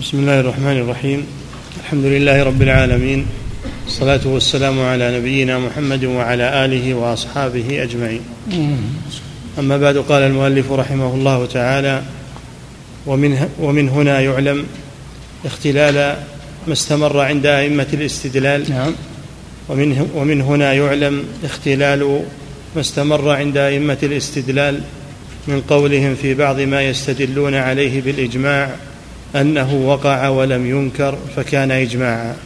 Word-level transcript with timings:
بسم 0.00 0.18
الله 0.18 0.40
الرحمن 0.40 0.76
الرحيم 0.76 1.26
الحمد 1.80 2.04
لله 2.04 2.42
رب 2.42 2.62
العالمين 2.62 3.26
الصلاة 3.86 4.20
والسلام 4.24 4.80
على 4.80 5.18
نبينا 5.18 5.58
محمد 5.58 6.04
وعلى 6.04 6.64
آله 6.64 6.94
وأصحابه 6.94 7.82
أجمعين 7.82 8.20
أما 9.58 9.76
بعد 9.76 9.96
قال 9.96 10.22
المؤلف 10.22 10.72
رحمه 10.72 11.14
الله 11.14 11.46
تعالى 11.46 12.02
ومن, 13.06 13.48
ومن 13.58 13.88
هنا 13.88 14.20
يعلم 14.20 14.66
اختلال 15.44 16.16
ما 16.66 16.72
استمر 16.72 17.20
عند 17.20 17.46
أئمة 17.46 17.86
الاستدلال 17.92 18.70
نعم 18.70 18.92
ومن, 19.68 20.08
ومن 20.14 20.40
هنا 20.40 20.72
يعلم 20.72 21.24
اختلال 21.44 22.22
ما 22.74 22.80
استمر 22.80 23.30
عند 23.30 23.56
أئمة 23.56 23.98
الاستدلال 24.02 24.80
من 25.48 25.60
قولهم 25.68 26.14
في 26.14 26.34
بعض 26.34 26.60
ما 26.60 26.82
يستدلون 26.82 27.54
عليه 27.54 28.00
بالإجماع 28.00 28.70
أنه 29.36 29.74
وقع 29.74 30.28
ولم 30.28 30.66
ينكر 30.66 31.18
فكان 31.36 31.70
إجماعا. 31.70 32.36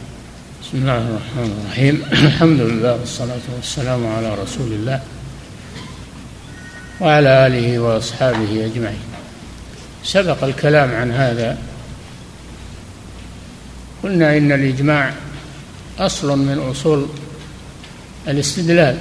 بسم 0.63 0.77
الله 0.77 0.97
الرحمن 0.97 1.61
الرحيم. 1.61 2.03
الحمد 2.27 2.59
لله 2.61 2.93
والصلاة 2.93 3.45
والسلام 3.55 4.07
على 4.07 4.35
رسول 4.35 4.71
الله 4.71 5.01
وعلى 7.01 7.47
آله 7.47 7.79
وأصحابه 7.79 8.65
أجمعين. 8.65 8.99
سبق 10.03 10.43
الكلام 10.43 10.95
عن 10.95 11.11
هذا. 11.11 11.57
قلنا 14.03 14.37
إن 14.37 14.51
الإجماع 14.51 15.13
أصل 15.99 16.37
من 16.37 16.59
أصول 16.71 17.07
الاستدلال. 18.27 18.97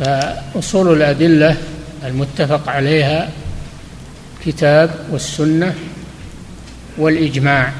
فأصول 0.00 0.96
الأدلة 0.96 1.56
المتفق 2.04 2.68
عليها 2.68 3.30
الكتاب 4.46 4.90
والسنة 5.10 5.74
والإجماع 6.98 7.72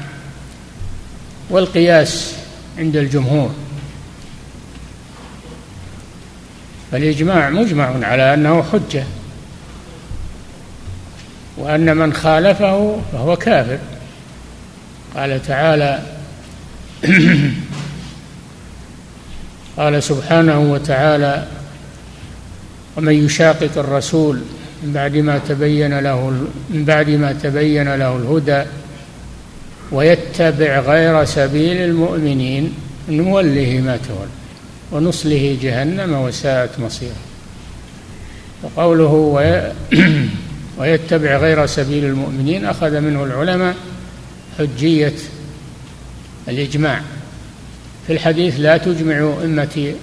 والقياس 1.49 2.35
عند 2.77 2.95
الجمهور. 2.95 3.55
فالإجماع 6.91 7.49
مجمع 7.49 8.05
على 8.05 8.33
أنه 8.33 8.63
حجة 8.63 9.03
وأن 11.57 11.97
من 11.97 12.13
خالفه 12.13 13.01
فهو 13.11 13.35
كافر. 13.35 13.79
قال 15.15 15.41
تعالى 15.41 16.01
قال 19.77 20.03
سبحانه 20.03 20.59
وتعالى 20.59 21.47
ومن 22.97 23.25
يشاقق 23.25 23.77
الرسول 23.77 24.41
من 24.83 24.93
بعد 24.93 25.17
ما 25.17 25.37
تبين 25.37 25.99
له 25.99 26.29
من 26.69 26.85
بعد 26.85 27.09
ما 27.09 27.33
تبين 27.33 27.95
له 27.95 28.17
الهدى 28.17 28.63
ويتبع 29.91 30.79
غير 30.79 31.25
سبيل 31.25 31.77
المؤمنين 31.77 32.73
نوله 33.09 33.81
ما 33.85 33.97
تولى 34.07 34.37
ونصله 34.91 35.57
جهنم 35.61 36.13
وساءت 36.13 36.79
مصيره. 36.79 37.15
وقوله 38.63 39.13
ويتبع 40.77 41.37
غير 41.37 41.65
سبيل 41.65 42.05
المؤمنين 42.05 42.65
أخذ 42.65 42.99
منه 42.99 43.23
العلماء 43.23 43.75
حجية 44.59 45.13
الإجماع. 46.47 47.01
في 48.07 48.13
الحديث 48.13 48.59
لا 48.59 48.77
تجمع 48.77 49.33
أمتي 49.43 49.95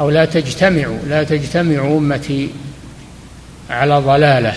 أو 0.00 0.10
لا 0.10 0.24
تجتمع 0.24 0.86
لا 1.08 1.22
تجتمع 1.22 1.86
أمتي 1.86 2.50
على 3.72 3.94
ضلاله. 3.94 4.54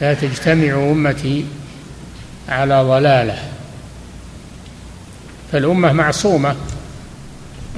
لا 0.00 0.14
تجتمع 0.14 0.90
أمتي 0.90 1.44
على 2.48 2.82
ضلاله. 2.82 3.38
فالأمة 5.52 5.92
معصومة 5.92 6.56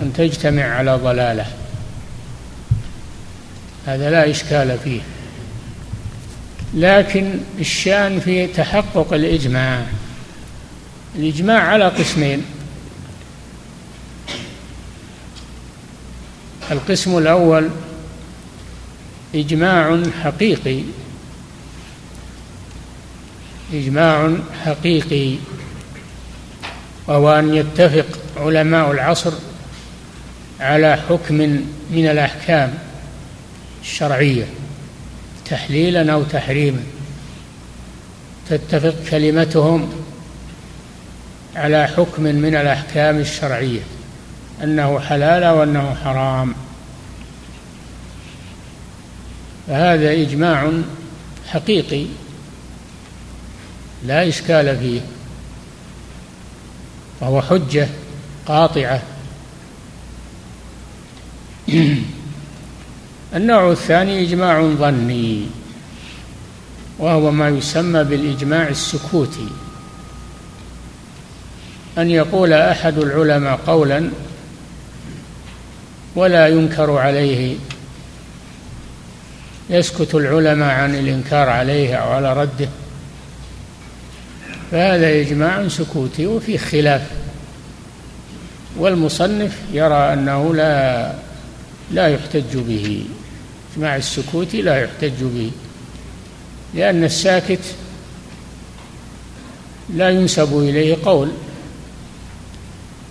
أن 0.03 0.13
تجتمع 0.13 0.63
على 0.63 0.95
ضلاله. 0.95 1.47
هذا 3.87 4.11
لا 4.11 4.31
إشكال 4.31 4.79
فيه. 4.85 5.01
لكن 6.75 7.35
الشأن 7.59 8.21
في 8.21 8.47
تحقق 8.47 9.13
الإجماع. 9.13 9.83
الإجماع 11.17 11.63
على 11.63 11.85
قسمين. 11.85 12.45
القسم 16.71 17.19
الأول 17.19 17.71
إجماع 19.35 20.03
حقيقي. 20.25 20.83
إجماع 23.73 24.37
حقيقي. 24.65 25.37
وهو 27.07 27.33
أن 27.33 27.55
يتفق 27.55 28.07
علماء 28.37 28.91
العصر 28.91 29.33
على 30.61 30.97
حكم 31.09 31.35
من 31.91 32.09
الأحكام 32.11 32.75
الشرعية 33.83 34.47
تحليلا 35.45 36.13
أو 36.13 36.23
تحريما. 36.23 36.83
تتفق 38.49 38.95
كلمتهم 39.11 39.93
على 41.57 41.87
حكم 41.87 42.23
من 42.23 42.57
الأحكام 42.57 43.19
الشرعية 43.19 43.81
أنه 44.63 45.01
حلال 45.01 45.45
وأنه 45.45 45.97
حرام. 46.05 46.55
فهذا 49.71 50.13
إجماع 50.13 50.71
حقيقي 51.49 52.07
لا 54.07 54.29
إشكال 54.29 54.79
فيه 54.79 55.01
وهو 57.21 57.43
حجة 57.43 57.89
قاطعة. 58.47 59.03
النوع 63.35 63.71
الثاني 63.71 64.23
إجماع 64.23 64.63
ظني 64.63 65.47
وهو 66.99 67.31
ما 67.31 67.49
يسمى 67.49 68.05
بالإجماع 68.05 68.69
السكوتي. 68.69 69.49
أن 71.99 72.11
يقول 72.11 72.53
أحد 72.53 72.99
العلماء 72.99 73.57
قولا 73.67 74.11
ولا 76.15 76.49
ينكر 76.49 76.99
عليه 76.99 77.57
يسكت 79.71 80.15
العلماء 80.15 80.75
عن 80.75 80.95
الإنكار 80.95 81.49
عليه 81.49 81.95
أو 81.95 82.11
على 82.11 82.33
رده. 82.33 82.69
فهذا 84.71 85.21
إجماع 85.21 85.69
سكوتي 85.69 86.27
وفيه 86.27 86.59
خلاف. 86.59 87.03
والمصنف 88.79 89.57
يرى 89.73 90.13
أنه 90.13 90.55
لا 90.55 91.13
لا 91.93 92.09
يحتج 92.09 92.57
به. 92.57 93.05
إجماع 93.75 93.97
السكوتي 93.97 94.63
لا 94.63 94.83
يحتج 94.83 95.23
به. 95.23 95.51
لأن 96.75 97.05
الساكت 97.05 97.65
لا 99.95 100.11
ينسب 100.11 100.59
إليه 100.59 100.97
قول. 101.05 101.31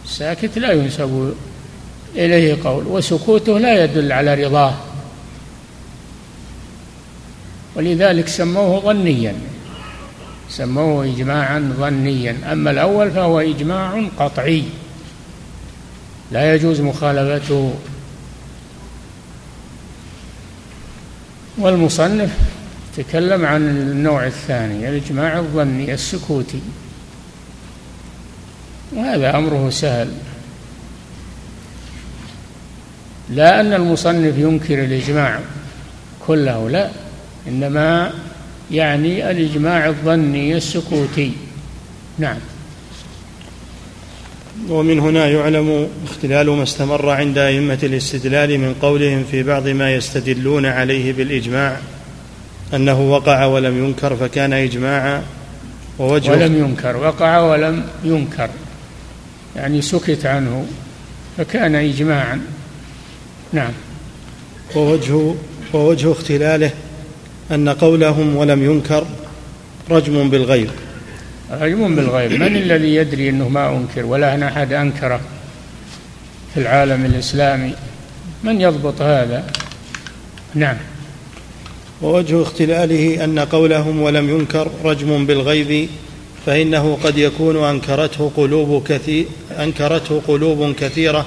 الساكت 0.06 0.58
لا 0.58 0.72
ينسب 0.72 1.34
إليه 2.16 2.58
قول. 2.64 2.88
وسكوته 2.88 3.60
لا 3.60 3.84
يدل 3.84 4.12
على 4.12 4.46
رضاه. 4.46 4.74
ولذلك 7.76 8.28
سموه 8.28 8.80
ظنيا. 8.80 9.36
سموه 10.50 11.06
إجماعا 11.06 11.74
ظنيا. 11.80 12.38
أما 12.52 12.72
الأول 12.72 13.12
فهو 13.12 13.40
إجماع 13.40 14.04
قطعي. 14.18 14.64
لا 16.32 16.56
يجوز 16.56 16.82
مخالفته. 16.82 17.74
والمصنف 21.58 22.38
تكلم 22.98 23.46
عن 23.46 23.68
النوع 23.68 24.26
الثاني 24.26 24.90
الإجماع 24.90 25.40
الظني 25.40 25.94
السكوتي. 25.94 26.62
وهذا 28.96 29.38
أمره 29.38 29.70
سهل. 29.70 30.14
لا 33.30 33.60
أن 33.60 33.74
المصنف 33.74 34.38
ينكر 34.38 34.84
الإجماع 34.84 35.40
كله 36.28 36.70
لا. 36.70 36.90
إنما 37.50 38.14
يعني 38.72 39.32
الإجماع 39.32 39.88
الظني 39.88 40.58
السكوتي. 40.58 41.32
نعم. 42.18 42.38
ومن 44.70 45.00
هنا 45.00 45.28
يعلم 45.28 45.88
اختلال 46.08 46.50
ما 46.50 46.64
استمر 46.64 47.10
عند 47.10 47.38
أئمة 47.38 47.80
الاستدلال 47.84 48.58
من 48.58 48.76
قولهم 48.82 49.24
في 49.32 49.44
بعض 49.44 49.68
ما 49.68 49.96
يستدلون 49.96 50.66
عليه 50.66 51.14
بالإجماع 51.14 51.78
أنه 52.74 53.02
وقع 53.02 53.46
ولم 53.46 53.86
ينكر 53.86 54.16
فكان 54.16 54.54
إجماعا 54.54 55.24
ووجه 56.00 56.32
ولم 56.32 56.58
ينكر 56.58 56.98
وقع 56.98 57.40
ولم 57.40 57.84
ينكر. 58.04 58.50
يعني 59.56 59.82
سكت 59.82 60.26
عنه 60.26 60.66
فكان 61.38 61.76
إجماعا. 61.76 62.42
نعم. 63.54 63.72
ووجه 64.76 65.34
ووجه 65.74 66.12
اختلاله 66.12 66.72
أن 67.52 67.70
قولهم 67.70 68.36
ولم 68.36 68.64
ينكر 68.64 69.06
رجم 69.90 70.30
بالغيب. 70.30 70.70
رجم 71.52 71.96
بالغيب. 71.96 72.32
من 72.32 72.56
الذي 72.56 72.96
يدري 72.96 73.30
أنه 73.30 73.50
ما 73.50 73.78
أنكر 73.78 74.06
ولا 74.06 74.36
أن 74.36 74.44
أحد 74.44 74.74
أنكره 74.74 75.22
في 76.54 76.60
العالم 76.60 77.06
الإسلامي؟ 77.06 77.74
من 78.44 78.62
يضبط 78.62 79.02
هذا؟ 79.02 79.44
نعم. 80.56 80.78
ووجه 82.02 82.42
اختلاله 82.42 83.24
أن 83.24 83.40
قولهم 83.40 84.02
ولم 84.02 84.30
ينكر 84.30 84.68
رجم 84.84 85.26
بالغيب 85.26 85.90
فإنه 86.46 86.98
قد 87.04 87.18
يكون 87.18 87.64
أنكرته 87.64 88.32
قلوب 88.38 88.84
كثير 88.88 89.26
أنكرته 89.60 90.22
قلوب 90.28 90.76
كثيرة 90.76 91.26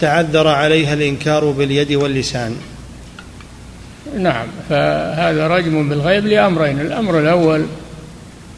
تعذر 0.00 0.48
عليها 0.48 0.94
الإنكار 0.94 1.50
باليد 1.50 1.92
واللسان. 1.92 2.56
نعم 4.18 4.46
فهذا 4.68 5.48
رجم 5.48 5.88
بالغيب 5.88 6.26
لأمرين. 6.26 6.80
الأمر 6.80 7.18
الأول 7.18 7.66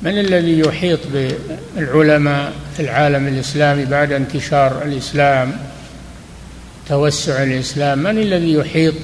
من 0.02 0.18
الذي 0.18 0.58
يحيط 0.58 1.00
بالعلماء 1.12 2.52
في 2.76 2.82
العالم 2.82 3.28
الإسلامي 3.28 3.84
بعد 3.84 4.12
انتشار 4.12 4.82
الإسلام 4.82 5.52
توسع 6.88 7.42
الإسلام 7.42 7.98
من 7.98 8.18
الذي 8.18 8.52
يحيط؟ 8.52 8.94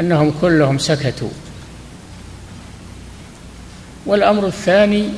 أنهم 0.00 0.34
كلهم 0.40 0.78
سكتوا. 0.78 1.30
والأمر 4.06 4.46
الثاني 4.46 5.08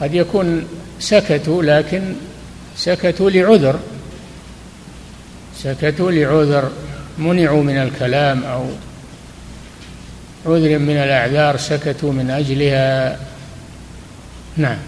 قد 0.00 0.14
يكون 0.14 0.66
سكتوا 1.00 1.62
لكن 1.62 2.14
سكتوا 2.76 3.30
لعذر. 3.30 3.78
سكتوا 5.62 6.10
لعذر. 6.10 6.70
منعوا 7.18 7.62
من 7.62 7.76
الكلام 7.76 8.44
أو 8.44 8.64
عذر 10.46 10.78
من 10.78 10.96
الأعذار 10.96 11.56
سكتوا 11.56 12.12
من 12.12 12.30
أجلها. 12.30 13.18
نعم. 14.56 14.78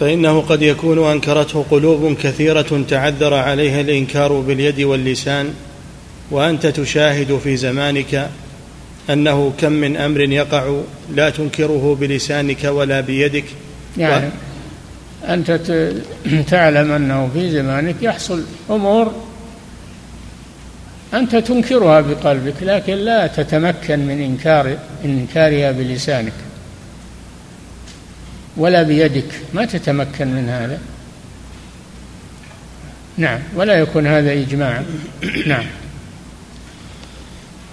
فإنه 0.00 0.40
قد 0.40 0.62
يكون 0.62 1.10
أنكرته 1.10 1.64
قلوب 1.70 2.16
كثيرة 2.16 2.84
تعذر 2.88 3.34
عليها 3.34 3.80
الإنكار 3.80 4.32
باليد 4.32 4.80
واللسان 4.80 5.54
وأنت 6.30 6.66
تشاهد 6.66 7.38
في 7.44 7.56
زمانك 7.56 8.30
أنه 9.10 9.52
كم 9.60 9.72
من 9.72 9.96
أمر 9.96 10.20
يقع 10.20 10.80
لا 11.14 11.30
تنكره 11.30 11.96
بلسانك 12.00 12.64
ولا 12.64 13.00
بيدك. 13.00 13.44
يعني 13.98 14.26
و... 14.26 14.30
أنت 15.32 15.60
تعلم 16.50 16.92
أنه 16.92 17.30
في 17.34 17.50
زمانك 17.50 17.96
يحصل 18.02 18.44
أمور 18.70 19.12
أنت 21.14 21.36
تنكرها 21.36 22.00
بقلبك 22.00 22.54
لكن 22.62 22.94
لا 22.94 23.26
تتمكن 23.26 23.98
من 23.98 24.22
إنكار 24.22 24.76
إنكارها 25.04 25.72
بلسانك 25.72 26.32
ولا 28.56 28.82
بيدك. 28.82 29.24
ما 29.54 29.64
تتمكن 29.64 30.28
من 30.28 30.48
هذا. 30.48 30.78
نعم 33.16 33.38
ولا 33.56 33.74
يكون 33.74 34.06
هذا 34.06 34.32
إجماعا 34.32 34.84
نعم. 35.46 35.64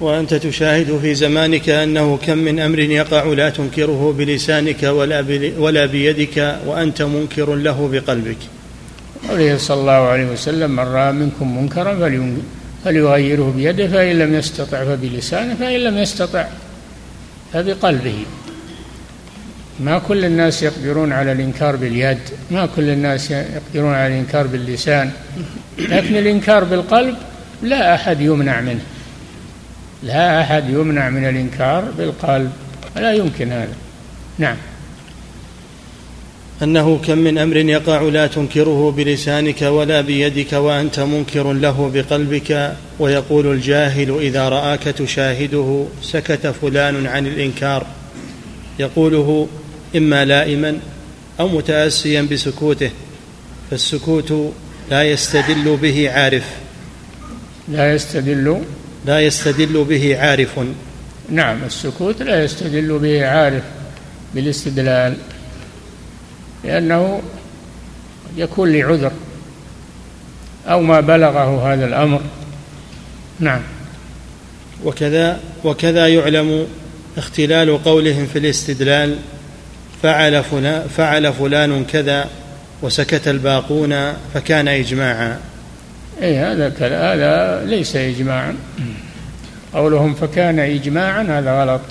وأنت 0.01 0.33
تشاهد 0.33 0.99
في 1.01 1.15
زمانك 1.15 1.69
أنه 1.69 2.17
كم 2.17 2.37
من 2.37 2.59
أمر 2.59 2.79
يقع 2.79 3.23
لا 3.23 3.49
تنكره 3.49 4.15
بلسانك 4.17 4.83
ولا, 4.83 5.25
ولا 5.57 5.85
بيدك 5.85 6.59
وأنت 6.65 7.01
منكر 7.01 7.55
له 7.55 7.89
بقلبك. 7.91 8.37
قوله 9.29 9.57
صلى 9.57 9.81
الله 9.81 9.91
عليه 9.91 10.25
وسلم 10.25 10.71
من 10.71 10.79
رأى 10.79 11.11
منكم 11.11 11.57
منكرا 11.57 11.93
فليغيره 12.85 13.53
بيده 13.57 13.87
فإن 13.87 14.19
لم 14.19 14.33
يستطع 14.33 14.85
فبلسانه 14.85 15.55
فإن 15.55 15.79
لم 15.79 15.97
يستطع 15.97 16.47
فبقلبه. 17.53 18.25
ما 19.79 19.99
كل 19.99 20.25
الناس 20.25 20.63
يقدرون 20.63 21.11
على 21.11 21.31
الإنكار 21.31 21.75
باليد 21.75 22.19
ما 22.51 22.69
كل 22.75 22.89
الناس 22.89 23.31
يقدرون 23.31 23.93
على 23.93 24.07
الإنكار 24.07 24.47
باللسان 24.47 25.11
لكن 25.77 26.15
الإنكار 26.15 26.63
بالقلب 26.63 27.15
لا 27.63 27.95
أحد 27.95 28.21
يمنع 28.21 28.61
منه. 28.61 28.81
لا 30.03 30.41
أحد 30.41 30.69
يمنع 30.69 31.09
من 31.09 31.29
الإنكار 31.29 31.91
بالقلب 31.97 32.51
لا 32.95 33.13
يمكن 33.13 33.51
هذا. 33.51 33.73
نعم. 34.37 34.55
أنه 36.63 36.97
كم 36.97 37.17
من 37.17 37.37
أمر 37.37 37.57
يقع 37.57 38.01
لا 38.01 38.27
تنكره 38.27 38.91
بلسانك 38.91 39.61
ولا 39.61 40.01
بيدك 40.01 40.53
وأنت 40.53 40.99
منكر 40.99 41.53
له 41.53 41.91
بقلبك 41.93 42.75
ويقول 42.99 43.51
الجاهل 43.51 44.19
إذا 44.21 44.49
رآك 44.49 44.83
تشاهده 44.83 45.85
سكت 46.01 46.47
فلان 46.47 47.07
عن 47.07 47.27
الإنكار. 47.27 47.85
يقوله 48.79 49.47
إما 49.95 50.25
لائما 50.25 50.77
أو 51.39 51.47
متأسيا 51.47 52.21
بسكوته 52.21 52.91
فالسكوت 53.71 54.53
لا 54.91 55.03
يستدل 55.03 55.77
به 55.81 56.09
عارف. 56.11 56.45
لا 57.67 57.93
يستدل؟ 57.93 58.61
لا 59.05 59.19
يستدل 59.21 59.83
به 59.83 60.17
عارف. 60.19 60.59
نعم 61.29 61.63
السكوت 61.63 62.21
لا 62.21 62.43
يستدل 62.43 62.99
به 62.99 63.25
عارف 63.25 63.63
بالاستدلال. 64.35 65.17
لأنه 66.63 67.21
يكون 68.37 68.71
لعذر 68.71 69.11
أو 70.67 70.81
ما 70.81 70.99
بلغه 70.99 71.73
هذا 71.73 71.85
الأمر. 71.85 72.21
نعم. 73.39 73.61
وكذا 74.85 75.39
وكذا 75.63 76.07
يعلم 76.07 76.67
اختلال 77.17 77.83
قولهم 77.83 78.25
في 78.25 78.39
الاستدلال. 78.39 79.17
فعل 80.03 80.43
فلان, 80.43 80.87
فعل 80.97 81.33
فلان 81.33 81.85
كذا 81.85 82.27
وسكت 82.81 83.27
الباقون 83.27 84.13
فكان 84.33 84.67
إجماعا. 84.67 85.39
اي 86.21 86.37
هذا 86.37 86.73
هذا 86.79 87.65
ليس 87.65 87.95
إجماعا. 87.95 88.55
قولهم 89.73 90.13
فكان 90.13 90.59
إجماعا 90.59 91.23
هذا 91.23 91.61
غلط. 91.61 91.81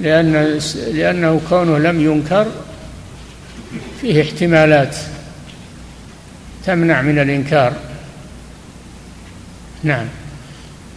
لأن 0.00 0.60
لأنه 0.92 1.40
كونه 1.48 1.78
لم 1.78 2.00
ينكر 2.00 2.46
فيه 4.00 4.22
احتمالات 4.22 4.96
تمنع 6.66 7.02
من 7.02 7.18
الإنكار. 7.18 7.72
نعم. 9.82 10.06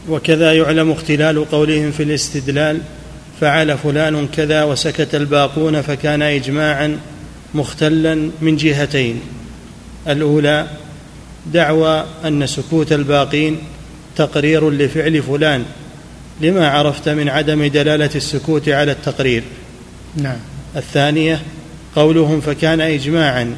وكذا 0.09 0.53
يعلم 0.53 0.91
اختلال 0.91 1.49
قولهم 1.51 1.91
في 1.91 2.03
الاستدلال 2.03 2.81
فعل 3.41 3.77
فلان 3.77 4.27
كذا 4.27 4.63
وسكت 4.63 5.15
الباقون 5.15 5.81
فكان 5.81 6.21
اجماعا 6.21 6.99
مختلا 7.53 8.29
من 8.41 8.57
جهتين. 8.57 9.21
الأولى 10.07 10.67
دعوى 11.53 12.05
أن 12.25 12.47
سكوت 12.47 12.91
الباقين 12.91 13.57
تقرير 14.15 14.69
لفعل 14.69 15.23
فلان 15.23 15.65
لما 16.41 16.67
عرفت 16.67 17.09
من 17.09 17.29
عدم 17.29 17.65
دلالة 17.65 18.09
السكوت 18.15 18.69
على 18.69 18.91
التقرير. 18.91 19.43
نعم. 20.15 20.37
الثانية 20.75 21.41
قولهم 21.95 22.41
فكان 22.41 22.81
اجماعا 22.81 23.55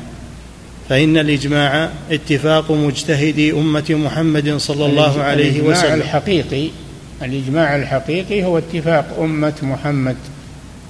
فإن 0.89 1.17
الإجماع 1.17 1.89
اتفاق 2.11 2.71
مجتهدي 2.71 3.51
أمة 3.51 3.85
محمد 3.89 4.57
صلى 4.57 4.85
الله 4.85 5.21
عليه 5.23 5.61
وسلم. 5.61 5.69
الاجماع 5.71 5.93
الحقيقي 5.93 6.69
الإجماع 7.21 7.75
الحقيقي 7.75 8.43
هو 8.43 8.57
اتفاق 8.57 9.17
أمة 9.19 9.53
محمد 9.61 10.15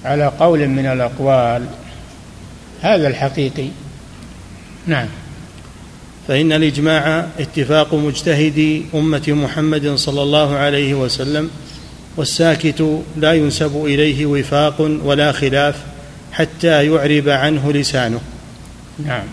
على 0.04 0.32
قول 0.40 0.68
من 0.68 0.86
الأقوال. 0.86 1.66
هذا 2.80 3.08
الحقيقي. 3.08 3.68
نعم. 4.86 5.06
فإن 6.28 6.52
الإجماع 6.52 7.26
اتفاق 7.40 7.94
مجتهدي 7.94 8.82
أمة 8.94 9.22
محمد 9.28 9.94
صلى 9.94 10.22
الله 10.22 10.56
عليه 10.56 10.94
وسلم. 10.94 11.50
والساكت 12.16 13.02
لا 13.16 13.32
ينسب 13.32 13.84
إليه 13.86 14.26
وفاق 14.26 14.80
ولا 15.04 15.32
خلاف 15.32 15.76
حتى 16.32 16.86
يعرب 16.86 17.28
عنه 17.28 17.72
لسانه. 17.72 18.20
نعم. 19.06 19.24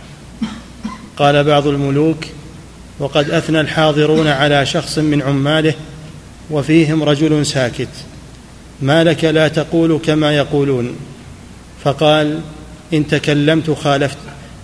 قال 1.17 1.43
بعض 1.43 1.67
الملوك 1.67 2.17
وقد 2.99 3.29
أثنى 3.29 3.61
الحاضرون 3.61 4.27
على 4.27 4.65
شخص 4.65 4.97
من 4.97 5.21
عماله 5.21 5.73
وفيهم 6.51 7.03
رجل 7.03 7.45
ساكت. 7.45 7.87
ما 8.81 9.03
لك 9.03 9.23
لا 9.23 9.47
تقول 9.47 9.99
كما 10.05 10.35
يقولون. 10.35 10.95
فقال 11.83 12.39
إن 12.93 13.07
تكلمت 13.07 13.71
خالفت 13.71 14.17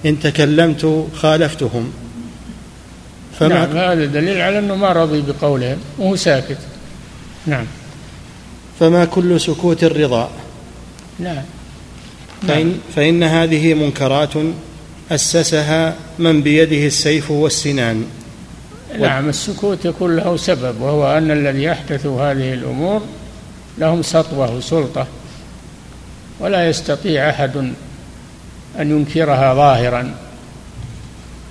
إن 0.05 0.19
تكلمت 0.19 1.07
خالفتهم. 1.15 1.93
فما 3.39 3.47
نعم 3.47 3.77
هذا 3.77 4.05
دليل 4.05 4.41
على 4.41 4.59
أنه 4.59 4.75
ما 4.75 4.91
رضي 4.91 5.23
بقولهم 5.27 5.77
وهو 5.97 6.15
ساكت. 6.15 6.57
نعم. 7.47 7.65
فما 8.79 9.05
كل 9.05 9.41
سكوت 9.41 9.83
الرضا. 9.83 10.29
نعم 11.19 11.43
فإن. 12.47 12.79
فإن 12.95 13.23
هذه 13.23 13.73
منكرات 13.73 14.33
أسسها 15.11 15.95
من 16.19 16.41
بيده 16.41 16.85
السيف 16.85 17.31
والسنان. 17.31 18.05
نعم 18.99 19.29
السكوت 19.29 19.85
يكون 19.85 20.15
له 20.15 20.37
سبب 20.37 20.81
وهو 20.81 21.17
أن 21.17 21.31
الذي 21.31 21.63
يحدث 21.63 22.05
هذه 22.05 22.53
الأمور 22.53 23.01
لهم 23.77 24.01
سطوة 24.01 24.55
وسلطة 24.55 25.07
ولا 26.39 26.69
يستطيع 26.69 27.29
أحد 27.29 27.57
أن 28.79 28.91
ينكرها 28.91 29.53
ظاهرا 29.53 30.15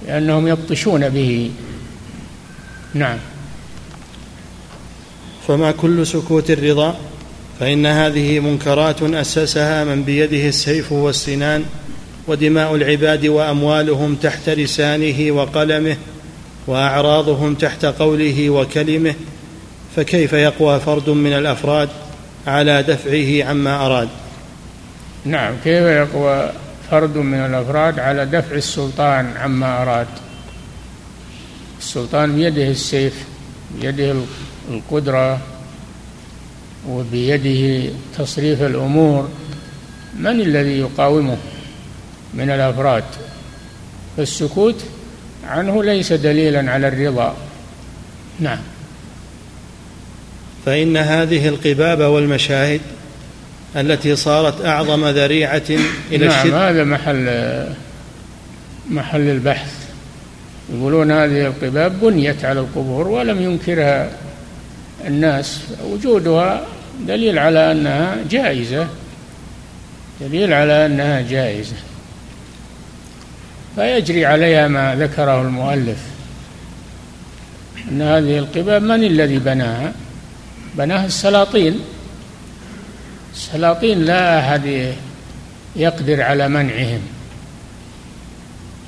لأنهم 0.07 0.49
يبطشون 0.49 1.09
به. 1.09 1.51
نعم. 2.95 3.19
فما 5.49 5.73
كل 5.73 6.07
سكوت 6.07 6.51
الرضا؟ 6.51 6.97
فإن 7.61 7.87
هذه 7.87 8.41
منكرات 8.41 9.03
أسسها 9.03 9.85
من 9.85 10.03
بيده 10.03 10.49
السيف 10.49 10.93
والسنان 10.93 11.65
ودماء 12.27 12.75
العباد 12.75 13.27
وأموالهم 13.27 14.15
تحت 14.15 14.49
لسانه 14.49 15.33
وقلمه 15.33 15.97
وأعراضهم 16.67 17.55
تحت 17.55 17.85
قوله 17.85 18.51
وكلمه 18.51 19.15
فكيف 19.97 20.33
يقوى 20.33 20.81
فرد 20.81 21.11
من 21.11 21.33
الأفراد 21.33 21.89
على 22.47 22.83
دفعه 22.83 23.51
عما 23.51 23.87
أراد؟ 23.87 24.09
نعم 25.25 25.55
كيف 25.65 25.83
يقوى 25.83 26.51
فرد 26.91 27.17
من 27.17 27.39
الأفراد 27.39 27.99
على 27.99 28.27
دفع 28.27 28.57
السلطان 28.57 29.35
عما 29.37 29.83
أراد؟ 29.83 30.07
السلطان 31.79 32.35
بيده 32.35 32.69
السيف 32.69 33.25
بيده 33.81 34.15
القدرة 34.71 35.39
وبيده 36.89 37.93
تصريف 38.19 38.63
الأمور 38.63 39.29
من 40.19 40.41
الذي 40.41 40.79
يقاومه 40.79 41.37
من 42.35 42.51
الأفراد؟ 42.51 43.05
فالسكوت 44.17 44.85
عنه 45.49 45.85
ليس 45.85 46.13
دليلا 46.13 46.73
على 46.73 46.89
الرضا. 46.89 47.37
نعم. 48.41 48.59
فإن 50.67 50.97
هذه 50.97 51.49
القباب 51.49 52.01
والمشاهد 52.01 52.81
التي 53.77 54.17
صارت 54.17 54.65
أعظم 54.65 55.09
ذريعة 55.09 55.63
إلى 56.13 56.27
نعم 56.27 56.39
الشرك. 56.39 56.53
هذا 56.53 56.85
محل 56.85 57.27
محل 58.91 59.21
البحث. 59.21 59.73
يقولون 60.75 61.11
هذه 61.11 61.47
القباب 61.47 62.01
بنيت 62.01 62.45
على 62.45 62.61
القبور 62.61 63.09
ولم 63.09 63.43
ينكرها 63.43 64.11
الناس. 65.07 65.61
وجودها 65.85 66.67
دليل 67.01 67.39
على 67.39 67.73
أنها 67.73 68.17
جائزة. 68.31 68.89
دليل 70.21 70.53
على 70.53 70.87
أنها 70.87 71.21
جائزة. 71.21 71.77
فيجري 73.77 74.27
عليها 74.27 74.69
ما 74.69 74.95
ذكره 74.95 75.43
المؤلف. 75.43 75.99
أن 77.91 78.03
هذه 78.03 78.39
القباب 78.39 78.83
من 78.83 79.05
الذي 79.05 79.39
بناها؟ 79.39 79.93
بناها 80.75 81.07
السلاطين. 81.07 81.81
السلاطين 83.35 84.03
لا 84.05 84.39
أحد 84.39 84.95
يقدر 85.77 86.23
على 86.23 86.49
منعهم. 86.49 87.01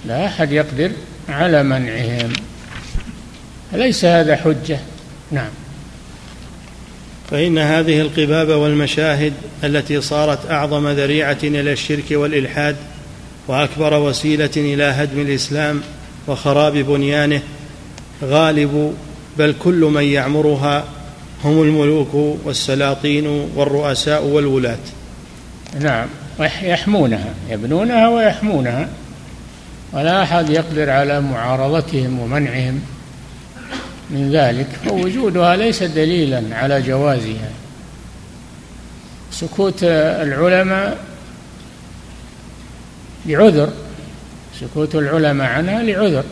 لا 0.07 0.27
أحد 0.27 0.53
يقدر 0.53 0.91
على 1.29 1.63
منعهم. 1.63 2.33
ليس 3.73 4.05
هذا 4.05 4.37
حجة؟ 4.37 4.79
نعم. 5.31 5.51
فإن 7.31 7.59
هذه 7.59 8.01
القباب 8.01 8.49
والمشاهد 8.49 9.33
التي 9.65 10.01
صارت 10.01 10.51
أعظم 10.51 10.89
ذريعة 10.89 11.39
إلى 11.43 11.73
الشرك 11.73 12.05
والإلحاد 12.11 12.77
وأكبر 13.49 13.95
وسيلة 13.95 14.51
إلى 14.57 14.85
هدم 14.85 15.21
الإسلام 15.21 15.81
وخراب 16.29 16.73
بنيانه 16.73 17.41
غالب 18.25 18.95
بل 19.39 19.55
كل 19.59 19.81
من 19.81 20.03
يعمرها 20.03 20.85
هم 21.45 21.63
الملوك 21.63 22.15
والسلاطين 22.45 23.27
والرؤساء 23.57 24.25
والولاة. 24.25 24.79
نعم. 25.81 26.07
يحمونها 26.63 27.35
يبنونها 27.51 28.09
ويحمونها 28.09 28.89
ولا 29.93 30.23
أحد 30.23 30.51
يقدر 30.51 30.91
على 30.91 31.21
معارضتهم 31.21 32.21
ومنعهم. 32.21 32.81
من 34.11 34.31
ذلك 34.33 34.67
فوجودها 34.85 35.57
ليس 35.57 35.83
دليلا 35.83 36.43
على 36.53 36.83
جوازها. 36.83 37.51
سكوت 39.31 39.83
العلماء 39.83 40.99
لعذر 43.27 43.73
سكوت 44.61 44.95
العلماء 44.95 45.47
عنها 45.47 45.83
لعذر. 45.83 46.25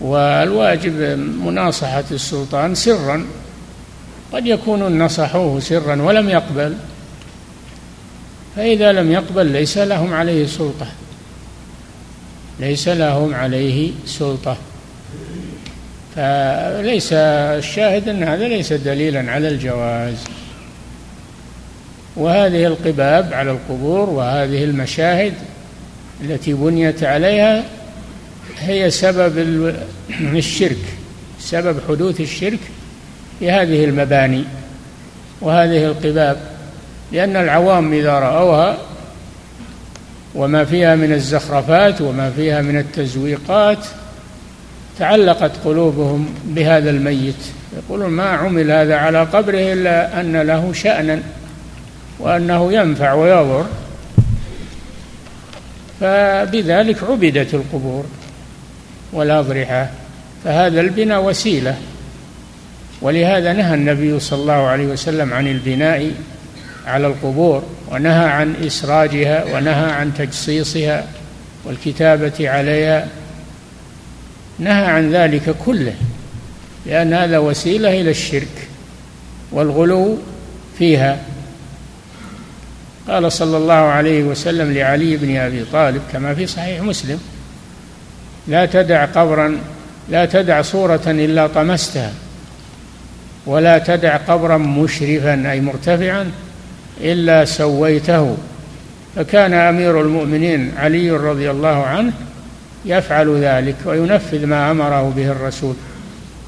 والواجب 0.00 1.00
مناصحة 1.44 2.04
السلطان 2.10 2.74
سرا 2.74 3.26
قد 4.32 4.46
يكونون 4.46 5.02
نصحوه 5.02 5.60
سرا 5.60 6.02
ولم 6.02 6.28
يقبل 6.28 6.76
فإذا 8.56 8.92
لم 8.92 9.12
يقبل 9.12 9.46
ليس 9.46 9.78
لهم 9.78 10.14
عليه 10.14 10.46
سلطة. 10.46 10.86
ليس 12.60 12.88
لهم 12.88 13.34
عليه 13.34 13.90
سلطة. 14.06 14.56
فليس 16.16 17.12
الشاهد 17.12 18.08
أن 18.08 18.22
هذا 18.22 18.48
ليس 18.48 18.72
دليلا 18.72 19.32
على 19.32 19.48
الجواز. 19.48 20.14
وهذه 22.16 22.66
القباب 22.66 23.32
على 23.32 23.50
القبور 23.50 24.10
وهذه 24.10 24.64
المشاهد 24.64 25.32
التي 26.20 26.52
بنيت 26.52 27.04
عليها 27.04 27.64
هي 28.58 28.90
سبب 28.90 29.74
الشرك 30.20 30.78
سبب 31.40 31.76
حدوث 31.88 32.20
الشرك 32.20 32.58
في 33.38 33.50
هذه 33.50 33.84
المباني 33.84 34.44
وهذه 35.40 35.84
القباب. 35.86 36.36
لأن 37.12 37.36
العوام 37.36 37.92
إذا 37.92 38.12
رأوها 38.12 38.78
وما 40.34 40.64
فيها 40.64 40.96
من 40.96 41.12
الزخرفات 41.12 42.00
وما 42.00 42.30
فيها 42.30 42.62
من 42.62 42.78
التزويقات 42.78 43.86
تعلقت 44.98 45.52
قلوبهم 45.64 46.34
بهذا 46.44 46.90
الميت. 46.90 47.34
يقولون 47.76 48.10
ما 48.10 48.24
عمل 48.24 48.70
هذا 48.70 48.96
على 48.96 49.22
قبره 49.22 49.72
إلا 49.72 50.20
أن 50.20 50.36
له 50.36 50.72
شأنا 50.72 51.20
وأنه 52.18 52.72
ينفع 52.72 53.12
ويضر. 53.12 53.66
فبذلك 56.00 57.04
عبدت 57.04 57.54
القبور 57.54 58.04
والأضرحة 59.12 59.90
فهذا 60.44 60.80
البناء 60.80 61.24
وسيلة. 61.24 61.76
ولهذا 63.02 63.52
نهى 63.52 63.74
النبي 63.74 64.20
صلى 64.20 64.40
الله 64.42 64.66
عليه 64.66 64.86
وسلم 64.86 65.34
عن 65.34 65.48
البناء 65.48 66.12
على 66.86 67.06
القبور 67.06 67.62
ونهى 67.90 68.28
عن 68.28 68.54
إسراجها 68.66 69.44
ونهى 69.44 69.92
عن 69.92 70.14
تجصيصها 70.14 71.06
والكتابة 71.64 72.50
عليها. 72.50 73.08
نهى 74.58 74.84
عن 74.84 75.12
ذلك 75.12 75.54
كله 75.64 75.94
لأن 76.86 77.14
هذا 77.14 77.38
وسيلة 77.38 78.00
إلى 78.00 78.10
الشرك 78.10 78.68
والغلو 79.52 80.18
فيها. 80.78 81.18
قال 83.08 83.32
صلى 83.32 83.56
الله 83.56 83.74
عليه 83.74 84.22
وسلم 84.22 84.72
لعلي 84.72 85.16
بن 85.16 85.36
أبي 85.36 85.64
طالب 85.72 86.02
كما 86.12 86.34
في 86.34 86.46
صحيح 86.46 86.82
مسلم 86.82 87.20
لا 88.48 88.66
تدع 88.66 89.04
قبرا 89.04 89.58
لا 90.10 90.24
تدع 90.24 90.62
صورة 90.62 91.02
إلا 91.06 91.46
طمستها 91.46 92.12
ولا 93.46 93.78
تدع 93.78 94.16
قبرا 94.16 94.58
مشرفا 94.58 95.50
أي 95.52 95.60
مرتفعا 95.60 96.30
إلا 97.00 97.44
سويته. 97.44 98.36
فكان 99.16 99.54
أمير 99.54 100.00
المؤمنين 100.00 100.72
علي 100.78 101.10
رضي 101.10 101.50
الله 101.50 101.84
عنه 101.84 102.12
يفعل 102.84 103.40
ذلك 103.40 103.76
وينفذ 103.84 104.46
ما 104.46 104.70
أمره 104.70 105.12
به 105.16 105.30
الرسول 105.30 105.74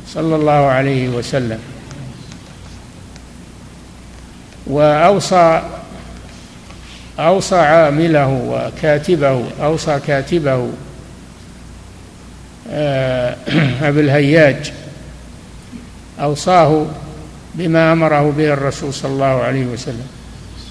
صلى 0.09 0.37
الله 0.37 0.53
عليه 0.67 1.09
وسلم. 1.09 1.59
وأوصى 4.67 5.63
أوصى 7.19 7.57
عامله 7.57 8.29
وكاتبه 8.29 9.45
أوصى 9.63 10.01
كاتبه 10.07 10.71
آه، 12.71 13.37
أبي 13.89 14.01
الهياج 14.01 14.73
أوصاه 16.21 16.87
بما 17.55 17.93
أمره 17.93 18.35
به 18.39 18.53
الرسول 18.53 18.95
صلى 18.95 19.13
الله 19.13 19.43
عليه 19.43 19.67
وسلم. 19.67 20.07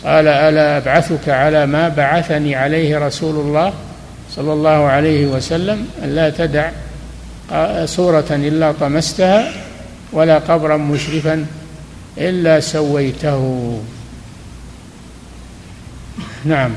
قال 0.05 0.27
ألا 0.27 0.77
أبعثك 0.77 1.29
على 1.29 1.65
ما 1.65 1.89
بعثني 1.89 2.55
عليه 2.55 2.99
رسول 2.99 3.35
الله 3.35 3.73
صلى 4.31 4.53
الله 4.53 4.69
عليه 4.69 5.25
وسلم 5.25 5.87
أن 6.03 6.15
لا 6.15 6.29
تدع 6.29 6.71
صورة 7.85 8.25
إلا 8.31 8.71
طمستها 8.71 9.51
ولا 10.11 10.37
قبرا 10.37 10.77
مشرفا 10.77 11.45
إلا 12.17 12.59
سويته. 12.59 13.79
نعم. 16.45 16.71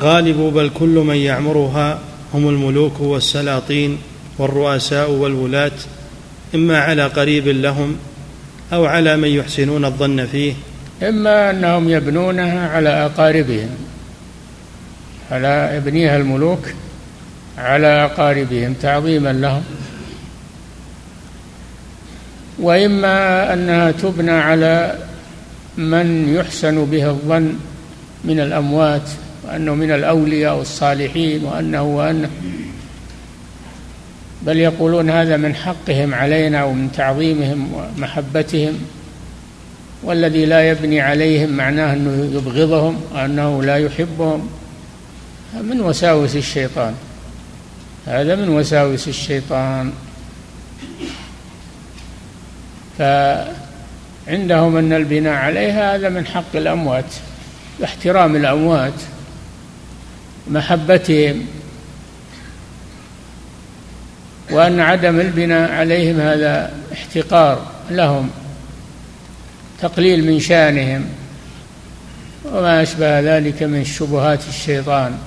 غالب 0.00 0.36
بل 0.54 0.70
كل 0.74 0.88
من 0.88 1.16
يعمرها 1.16 1.98
هم 2.34 2.48
الملوك 2.48 3.00
والسلاطين 3.00 3.98
والرؤساء 4.38 5.10
والولاة 5.10 5.72
إما 6.54 6.78
على 6.78 7.06
قريب 7.06 7.48
لهم 7.48 7.96
أو 8.72 8.86
على 8.86 9.16
من 9.16 9.28
يحسنون 9.28 9.84
الظن 9.84 10.26
فيه. 10.26 10.54
إما 11.02 11.50
أنهم 11.50 11.88
يبنونها 11.88 12.68
على 12.68 12.88
أقاربهم 12.88 13.68
على 15.30 15.72
يبنيها 15.76 16.16
الملوك 16.16 16.68
على 17.58 18.04
أقاربهم 18.04 18.74
تعظيما 18.74 19.32
لهم. 19.32 19.62
وإما 22.58 23.52
أنها 23.52 23.90
تبنى 23.90 24.30
على 24.30 24.98
من 25.76 26.34
يحسن 26.34 26.84
به 26.84 27.10
الظن 27.10 27.54
من 28.24 28.40
الأموات 28.40 29.10
وأنه 29.44 29.74
من 29.74 29.92
الأولياء 29.92 30.56
والصالحين 30.56 31.44
وأنه 31.44 31.82
وأنه 31.82 32.30
بل 34.46 34.56
يقولون 34.56 35.10
هذا 35.10 35.36
من 35.36 35.54
حقهم 35.54 36.14
علينا 36.14 36.64
ومن 36.64 36.92
تعظيمهم 36.92 37.72
ومحبتهم 37.74 38.78
والذي 40.02 40.46
لا 40.46 40.70
يبني 40.70 41.00
عليهم 41.00 41.50
معناه 41.50 41.94
أنه 41.94 42.30
يبغضهم 42.36 43.00
وأنه 43.12 43.62
لا 43.62 43.76
يحبهم. 43.76 44.50
من 45.62 45.80
وساوس 45.80 46.36
الشيطان؟ 46.36 46.94
هذا 48.06 48.34
من 48.34 48.48
وساوس 48.48 49.08
الشيطان. 49.08 49.92
فعندهم 52.98 54.76
أن 54.76 54.92
البناء 54.92 55.32
عليها 55.34 55.94
هذا 55.94 56.08
من 56.08 56.26
حق 56.26 56.56
الأموات 56.56 57.14
باحترام 57.80 58.36
الأموات 58.36 59.00
محبتهم. 60.50 61.46
وأن 64.52 64.80
عدم 64.80 65.20
البناء 65.20 65.72
عليهم 65.72 66.20
هذا 66.20 66.72
احتقار 66.92 67.66
لهم 67.90 68.30
تقليل 69.80 70.24
من 70.26 70.40
شأنهم 70.40 71.04
وما 72.44 72.82
أشبه 72.82 73.20
ذلك 73.20 73.62
من 73.62 73.84
شبهات 73.84 74.40
الشيطان. 74.48 75.18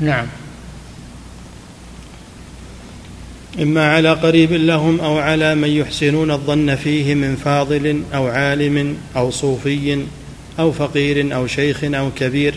نعم. 0.00 0.26
إما 3.62 3.92
على 3.92 4.12
قريب 4.12 4.52
لهم 4.52 5.00
أو 5.00 5.18
على 5.18 5.54
من 5.54 5.68
يحسنون 5.68 6.30
الظن 6.30 6.76
فيه 6.76 7.14
من 7.14 7.36
فاضل 7.36 8.02
أو 8.14 8.26
عالم 8.26 8.96
أو 9.16 9.30
صوفي 9.30 10.04
أو 10.58 10.72
فقير 10.72 11.34
أو 11.34 11.46
شيخ 11.46 11.84
أو 11.84 12.10
كبير. 12.10 12.54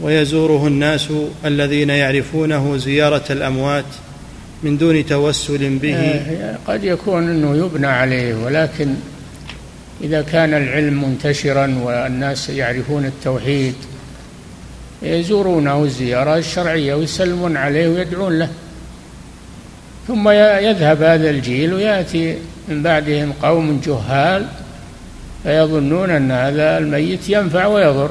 ويزوره 0.00 0.66
الناس 0.66 1.08
الذين 1.44 1.90
يعرفونه 1.90 2.76
زيارة 2.76 3.24
الأموات 3.30 3.84
من 4.62 4.78
دون 4.78 5.06
توسل 5.06 5.78
به. 5.78 5.94
آه، 5.94 6.56
قد 6.66 6.84
يكون 6.84 7.28
إنه 7.28 7.56
يبنى 7.56 7.86
عليه 7.86 8.34
ولكن 8.34 8.94
إذا 10.00 10.22
كان 10.22 10.54
العلم 10.54 11.04
منتشرا 11.04 11.78
والناس 11.82 12.50
يعرفون 12.50 13.04
التوحيد 13.04 13.74
يزورونه 15.02 15.84
الزيارة 15.84 16.36
الشرعية 16.36 16.94
ويسلمون 16.94 17.56
عليه 17.56 17.88
ويدعون 17.88 18.38
له. 18.38 18.48
ثم 20.08 20.28
يذهب 20.28 21.02
هذا 21.02 21.30
الجيل 21.30 21.74
ويأتي 21.74 22.36
من 22.68 22.82
بعدهم 22.82 23.32
قوم 23.42 23.80
جهال 23.86 24.46
فيظنون 25.42 26.10
أن 26.10 26.30
هذا 26.30 26.78
الميت 26.78 27.28
ينفع 27.28 27.66
ويضر. 27.66 28.10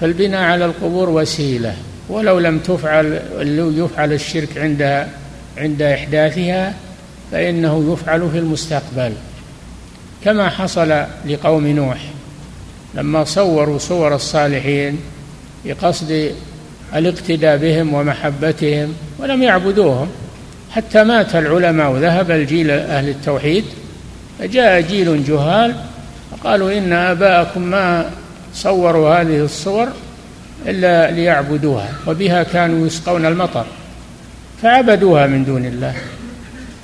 فالبناء 0.00 0.42
على 0.42 0.64
القبور 0.64 1.10
وسيلة. 1.10 1.76
ولو 2.08 2.38
لم 2.38 2.58
تفعل 2.58 3.20
يفعل 3.76 4.12
الشرك 4.12 4.58
عند 4.58 5.06
عند 5.58 5.82
إحداثها 5.82 6.74
فإنه 7.32 7.92
يفعل 7.92 8.30
في 8.30 8.38
المستقبل. 8.38 9.12
كما 10.24 10.48
حصل 10.48 11.04
لقوم 11.26 11.66
نوح 11.66 11.98
لما 12.94 13.24
صوروا 13.24 13.78
صور 13.78 14.14
الصالحين 14.14 14.98
بقصد 15.64 16.32
الاقتداء 16.94 17.56
بهم 17.56 17.94
ومحبتهم 17.94 18.94
ولم 19.18 19.42
يعبدوهم. 19.42 20.08
حتى 20.70 21.04
مات 21.04 21.34
العلماء 21.34 21.90
وذهب 21.90 22.30
الجيل 22.30 22.70
أهل 22.70 23.08
التوحيد 23.08 23.64
فجاء 24.38 24.80
جيل 24.80 25.24
جهال 25.24 25.74
فقالوا 26.30 26.78
إن 26.78 26.92
آباءكم 26.92 27.62
ما 27.62 28.10
صوروا 28.54 29.20
هذه 29.20 29.44
الصور 29.44 29.88
إلا 30.66 31.10
ليعبدوها 31.10 31.88
وبها 32.06 32.42
كانوا 32.42 32.86
يسقون 32.86 33.26
المطر 33.26 33.66
فعبدوها 34.62 35.26
من 35.26 35.44
دون 35.44 35.66
الله. 35.66 35.94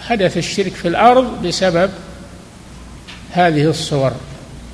حدث 0.00 0.36
الشرك 0.36 0.72
في 0.72 0.88
الأرض 0.88 1.46
بسبب 1.46 1.90
هذه 3.32 3.70
الصور. 3.70 4.12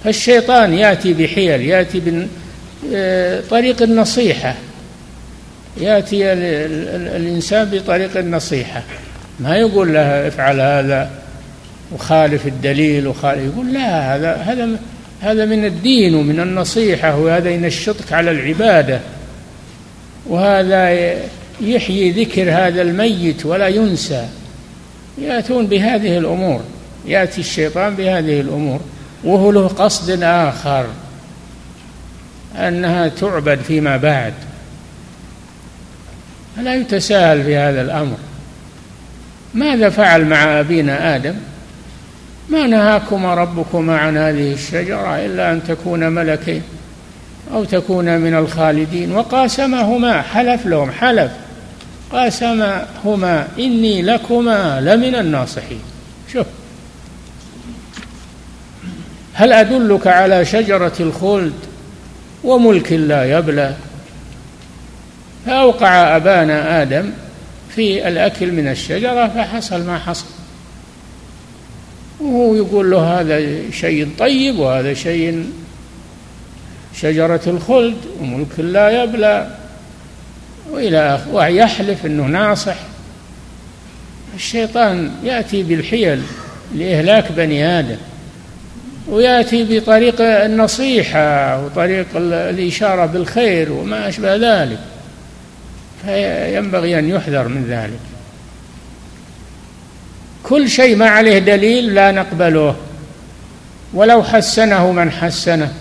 فالشيطان 0.04 0.74
يأتي 0.74 1.12
بحيل 1.12 1.60
يأتي 1.60 2.26
بطريق 2.82 3.82
النصيحة. 3.82 4.54
يأتي 5.76 6.32
الإنسان 6.32 7.70
بطريق 7.70 8.16
النصيحة. 8.16 8.82
ما 9.40 9.56
يقول 9.56 9.94
له 9.94 10.28
افعل 10.28 10.60
هذا 10.60 11.10
وخالف 11.92 12.46
الدليل 12.46 13.06
وخالف 13.06 13.52
يقول 13.52 13.72
لا 13.74 14.16
هذا 14.16 14.34
هذا 14.34 14.68
هذا 15.20 15.44
من 15.44 15.64
الدين 15.64 16.14
ومن 16.14 16.40
النصيحة 16.40 17.16
وهذا 17.16 17.50
ينشطك 17.50 18.12
على 18.12 18.30
العبادة. 18.30 19.00
وهذا 20.26 20.90
يحيي 21.60 22.10
ذكر 22.10 22.50
هذا 22.50 22.82
الميت 22.82 23.46
ولا 23.46 23.68
ينسى. 23.68 24.28
يأتون 25.18 25.66
بهذه 25.66 26.18
الأمور 26.18 26.60
يأتي 27.06 27.40
الشيطان 27.40 27.94
بهذه 27.94 28.40
الأمور 28.40 28.80
وهو 29.24 29.50
له 29.50 29.68
قصد 29.68 30.22
آخر 30.22 30.86
أنها 32.56 33.08
تعبد 33.08 33.58
فيما 33.58 33.96
بعد. 33.96 34.34
فلا 36.56 36.74
يتساهل 36.74 37.44
في 37.44 37.56
هذا 37.56 37.82
الأمر. 37.82 38.16
ماذا 39.54 39.88
فعل 39.88 40.24
مع 40.24 40.60
أبينا 40.60 41.16
آدم؟ 41.16 41.34
ما 42.50 42.66
نهاكما 42.66 43.34
ربكما 43.34 43.98
عن 43.98 44.16
هذه 44.16 44.52
الشجرة 44.52 45.26
إلا 45.26 45.52
أن 45.52 45.62
تكونا 45.68 46.10
ملكين 46.10 46.62
أو 47.52 47.64
تكونا 47.64 48.18
من 48.18 48.34
الخالدين. 48.34 49.12
وقاسمهما 49.12 50.22
حلف 50.22 50.66
لهم 50.66 50.90
حلف. 50.90 51.32
قاسمهما 52.12 53.48
إني 53.58 54.02
لكما 54.02 54.80
لمن 54.80 55.14
الناصحين. 55.14 55.80
شوف. 56.32 56.46
هل 59.34 59.52
أدلك 59.52 60.06
على 60.06 60.44
شجرة 60.44 60.92
الخلد 61.00 61.52
وملك 62.44 62.92
لا 62.92 63.38
يبلى؟ 63.38 63.74
فأوقع 65.46 66.16
أبانا 66.16 66.82
آدم 66.82 67.10
في 67.74 68.08
الأكل 68.08 68.52
من 68.52 68.68
الشجرة 68.68 69.28
فحصل 69.28 69.86
ما 69.86 69.98
حصل. 69.98 70.39
وهو 72.20 72.54
يقول 72.54 72.90
له 72.90 73.20
هذا 73.20 73.70
شيء 73.70 74.08
طيب 74.18 74.58
وهذا 74.58 74.94
شيء 74.94 75.50
شجرة 77.00 77.40
الخلد 77.46 77.96
وملك 78.20 78.60
لا 78.60 79.02
يبلى 79.04 79.56
وإلى 80.70 81.20
ويحلف 81.32 82.06
أنه 82.06 82.26
ناصح. 82.26 82.76
الشيطان 84.34 85.10
يأتي 85.24 85.62
بالحيل 85.62 86.22
لإهلاك 86.74 87.32
بني 87.32 87.78
آدم 87.78 87.96
ويأتي 89.08 89.78
بطريق 89.80 90.20
النصيحة 90.20 91.64
وطريق 91.64 92.06
الإشارة 92.16 93.06
بالخير 93.06 93.72
وما 93.72 94.08
أشبه 94.08 94.36
ذلك 94.36 94.78
فينبغي 96.04 96.98
أن 96.98 97.08
يحذر 97.08 97.48
من 97.48 97.66
ذلك. 97.68 98.19
كل 100.44 100.70
شيء 100.70 100.96
ما 100.96 101.08
عليه 101.08 101.38
دليل 101.38 101.94
لا 101.94 102.12
نقبله. 102.12 102.76
ولو 103.94 104.22
حسنه 104.22 104.92
من 104.92 105.10
حسنه 105.10 105.72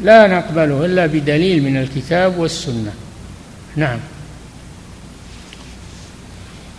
لا 0.00 0.26
نقبله 0.26 0.84
إلا 0.84 1.06
بدليل 1.06 1.62
من 1.62 1.76
الكتاب 1.76 2.38
والسنة. 2.38 2.92
نعم. 3.76 3.98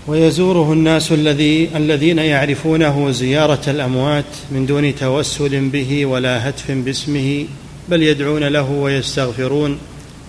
ويزوره 0.08 0.74
الناس 0.74 1.12
الذي 1.12 1.70
الذين 1.76 2.20
يعرفونه 2.20 3.12
زيارة 3.12 3.62
الأموات 3.68 4.26
من 4.52 4.66
دون 4.66 4.96
توسل 4.96 5.70
به 5.70 6.06
ولا 6.06 6.50
هتف 6.50 6.72
باسمه 6.72 7.46
بل 7.90 8.04
يدعون 8.04 8.44
له 8.44 8.72
ويستغفرون 8.72 9.80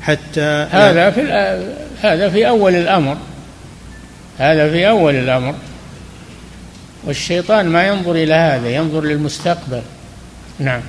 حتى 0.03 0.66
هذا 0.70 1.11
في 1.11 1.20
هذا 2.01 2.29
في 2.29 2.49
أول 2.49 2.75
الأمر. 2.75 3.16
هذا 4.38 4.70
في 4.70 4.88
أول 4.88 5.14
الأمر. 5.14 5.55
والشيطان 7.06 7.68
ما 7.68 7.86
ينظر 7.86 8.12
إلى 8.12 8.34
هذا 8.34 8.68
ينظر 8.68 9.04
للمستقبل. 9.04 9.82
نعم. 10.58 10.80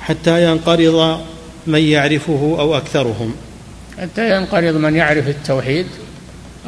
حتى 0.00 0.44
ينقرض 0.44 1.20
من 1.66 1.78
يعرفه 1.78 2.56
أو 2.58 2.76
أكثرهم. 2.76 3.34
حتى 4.00 4.36
ينقرض 4.36 4.74
من 4.74 4.96
يعرف 4.96 5.28
التوحيد 5.28 5.86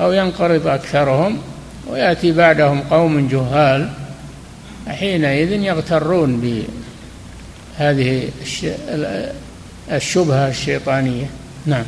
أو 0.01 0.13
ينقرض 0.13 0.67
أكثرهم 0.67 1.39
ويأتي 1.87 2.33
بعدهم 2.33 2.81
قوم 2.81 3.29
جهال 3.29 3.91
حينئذ 4.89 5.53
يغترون 5.53 6.65
بهذه 7.79 8.29
الشبهة 9.91 10.49
الشيطانية. 10.49 11.27
نعم. 11.67 11.85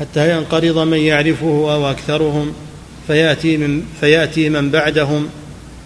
حتى 0.00 0.36
ينقرض 0.36 0.78
من 0.78 0.98
يعرفه 0.98 1.46
أو 1.46 1.90
أكثرهم. 1.90 2.54
فيأتي 3.10 3.56
من, 3.56 3.82
فيأتي 4.00 4.48
من 4.48 4.70
بعدهم 4.70 5.28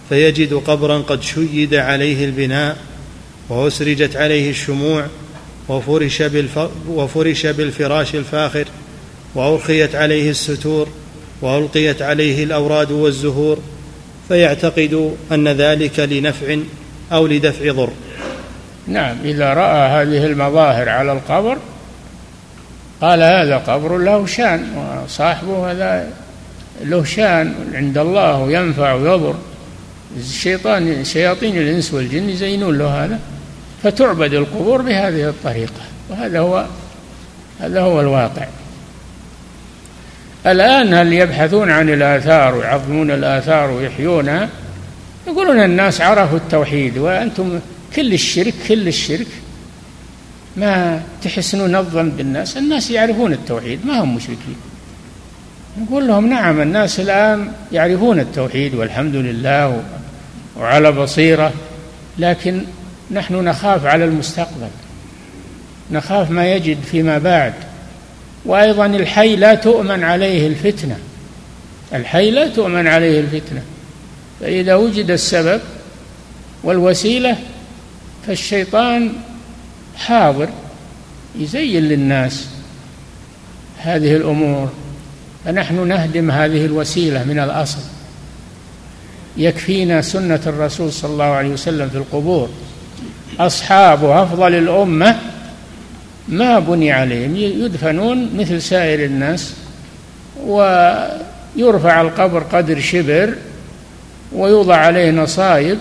فيجد 0.09 0.53
قبرا 0.53 0.97
قد 0.97 1.21
شيد 1.21 1.73
عليه 1.73 2.25
البناء 2.25 2.77
وأسرجت 3.49 4.15
عليه 4.15 4.49
الشموع 4.49 5.05
وفرش, 5.69 6.23
وفرش 6.89 7.45
بالفراش 7.45 8.15
الفاخر 8.15 8.65
وأرخيت 9.35 9.95
عليه 9.95 10.29
الستور 10.29 10.87
وألقيت 11.41 12.01
عليه 12.01 12.43
الأوراد 12.43 12.91
والزهور 12.91 13.59
فيعتقد 14.27 15.13
أن 15.31 15.47
ذلك 15.47 15.99
لنفع 15.99 16.57
أو 17.11 17.27
لدفع 17.27 17.71
ضر. 17.71 17.89
نعم 18.87 19.17
إذا 19.23 19.53
رأى 19.53 19.89
هذه 19.89 20.25
المظاهر 20.25 20.89
على 20.89 21.11
القبر 21.11 21.57
قال 23.01 23.21
هذا 23.21 23.57
قبر 23.57 23.97
له 23.97 24.25
شأن 24.25 24.67
وصاحبه 24.77 25.71
هذا 25.71 26.24
له 26.83 27.03
شان 27.03 27.55
عند 27.73 27.97
الله 27.97 28.39
وينفع 28.39 28.93
ويضر 28.93 29.35
الشيطان 30.17 31.03
شياطين 31.03 31.57
الإنس 31.57 31.93
والجن 31.93 32.29
يزينون 32.29 32.77
له 32.77 33.05
هذا 33.05 33.19
فتعبد 33.83 34.33
القبور 34.33 34.81
بهذه 34.81 35.29
الطريقة 35.29 35.81
وهذا 36.09 36.39
هو 36.39 36.65
هذا 37.59 37.81
هو 37.81 38.01
الواقع. 38.01 38.47
الآن 40.45 40.93
هل 40.93 41.13
يبحثون 41.13 41.71
عن 41.71 41.89
الآثار 41.89 42.55
ويعظمون 42.55 43.11
الآثار 43.11 43.71
ويحيونها 43.71 44.49
يقولون 45.27 45.59
الناس 45.59 46.01
عرفوا 46.01 46.37
التوحيد 46.37 46.97
وأنتم 46.97 47.59
كل 47.95 48.13
الشرك 48.13 48.53
كل 48.67 48.87
الشرك. 48.87 49.27
ما 50.57 51.01
تحسنون 51.23 51.75
الظن 51.75 52.09
بالناس 52.09 52.57
الناس 52.57 52.91
يعرفون 52.91 53.33
التوحيد 53.33 53.85
ما 53.85 54.03
هم 54.03 54.15
مشركين. 54.15 54.55
نقول 55.77 56.07
لهم 56.07 56.29
نعم 56.29 56.61
الناس 56.61 56.99
الآن 56.99 57.51
يعرفون 57.71 58.19
التوحيد 58.19 58.75
والحمد 58.75 59.15
لله 59.15 59.83
وعلى 60.57 60.91
بصيرة 60.91 61.53
لكن 62.19 62.61
نحن 63.11 63.35
نخاف 63.35 63.85
على 63.85 64.05
المستقبل 64.05 64.69
نخاف 65.91 66.31
ما 66.31 66.53
يجد 66.53 66.77
فيما 66.91 67.17
بعد. 67.17 67.53
وأيضا 68.45 68.85
الحي 68.85 69.35
لا 69.35 69.55
تؤمن 69.55 70.03
عليه 70.03 70.47
الفتنة 70.47 70.97
الحي 71.93 72.31
لا 72.31 72.47
تؤمن 72.47 72.87
عليه 72.87 73.19
الفتنة. 73.19 73.61
فإذا 74.39 74.75
وجد 74.75 75.11
السبب 75.11 75.61
والوسيلة 76.63 77.37
فالشيطان 78.27 79.13
حاضر 79.97 80.49
يزين 81.39 81.83
للناس 81.83 82.47
هذه 83.77 84.15
الأمور. 84.15 84.84
فنحن 85.45 85.87
نهدم 85.87 86.31
هذه 86.31 86.65
الوسيلة 86.65 87.23
من 87.23 87.39
الأصل. 87.39 87.79
يكفينا 89.37 90.01
سنة 90.01 90.39
الرسول 90.47 90.91
صلى 90.91 91.11
الله 91.11 91.25
عليه 91.25 91.49
وسلم 91.49 91.89
في 91.89 91.97
القبور. 91.97 92.49
أصحاب 93.39 94.05
أفضل 94.05 94.55
الأمة 94.55 95.19
ما 96.27 96.59
بني 96.59 96.91
عليهم 96.91 97.35
يدفنون 97.35 98.29
مثل 98.37 98.61
سائر 98.61 99.05
الناس 99.05 99.53
ويرفع 100.45 102.01
القبر 102.01 102.43
قدر 102.43 102.79
شبر 102.79 103.33
ويوضع 104.31 104.75
عليه 104.75 105.11
نصائب 105.11 105.77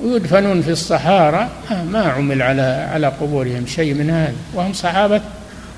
ويدفنون 0.00 0.62
في 0.62 0.70
الصحارى. 0.70 1.48
ما 1.70 2.02
عمل 2.02 2.42
على 2.42 2.88
على 2.92 3.06
قبورهم 3.06 3.66
شيء 3.66 3.94
من 3.94 4.10
هذا 4.10 4.34
وهم 4.54 4.72
صحابة 4.72 5.20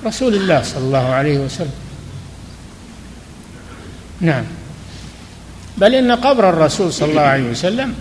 رسول 0.05 0.33
الله 0.35 0.61
صلى 0.61 0.83
الله 0.83 1.09
عليه 1.09 1.39
وسلم. 1.39 1.71
نعم. 4.21 4.43
بل 5.77 5.95
إن 5.95 6.11
قبر 6.11 6.49
الرسول 6.49 6.93
صلى 6.93 7.09
الله 7.09 7.21
عليه 7.21 7.49
وسلم 7.49 7.95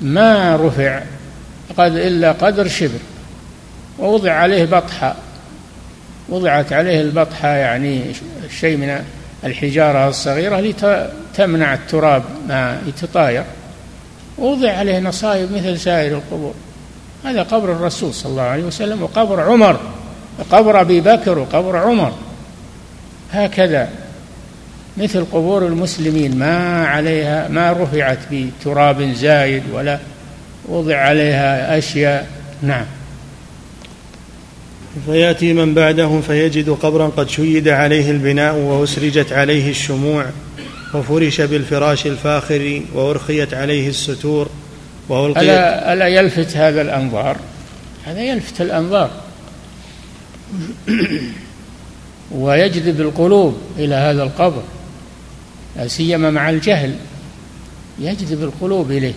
ما 0.00 0.56
رفع 0.56 1.02
قد 1.78 1.96
إلا 1.96 2.32
قدر 2.32 2.68
شبر 2.68 2.98
ووضع 3.98 4.32
عليه 4.32 4.64
بطحة. 4.64 5.14
وضعت 6.28 6.72
عليه 6.72 7.00
البطحة 7.00 7.48
يعني 7.48 8.02
شيء 8.60 8.76
من 8.76 9.04
الحجارة 9.44 10.08
الصغيرة 10.08 10.60
لتمنع 10.60 11.74
التراب 11.74 12.22
ما 12.48 12.78
يتطاير. 12.86 13.44
ووضع 14.38 14.72
عليه 14.72 14.98
نصائب 14.98 15.52
مثل 15.52 15.80
سائر 15.80 16.16
القبور. 16.16 16.54
هذا 17.24 17.42
قبر 17.42 17.72
الرسول 17.72 18.14
صلى 18.14 18.30
الله 18.30 18.42
عليه 18.42 18.64
وسلم 18.64 19.02
وقبر 19.02 19.40
عمر 19.40 19.80
وقبر 20.38 20.80
أبي 20.80 21.00
بكر 21.00 21.38
وقبر 21.38 21.76
عمر. 21.76 22.12
هكذا. 23.32 23.88
مثل 24.96 25.24
قبور 25.24 25.66
المسلمين 25.66 26.38
ما 26.38 26.86
عليها 26.86 27.48
ما 27.48 27.72
رفعت 27.72 28.18
بتراب 28.32 29.02
زايد 29.02 29.62
ولا 29.72 29.98
وضع 30.68 30.96
عليها 30.96 31.78
أشياء. 31.78 32.28
نعم. 32.62 32.84
فيأتي 35.06 35.52
من 35.52 35.74
بعدهم 35.74 36.22
فيجد 36.22 36.70
قبرا 36.70 37.06
قد 37.06 37.28
شيد 37.28 37.68
عليه 37.68 38.10
البناء 38.10 38.54
وأسرجت 38.54 39.32
عليه 39.32 39.70
الشموع 39.70 40.26
وفرش 40.94 41.40
بالفراش 41.40 42.06
الفاخر 42.06 42.82
وأرخيت 42.94 43.54
عليه 43.54 43.88
الستور 43.88 44.48
وألقيت 45.08 45.42
ألا, 45.42 45.92
ألا 45.92 46.08
يلفت 46.08 46.56
هذا 46.56 46.82
الأنظار؟ 46.82 47.36
هذا 48.04 48.20
يلفت 48.20 48.60
الأنظار. 48.60 49.10
ويجذب 52.30 53.00
القلوب 53.00 53.58
إلى 53.78 53.94
هذا 53.94 54.22
القبر. 54.22 54.62
لا 55.76 55.88
سيما 55.88 56.30
مع 56.30 56.50
الجهل 56.50 56.94
يجذب 57.98 58.42
القلوب 58.42 58.90
إليه. 58.90 59.14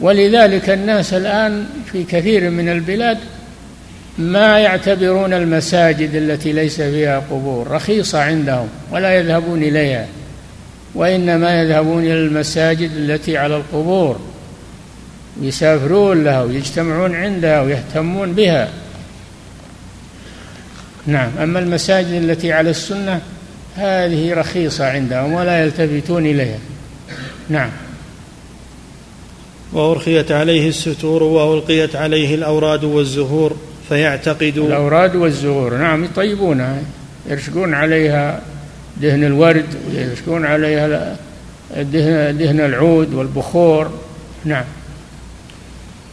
ولذلك 0.00 0.70
الناس 0.70 1.14
الآن 1.14 1.66
في 1.92 2.04
كثير 2.04 2.50
من 2.50 2.68
البلاد 2.68 3.18
ما 4.18 4.58
يعتبرون 4.58 5.32
المساجد 5.32 6.14
التي 6.14 6.52
ليس 6.52 6.80
فيها 6.80 7.18
قبور 7.18 7.70
رخيصة 7.70 8.22
عندهم 8.22 8.68
ولا 8.92 9.14
يذهبون 9.14 9.62
إليها 9.62 10.06
وإنما 10.94 11.62
يذهبون 11.62 12.02
إلى 12.02 12.14
المساجد 12.18 12.90
التي 12.96 13.38
على 13.38 13.56
القبور 13.56 14.20
يسافرون 15.42 16.24
لها 16.24 16.42
ويجتمعون 16.42 17.14
عندها 17.14 17.60
ويهتمون 17.60 18.32
بها. 18.32 18.68
نعم 21.06 21.30
أما 21.42 21.58
المساجد 21.58 22.12
التي 22.12 22.52
على 22.52 22.70
السنة 22.70 23.20
هذه 23.76 24.34
رخيصة 24.34 24.86
عندهم 24.86 25.32
ولا 25.32 25.64
يلتفتون 25.64 26.26
إليها. 26.26 26.58
نعم. 27.48 27.70
وأرخيت 29.72 30.32
عليه 30.32 30.68
الستور 30.68 31.22
وألقيت 31.22 31.96
عليه 31.96 32.34
الأوراد 32.34 32.84
والزهور 32.84 33.56
فيعتقد 33.88 34.58
الأوراد 34.58 35.16
والزهور. 35.16 35.76
نعم 35.76 36.04
يطيبونها 36.04 36.82
يرشقون 37.28 37.74
عليها 37.74 38.40
دهن 39.00 39.24
الورد 39.24 39.66
ويرشقون 39.88 40.46
عليها 40.46 41.16
دهن, 41.76 42.38
دهن 42.38 42.60
العود 42.60 43.14
والبخور. 43.14 43.90
نعم. 44.44 44.64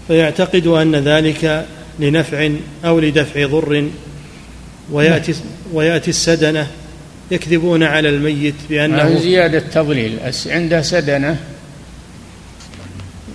فيعتقد 0.08 0.68
أن 0.68 0.96
ذلك 0.96 1.66
لنفع 2.00 2.50
أو 2.86 3.00
لدفع 3.00 3.46
ضر 3.46 3.88
ويأتي, 4.92 5.34
ويأتي 5.74 6.10
السدنة 6.10 6.68
يكذبون 7.32 7.84
على 7.84 8.10
الميت 8.10 8.56
بأنه 8.70 9.20
زيادة 9.20 9.60
تضليل 9.60 10.20
عنده 10.48 10.82
سدنة 10.82 11.38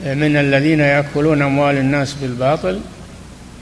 من 0.06 0.36
الذين 0.36 0.80
يأكلون 0.80 1.42
أموال 1.42 1.76
الناس 1.76 2.14
بالباطل 2.22 2.80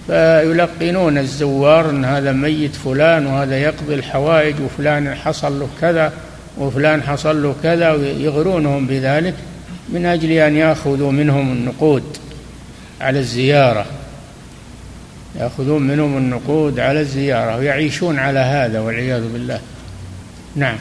فيلقنون 0.06 1.18
الزوار 1.18 1.90
أن 1.90 2.04
هذا 2.04 2.32
ميت 2.32 2.74
فلان 2.74 3.26
وهذا 3.26 3.58
يقضي 3.58 3.94
الحوائج 3.94 4.54
وفلان 4.60 5.14
حصل 5.14 5.60
له 5.60 5.68
كذا 5.80 6.12
وفلان 6.58 7.02
حصل 7.02 7.42
له 7.42 7.54
كذا 7.62 7.90
ويغرونهم 7.92 8.86
بذلك 8.86 9.34
من 9.88 10.06
أجل 10.06 10.30
أن 10.30 10.56
يأخذوا 10.56 11.12
منهم 11.12 11.52
النقود 11.52 12.04
على 13.00 13.18
الزيارة. 13.18 13.86
يأخذون 15.40 15.82
منهم 15.82 16.16
النقود 16.16 16.80
على 16.80 17.00
الزيارة 17.00 17.56
ويعيشون 17.56 18.18
على 18.18 18.38
هذا 18.38 18.80
والعياذ 18.80 19.32
بالله. 19.32 19.60
نعم. 20.56 20.76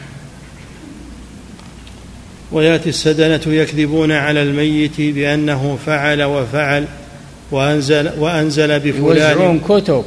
ويأتي 2.52 2.88
السدنة 2.88 3.40
يكذبون 3.46 4.12
على 4.12 4.42
الميت 4.42 5.00
بأنه 5.00 5.78
فعل 5.86 6.22
وفعل 6.22 6.84
وانزل 7.50 8.10
وأنزل 8.18 8.80
بفلان. 8.80 9.04
يوزعون 9.04 9.60
كتب. 9.60 10.04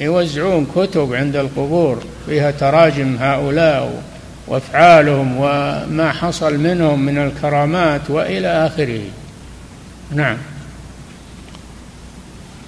يوزعون 0.00 0.66
كتب 0.76 1.14
عند 1.14 1.36
القبور. 1.36 2.02
فيها 2.26 2.50
تراجم 2.50 3.16
هؤلاء 3.20 4.02
وأفعالهم 4.46 5.36
وما 5.36 6.12
حصل 6.12 6.58
منهم 6.58 7.06
من 7.06 7.18
الكرامات 7.18 8.10
وإلى 8.10 8.48
آخره. 8.66 9.00
نعم. 10.14 10.36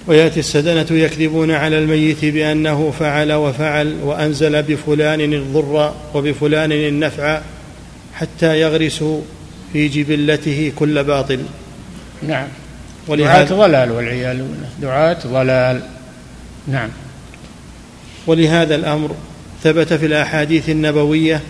ويأتي 0.07 0.39
السدنة 0.39 0.87
يكذبون 0.91 1.51
على 1.51 1.79
الميت 1.79 2.25
بأنه 2.25 2.93
فعل 2.99 3.33
وفعل 3.33 3.95
وأنزل 4.03 4.63
بفلان 4.63 5.33
الضر 5.33 5.93
وبفلان 6.13 6.71
النفع 6.71 7.41
حتى 8.13 8.61
يغرسوا 8.61 9.21
في 9.73 9.87
جبلته 9.87 10.71
كل 10.75 11.03
باطل. 11.03 11.39
نعم. 12.27 12.47
دعاة 13.09 13.43
ضلال 13.43 13.91
والعياذ 13.91 14.37
بالله. 14.37 14.69
دعاة 14.81 15.17
ضلال. 15.27 15.81
نعم. 16.67 16.89
ولهذا 18.27 18.75
الأمر 18.75 19.15
ثبت 19.63 19.93
في 19.93 20.05
الأحاديث 20.05 20.69
النبوية 20.69 21.41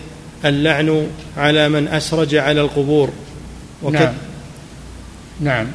اللعن 0.44 1.06
على 1.36 1.68
من 1.68 1.88
أسرج 1.88 2.34
على 2.34 2.60
القبور. 2.60 3.10
وك... 3.82 3.94
نعم. 3.94 4.14
نعم. 5.40 5.66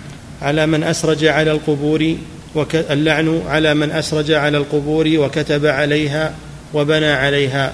على 0.42 0.66
من 0.66 0.84
أسرج 0.84 1.26
على 1.26 1.52
القبور. 1.52 2.16
اللعن 2.74 3.42
على 3.48 3.74
من 3.74 3.92
أسرج 3.92 4.32
على 4.32 4.58
القبور 4.58 5.08
وكتب 5.18 5.66
عليها 5.66 6.34
وبنى 6.74 7.12
عليها. 7.12 7.74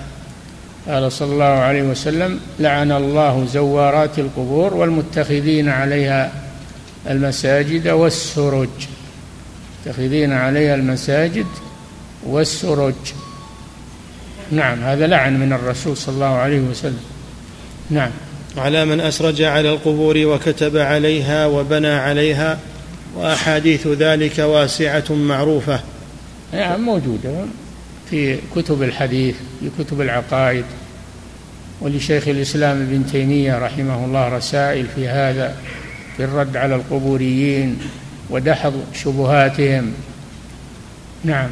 قال 0.87 1.11
صلى 1.11 1.33
الله 1.33 1.45
عليه 1.45 1.83
وسلم 1.83 2.39
لعن 2.59 2.91
الله 2.91 3.45
زوارات 3.45 4.19
القبور 4.19 4.73
والمتخذين 4.73 5.69
عليها 5.69 6.31
المساجد 7.09 7.87
والسرج. 7.87 8.69
متخذين 9.85 10.33
عليها 10.33 10.75
المساجد 10.75 11.47
والسرج. 12.23 12.93
نعم 14.51 14.83
هذا 14.83 15.07
لعن 15.07 15.39
من 15.39 15.53
الرسول 15.53 15.97
صلى 15.97 16.15
الله 16.15 16.35
عليه 16.35 16.59
وسلم. 16.59 17.03
نعم. 17.89 18.11
على 18.57 18.85
من 18.85 18.99
أسرج 19.01 19.41
على 19.41 19.69
القبور 19.69 20.17
وكتب 20.17 20.77
عليها 20.77 21.45
وبنى 21.45 21.87
عليها 21.87 22.57
وأحاديث 23.15 23.87
ذلك 23.87 24.39
واسعة 24.39 25.13
معروفة. 25.13 25.79
نعم 26.53 26.81
موجودة. 26.81 27.45
في 28.09 28.37
كتب 28.55 28.83
الحديث 28.83 29.35
في 29.59 29.83
كتب 29.83 30.01
العقائد. 30.01 30.65
ولشيخ 31.81 32.27
الإسلام 32.27 32.81
ابن 32.81 33.05
تيمية 33.11 33.59
رحمه 33.59 34.05
الله 34.05 34.27
رسائل 34.37 34.85
في 34.95 35.07
هذا 35.07 35.55
في 36.17 36.23
الرد 36.23 36.57
على 36.57 36.75
القبوريين 36.75 37.77
ودحض 38.29 38.73
شبهاتهم. 39.03 39.93
نعم. 41.23 41.49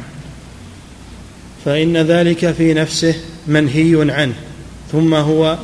فإن 1.64 1.96
ذلك 1.96 2.52
في 2.52 2.74
نفسه 2.74 3.14
منهي 3.46 4.12
عنه 4.12 4.34
ثم 4.92 5.14
هو 5.14 5.58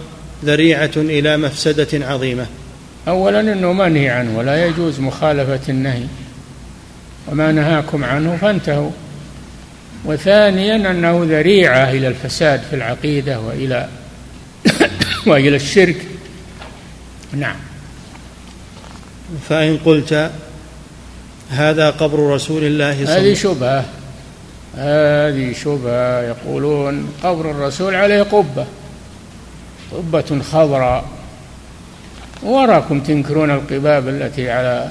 ذريعة 0.45 0.91
إلى 0.97 1.37
مفسدة 1.37 2.07
عظيمة. 2.07 2.47
أولا 3.09 3.41
أنه 3.41 3.73
منهي 3.73 4.09
عنه 4.09 4.39
ولا 4.39 4.67
يجوز 4.67 5.01
مخالفة 5.01 5.61
النهي 5.69 6.05
وما 7.29 7.53
نهاكم 7.53 8.05
عنه 8.05 8.37
فانتهوا. 8.37 8.91
وثانيا 10.05 10.77
أنه 10.91 11.25
ذريعة 11.25 11.91
إلى 11.91 12.09
الفساد 12.09 12.63
في 12.71 12.77
العقيدة 12.77 13.41
وإلى 13.41 13.89
وإلى 15.27 15.57
الشرك. 15.57 15.97
نعم. 17.33 17.57
فإن 19.49 19.79
قلت 19.85 20.31
هذا 21.51 21.91
قبر 21.91 22.19
رسول 22.19 22.65
الله 22.65 22.95
صلى 22.95 23.03
الله 23.03 23.13
عليه 23.13 23.33
وسلم. 23.33 23.33
هذه 23.33 23.35
شبهة. 23.35 23.85
هذه 24.77 25.53
شبهة 25.53 26.23
يقولون 26.23 27.09
قبر 27.23 27.51
الرسول 27.51 27.95
عليه 27.95 28.23
قبة 28.23 28.67
قبة 29.93 30.43
خضراء. 30.53 31.14
وراكم 32.45 33.01
تنكرون 33.01 33.51
القباب 33.51 34.09
التي 34.09 34.51
على 34.51 34.89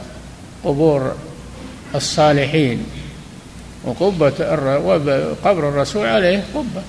قبور 0.63 1.15
الصالحين 1.95 2.85
وقبة 3.83 4.29
قبر 5.43 5.69
الرسول 5.69 6.07
عليه 6.07 6.43
قبة. 6.55 6.81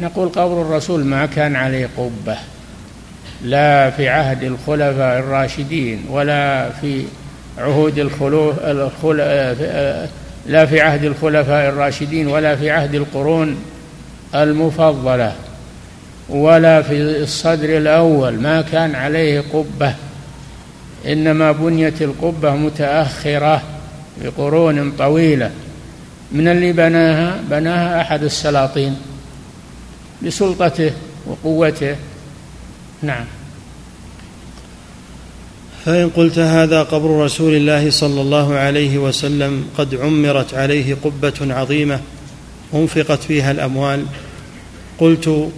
نقول 0.00 0.28
قبر 0.28 0.62
الرسول 0.62 1.04
ما 1.04 1.26
كان 1.26 1.56
عليه 1.56 1.88
قبة 1.96 2.36
لا 3.42 3.90
في 3.90 4.08
عهد 4.08 4.42
الخلفاء 4.42 5.18
الراشدين 5.18 6.04
ولا 6.10 6.70
في 6.70 7.04
عهود 7.58 7.98
الخلوف 7.98 8.64
لا 10.46 10.66
في 10.66 10.80
عهد 10.80 11.04
الخلفاء 11.04 11.68
الراشدين 11.68 12.26
ولا 12.26 12.56
في 12.56 12.70
عهد 12.70 12.94
القرون 12.94 13.56
المفضلة. 14.34 15.32
ولا 16.28 16.82
في 16.82 17.22
الصدر 17.22 17.76
الأول 17.76 18.40
ما 18.40 18.62
كان 18.62 18.94
عليه 18.94 19.44
قبة. 19.52 19.94
إنما 21.06 21.52
بنيت 21.52 22.02
القبة 22.02 22.50
متأخرة 22.50 23.62
بقرون 24.24 24.92
طويلة. 24.98 25.50
من 26.32 26.48
اللي 26.48 26.72
بناها؟ 26.72 27.40
بناها 27.50 28.00
أحد 28.00 28.22
السلاطين 28.22 28.96
بسلطته 30.22 30.92
وقوته. 31.26 31.96
نعم. 33.02 33.24
فإن 35.84 36.08
قلت 36.08 36.38
هذا 36.38 36.82
قبر 36.82 37.24
رسول 37.24 37.54
الله 37.54 37.90
صلى 37.90 38.20
الله 38.20 38.54
عليه 38.54 38.98
وسلم 38.98 39.64
قد 39.78 39.94
عمرت 39.94 40.54
عليه 40.54 40.96
قبة 41.04 41.54
عظيمة 41.54 42.00
أنفقت 42.74 43.22
فيها 43.22 43.50
الأموال 43.50 44.04
قلت 44.98 45.50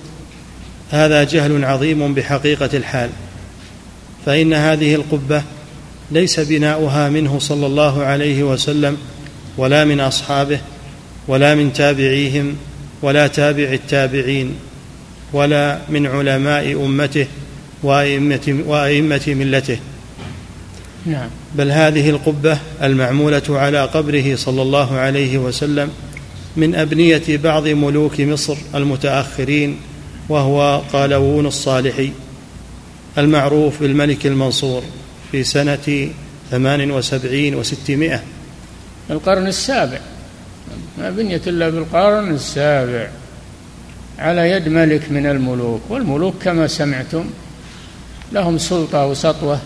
هذا 0.91 1.25
جهل 1.25 1.65
عظيم 1.65 2.15
بحقيقة 2.15 2.71
الحال. 2.75 3.11
فإن 4.27 4.55
هذه 4.55 4.95
القبة 4.95 5.43
ليس 6.11 6.41
بناؤها 6.41 7.09
منه 7.09 7.39
صلى 7.39 7.67
الله 7.67 8.03
عليه 8.03 8.43
وسلم 8.43 8.97
ولا 9.57 9.85
من 9.85 10.01
أصحابه 10.01 10.61
ولا 11.29 11.55
من 11.55 11.73
تابعيهم 11.73 12.57
ولا 13.03 13.27
تابع 13.27 13.73
التابعين 13.73 14.55
ولا 15.33 15.79
من 15.89 16.07
علماء 16.07 16.73
أمته 16.73 17.27
وأئمة, 17.83 18.63
وأئمة 18.67 19.23
ملته. 19.27 19.79
نعم. 21.07 21.29
بل 21.55 21.71
هذه 21.71 22.11
القبة 22.11 22.59
المعمولة 22.83 23.43
على 23.49 23.85
قبره 23.85 24.37
صلى 24.37 24.63
الله 24.63 24.97
عليه 24.97 25.39
وسلم 25.39 25.91
من 26.57 26.75
أبنية 26.75 27.23
بعض 27.29 27.69
ملوك 27.69 28.21
مصر 28.21 28.57
المتأخرين 28.75 29.77
وهو 30.29 30.83
قالوون 30.93 31.47
الصالحي 31.47 32.13
المعروف 33.19 33.81
بالملك 33.81 34.27
المنصور 34.27 34.83
في 35.33 35.45
سنة 35.45 36.11
ثمان 36.51 36.91
وسبعين 36.91 37.55
وستمائة. 37.55 38.23
القرن 39.11 39.47
السابع. 39.47 39.99
ما 40.99 41.11
بنيت 41.11 41.49
إلا 41.49 41.69
بالقرن 41.69 42.35
السابع. 42.35 43.09
على 44.19 44.51
يد 44.51 44.69
ملك 44.69 45.11
من 45.11 45.27
الملوك 45.27 45.81
والملوك 45.89 46.35
كما 46.43 46.67
سمعتم 46.67 47.25
لهم 48.33 48.59
سلطة 48.59 49.07
وسطوة 49.07 49.61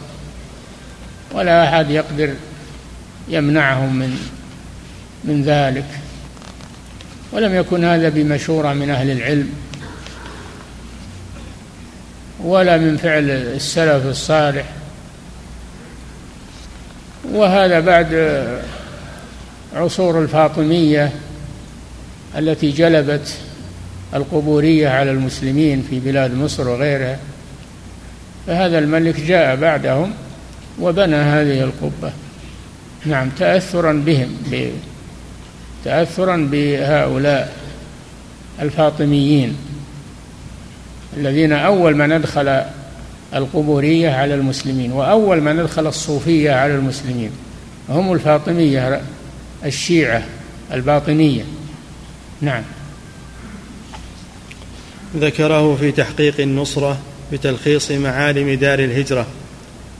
ولا 1.35 1.69
أحد 1.69 1.91
يقدر 1.91 2.35
يمنعهم 3.29 3.97
من 3.97 4.19
من 5.25 5.43
ذلك. 5.43 5.89
ولم 7.33 7.55
يكن 7.55 7.85
هذا 7.85 8.09
بمشورة 8.09 8.73
من 8.73 8.91
أهل 8.91 9.11
العلم. 9.11 9.49
ولا 12.45 12.77
من 12.77 12.97
فعل 12.97 13.31
السلف 13.31 14.07
الصالح. 14.07 14.65
وهذا 17.33 17.81
بعد 17.81 18.15
عصور 19.75 20.23
الفاطمية 20.23 21.13
التي 22.39 22.71
جلبت 22.71 23.35
القبورية 24.15 24.89
على 24.89 25.11
المسلمين 25.11 25.87
في 25.91 26.01
بلاد 26.01 26.35
مصر 26.35 26.69
وغيرها. 26.69 27.19
فهذا 28.47 28.79
الملك 28.79 29.21
جاء 29.21 29.57
بعدهم 29.57 30.13
وبنى 30.81 31.17
هذه 31.17 31.63
القبة. 31.63 32.13
نعم 33.07 33.29
تأثرا 33.31 33.93
بهم 33.93 34.37
تأثرا 35.85 36.49
بهؤلاء 36.53 37.53
الفاطميين. 38.63 39.57
الذين 41.17 41.53
أول 41.53 41.97
من 41.97 42.13
أدخل 42.13 42.63
القبورية 43.35 44.11
على 44.11 44.35
المسلمين 44.35 44.93
وأول 44.93 45.41
من 45.41 45.59
أدخل 45.59 45.87
الصوفية 45.87 46.53
على 46.53 46.75
المسلمين 46.75 47.31
هم 47.89 48.13
الفاطمية 48.13 49.01
الشيعة 49.65 50.23
الباطنية. 50.73 51.45
نعم. 52.41 52.63
ذكره 55.17 55.77
في 55.77 55.93
تحقيق 55.93 56.41
النصرة 56.41 56.99
بتلخيص 57.33 57.91
معالم 57.91 58.55
دار 58.55 58.79
الهجرة. 58.79 59.27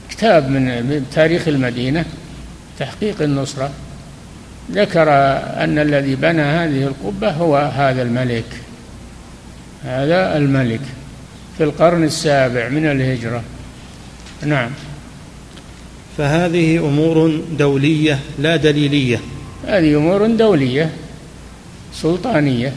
كتاب 0.09 0.49
من 0.49 1.05
تاريخ 1.13 1.47
المدينة 1.47 2.05
تحقيق 2.79 3.21
النصرة. 3.21 3.71
ذكر 4.71 5.09
أن 5.63 5.79
الذي 5.79 6.15
بنى 6.15 6.41
هذه 6.41 6.83
القبة 6.83 7.31
هو 7.31 7.57
هذا 7.57 8.01
الملك. 8.01 8.45
هذا 9.83 10.37
الملك. 10.37 10.81
في 11.57 11.63
القرن 11.63 12.03
السابع 12.03 12.69
من 12.69 12.85
الهجرة. 12.85 13.43
نعم. 14.45 14.69
فهذه 16.17 16.77
أمور 16.77 17.41
دولية 17.57 18.19
لا 18.39 18.55
دليلية. 18.55 19.19
هذه 19.67 19.97
أمور 19.97 20.27
دولية 20.27 20.89
سلطانية 21.93 22.73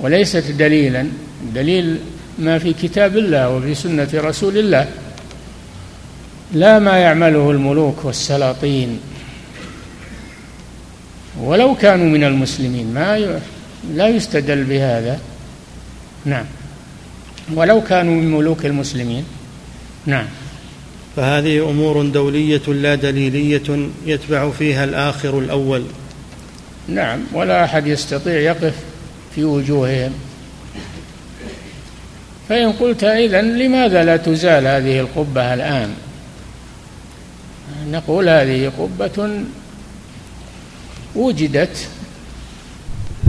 وليست 0.00 0.50
دليلا. 0.50 1.06
دليل 1.54 1.98
ما 2.38 2.58
في 2.58 2.72
كتاب 2.72 3.16
الله 3.16 3.50
وفي 3.50 3.74
سنة 3.74 4.08
رسول 4.14 4.58
الله. 4.58 4.88
لا 6.52 6.78
ما 6.78 6.98
يعمله 6.98 7.50
الملوك 7.50 8.04
والسلاطين. 8.04 9.00
ولو 11.40 11.74
كانوا 11.74 12.06
من 12.06 12.24
المسلمين 12.24 12.94
ما 12.94 13.16
ي... 13.16 13.40
لا 13.94 14.08
يستدل 14.08 14.64
بهذا. 14.64 15.20
نعم. 16.24 16.44
ولو 17.54 17.80
كانوا 17.80 18.14
من 18.14 18.30
ملوك 18.30 18.66
المسلمين. 18.66 19.24
نعم. 20.06 20.26
فهذه 21.16 21.70
أمور 21.70 22.06
دولية 22.06 22.62
لا 22.68 22.94
دليلية 22.94 23.88
يتبع 24.06 24.50
فيها 24.50 24.84
الآخر 24.84 25.38
الأول. 25.38 25.84
نعم 26.88 27.20
ولا 27.32 27.64
أحد 27.64 27.86
يستطيع 27.86 28.34
يقف 28.34 28.74
في 29.34 29.44
وجوههم. 29.44 30.12
فإن 32.48 32.72
قلت 32.72 33.04
اذا 33.04 33.42
لماذا 33.42 34.04
لا 34.04 34.16
تزال 34.16 34.66
هذه 34.66 35.00
القبة 35.00 35.54
الآن؟ 35.54 35.94
نقول 37.90 38.28
هذه 38.28 38.72
قبة 38.78 39.30
وجدت 41.14 41.88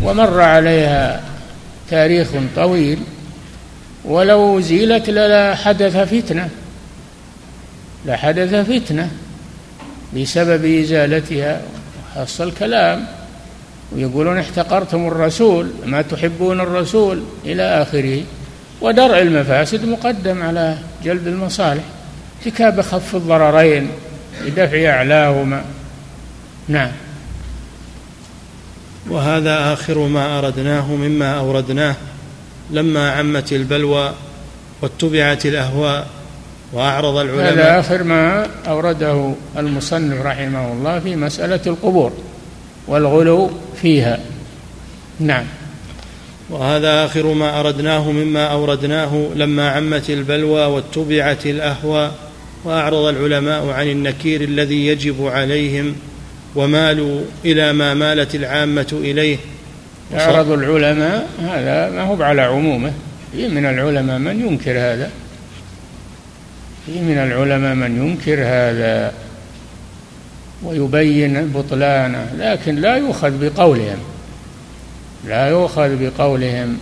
ومر 0.03 0.41
عليها 0.41 1.23
تاريخ 1.89 2.27
طويل. 2.55 2.99
ولو 4.05 4.59
زيلت 4.59 5.09
للا 5.09 5.55
حدث 5.55 5.97
فتنة 5.97 6.49
لحدث 8.05 8.55
فتنة 8.55 9.11
بسبب 10.15 10.65
إزالتها. 10.65 11.61
حصل 12.15 12.47
الكلام 12.47 13.05
ويقولون 13.91 14.37
احتقرتم 14.37 15.07
الرسول 15.07 15.71
ما 15.85 16.01
تحبون 16.01 16.61
الرسول 16.61 17.23
إلى 17.45 17.81
آخره. 17.81 18.23
ودرع 18.81 19.19
المفاسد 19.19 19.85
مقدم 19.85 20.43
على 20.43 20.77
جلب 21.03 21.27
المصالح. 21.27 21.83
ارتكاب 22.45 22.81
خف 22.81 23.15
الضررين 23.15 23.87
بدفع 24.45 24.89
أعلاهما. 24.89 25.65
نعم. 26.67 26.91
وهذا 29.09 29.73
آخر 29.73 30.07
ما 30.07 30.39
أردناه 30.39 30.91
مما 30.91 31.37
أوردناه. 31.37 31.95
لما 32.71 33.12
عمت 33.12 33.54
البلوى 33.54 34.13
واتبعت 34.82 35.45
الأهواء 35.45 36.08
وأعرض 36.73 37.17
العلماء 37.17 37.54
هذا 37.54 37.80
آخر 37.80 38.04
ما 38.04 38.47
أورده 38.67 39.34
المصنف 39.58 40.26
رحمه 40.26 40.71
الله 40.71 40.99
في 40.99 41.15
مسألة 41.15 41.60
القبور 41.67 42.13
والغلو 42.88 43.52
فيها. 43.82 44.19
نعم. 45.19 45.45
وهذا 46.49 47.06
آخر 47.06 47.34
ما 47.34 47.60
أردناه 47.60 48.12
مما 48.12 48.47
أوردناه 48.47 49.28
لما 49.36 49.69
عمت 49.69 50.10
البلوى 50.10 50.65
واتبعت 50.65 51.45
الأهواء 51.45 52.12
وأعرض 52.63 53.06
العلماء 53.06 53.69
عن 53.69 53.88
النكير 53.88 54.41
الذي 54.41 54.88
يجب 54.88 55.28
عليهم 55.28 55.95
ومالوا 56.56 57.21
إلى 57.45 57.73
ما 57.73 57.93
مالت 57.93 58.36
العامة 58.36 58.88
إليه 58.93 59.38
أعرض 60.19 60.52
العلماء 60.52 61.30
هذا 61.39 61.89
ما 61.89 62.02
هو 62.02 62.23
على 62.23 62.41
عمومه. 62.41 62.93
في 63.32 63.47
من 63.47 63.65
العلماء 63.65 64.19
من 64.19 64.47
ينكر 64.47 64.71
هذا؟ 64.71 65.12
في 66.86 67.02
من 67.02 67.17
العلماء 67.17 67.76
من 67.76 68.08
ينكر 68.08 68.41
هذا 68.41 69.13
ويبين 70.63 71.52
بطلانه 71.52 72.32
لكن 72.38 72.76
لا 72.76 72.95
يؤخذ 72.95 73.32
بقولهم. 73.41 73.97
لا 75.28 75.47
يؤخذ 75.47 75.95
بقولهم. 75.99 76.78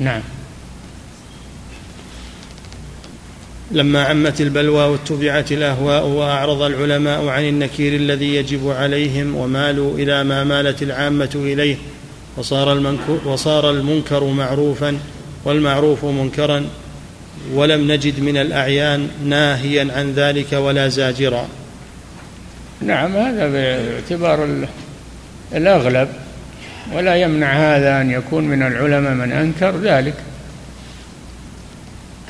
نعم. 0.00 0.20
لما 3.70 4.04
عمت 4.04 4.40
البلوى 4.40 4.84
واتبعت 4.84 5.52
الأهواء 5.52 6.06
وأعرض 6.06 6.62
العلماء 6.62 7.26
عن 7.26 7.44
النكير 7.44 7.94
الذي 7.94 8.34
يجب 8.34 8.70
عليهم 8.70 9.34
ومالوا 9.36 9.98
إلى 9.98 10.24
ما 10.24 10.44
مالت 10.44 10.82
العامة 10.82 11.30
إليه 11.34 11.76
وصار, 12.38 12.96
وصار 13.24 13.70
المنكر 13.70 14.24
معروفا 14.24 14.98
والمعروف 15.44 16.04
منكرا 16.04 16.64
ولم 17.54 17.92
نجد 17.92 18.20
من 18.20 18.36
الأعيان 18.36 19.08
ناهيا 19.24 19.88
عن 19.96 20.12
ذلك 20.12 20.52
ولا 20.52 20.88
زاجرا. 20.88 21.48
نعم 22.80 23.16
هذا 23.16 23.48
باعتبار 23.48 24.66
الأغلب 25.54 26.08
ولا 26.94 27.16
يمنع 27.16 27.52
هذا 27.52 28.00
أن 28.00 28.10
يكون 28.10 28.44
من 28.44 28.62
العلماء 28.62 29.14
من 29.14 29.32
أنكر 29.32 29.76
ذلك. 29.76 30.14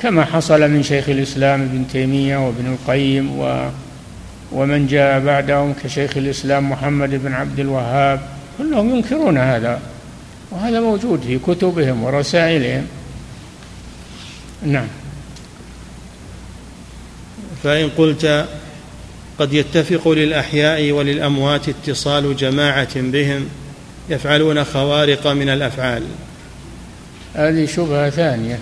كما 0.01 0.25
حصل 0.25 0.71
من 0.71 0.83
شيخ 0.83 1.09
الإسلام 1.09 1.61
ابن 1.61 1.85
تيمية 1.91 2.37
وابن 2.47 2.73
القيم 2.73 3.39
و 3.39 3.69
ومن 4.51 4.87
جاء 4.87 5.19
بعدهم 5.19 5.73
كشيخ 5.83 6.17
الإسلام 6.17 6.69
محمد 6.69 7.09
بن 7.09 7.33
عبد 7.33 7.59
الوهاب 7.59 8.19
كلهم 8.57 8.95
ينكرون 8.95 9.37
هذا. 9.37 9.79
وهذا 10.51 10.79
موجود 10.79 11.21
في 11.21 11.39
كتبهم 11.39 12.03
ورسائلهم. 12.03 12.87
نعم. 14.65 14.87
فإن 17.63 17.89
قلت 17.89 18.47
قد 19.39 19.53
يتفق 19.53 20.07
للأحياء 20.07 20.91
وللأموات 20.91 21.69
اتصال 21.69 22.35
جماعة 22.35 23.01
بهم 23.01 23.49
يفعلون 24.09 24.63
خوارق 24.63 25.27
من 25.27 25.49
الأفعال. 25.49 26.03
هذه 27.33 27.65
شبهة 27.65 28.09
ثانية 28.09 28.59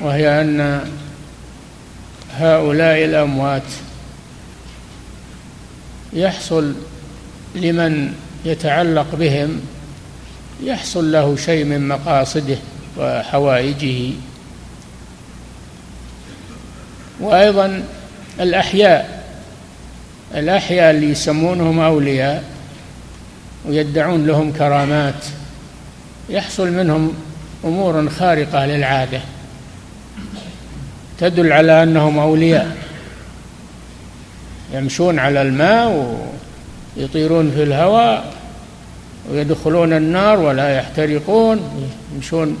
وهي 0.00 0.40
أن 0.40 0.90
هؤلاء 2.32 3.04
الأموات 3.04 3.62
يحصل 6.12 6.74
لمن 7.54 8.14
يتعلق 8.44 9.14
بهم 9.14 9.60
يحصل 10.62 11.12
له 11.12 11.36
شيء 11.36 11.64
من 11.64 11.88
مقاصده 11.88 12.58
وحوائجه. 12.98 14.12
وأيضا 17.20 17.82
الأحياء 18.40 19.22
الأحياء 20.34 20.90
اللي 20.90 21.10
يسمونهم 21.10 21.80
أولياء 21.80 22.44
ويدعون 23.68 24.26
لهم 24.26 24.52
كرامات 24.52 25.24
يحصل 26.28 26.72
منهم 26.72 27.14
أمور 27.64 28.08
خارقة 28.08 28.66
للعادة. 28.66 29.20
تدل 31.18 31.52
على 31.52 31.82
أنهم 31.82 32.18
أولياء. 32.18 32.76
يمشون 34.72 35.18
على 35.18 35.42
الماء 35.42 36.18
ويطيرون 36.96 37.50
في 37.50 37.62
الهواء. 37.62 38.41
ويدخلون 39.30 39.92
النار 39.92 40.40
ولا 40.40 40.76
يحترقون 40.76 41.60
يمشون 42.14 42.56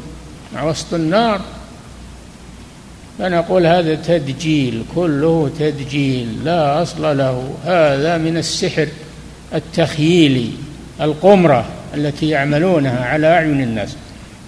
مع 0.54 0.64
وسط 0.64 0.94
النار. 0.94 1.40
فنقول 3.18 3.66
هذا 3.66 3.94
تدجيل 3.94 4.84
كله 4.94 5.50
تدجيل 5.58 6.44
لا 6.44 6.82
أصل 6.82 7.18
له. 7.18 7.54
هذا 7.64 8.18
من 8.18 8.36
السحر 8.36 8.88
التخييلي 9.54 10.50
القمرة 11.00 11.64
التي 11.94 12.28
يعملونها 12.28 13.04
على 13.04 13.26
أعين 13.26 13.62
الناس 13.62 13.96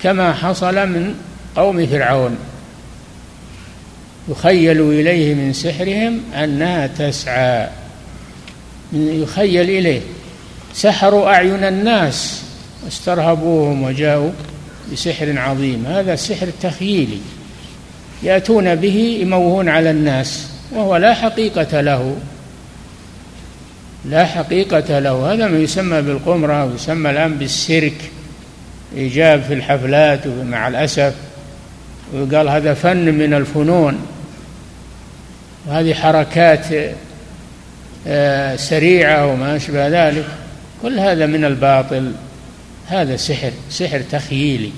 كما 0.03 0.33
حصل 0.33 0.89
من 0.89 1.15
قوم 1.57 1.87
فرعون. 1.87 2.37
يخيل 4.29 4.81
إليه 4.81 5.35
من 5.35 5.53
سحرهم 5.53 6.21
أنها 6.35 6.87
تسعى 6.87 7.69
يخيل 8.93 9.71
إليه. 9.71 10.01
سحروا 10.75 11.29
أعين 11.29 11.65
الناس 11.65 12.43
واسترهبوهم 12.85 13.83
وجاءوا 13.83 14.31
بسحر 14.93 15.39
عظيم. 15.39 15.87
هذا 15.87 16.17
سحر 16.17 16.47
تخييلي. 16.63 17.19
يأتون 18.23 18.75
به 18.75 19.19
يموهون 19.21 19.69
على 19.69 19.91
الناس 19.91 20.49
وهو 20.73 20.97
لا 20.97 21.15
حقيقة 21.15 21.81
له. 21.81 22.17
لا 24.05 24.25
حقيقة 24.25 24.99
له. 24.99 25.33
هذا 25.33 25.47
ما 25.47 25.59
يسمى 25.59 26.03
بالقمرة 26.03 26.65
ويسمى 26.65 27.11
الآن 27.11 27.35
بالسيرك. 27.35 28.11
إيجاب 28.97 29.43
في 29.43 29.55
الحفلات 29.55 30.27
مع 30.27 30.69
الأسف. 30.69 31.15
وقال 32.15 32.49
هذا 32.49 32.75
فن 32.75 33.15
من 33.15 33.35
الفنون. 33.35 33.99
وهذه 35.67 35.95
حركات 35.95 36.67
آه، 38.07 38.57
سريعة 38.57 39.27
وما 39.27 39.57
أشبه 39.57 39.89
ذلك. 39.89 40.27
كل 40.85 40.99
هذا 40.99 41.27
من 41.27 41.45
الباطل. 41.45 42.13
هذا 42.87 43.17
سحر 43.17 43.51
سحر 43.71 44.01
تخييلي 44.13 44.71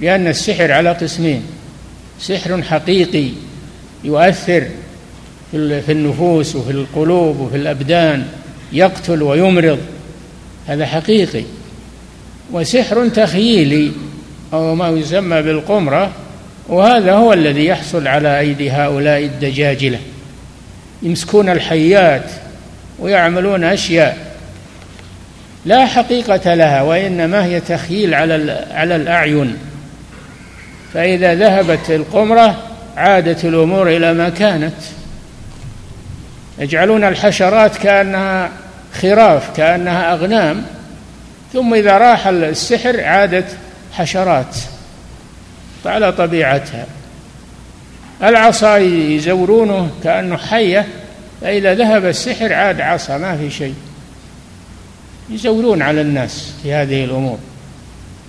لأن 0.00 0.26
السحر 0.26 0.72
على 0.72 0.92
قسمين. 0.92 1.42
سحر 2.20 2.62
حقيقي 2.62 3.28
يؤثر 4.04 4.66
في 5.52 5.92
النفوس 5.92 6.56
وفي 6.56 6.70
القلوب 6.70 7.40
وفي 7.40 7.56
الأبدان 7.56 8.26
يقتل 8.72 9.22
ويمرض. 9.22 9.78
هذا 10.66 10.86
حقيقي. 10.86 11.44
وسحر 12.52 13.08
تخييلي 13.08 13.92
أو 14.52 14.74
ما 14.74 14.88
يسمى 14.88 15.42
بالقمرة 15.42 16.12
وهذا 16.68 17.12
هو 17.12 17.32
الذي 17.32 17.66
يحصل 17.66 18.06
على 18.06 18.40
أيدي 18.40 18.70
هؤلاء 18.70 19.24
الدجاجلة. 19.24 19.98
يمسكون 21.02 21.48
الحيات 21.48 22.30
ويعملون 22.98 23.64
أشياء. 23.64 24.25
لا 25.66 25.86
حقيقة 25.86 26.54
لها 26.54 26.82
وإنما 26.82 27.44
هي 27.44 27.60
تخيل 27.60 28.14
على 28.14 28.66
على 28.70 28.96
الأعين. 28.96 29.56
فإذا 30.94 31.34
ذهبت 31.34 31.90
القمرة 31.90 32.62
عادت 32.96 33.44
الأمور 33.44 33.88
إلى 33.88 34.14
ما 34.14 34.28
كانت. 34.28 34.74
يجعلون 36.58 37.04
الحشرات 37.04 37.76
كأنها 37.76 38.50
خراف 39.02 39.56
كأنها 39.56 40.12
أغنام. 40.12 40.62
ثم 41.52 41.74
إذا 41.74 41.98
راح 41.98 42.26
السحر 42.26 43.04
عادت 43.04 43.56
حشرات 43.92 44.56
على 45.86 46.12
طبيعتها. 46.12 46.86
العصا 48.22 48.76
يزورونه 48.76 49.90
كأنه 50.04 50.36
حية 50.36 50.86
فإذا 51.40 51.74
ذهب 51.74 52.04
السحر 52.04 52.52
عاد 52.52 52.80
عصا 52.80 53.18
ما 53.18 53.36
في 53.36 53.50
شيء. 53.50 53.74
يزورون 55.30 55.82
على 55.82 56.00
الناس 56.00 56.52
في 56.62 56.72
هذه 56.72 57.04
الأمور. 57.04 57.38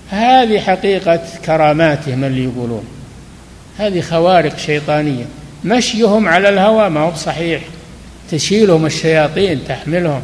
هذه 0.10 0.60
حقيقة 0.60 1.22
كراماتهم 1.46 2.24
اللي 2.24 2.44
يقولون. 2.44 2.84
هذه 3.78 4.02
خوارق 4.02 4.58
شيطانية. 4.58 5.26
مشيهم 5.66 6.28
على 6.28 6.50
الهوى 6.50 6.90
ما 6.90 7.00
هو 7.00 7.12
بصحيح. 7.12 7.62
تشيلهم 8.32 8.86
الشياطين 8.86 9.60
تحملهم. 9.68 10.22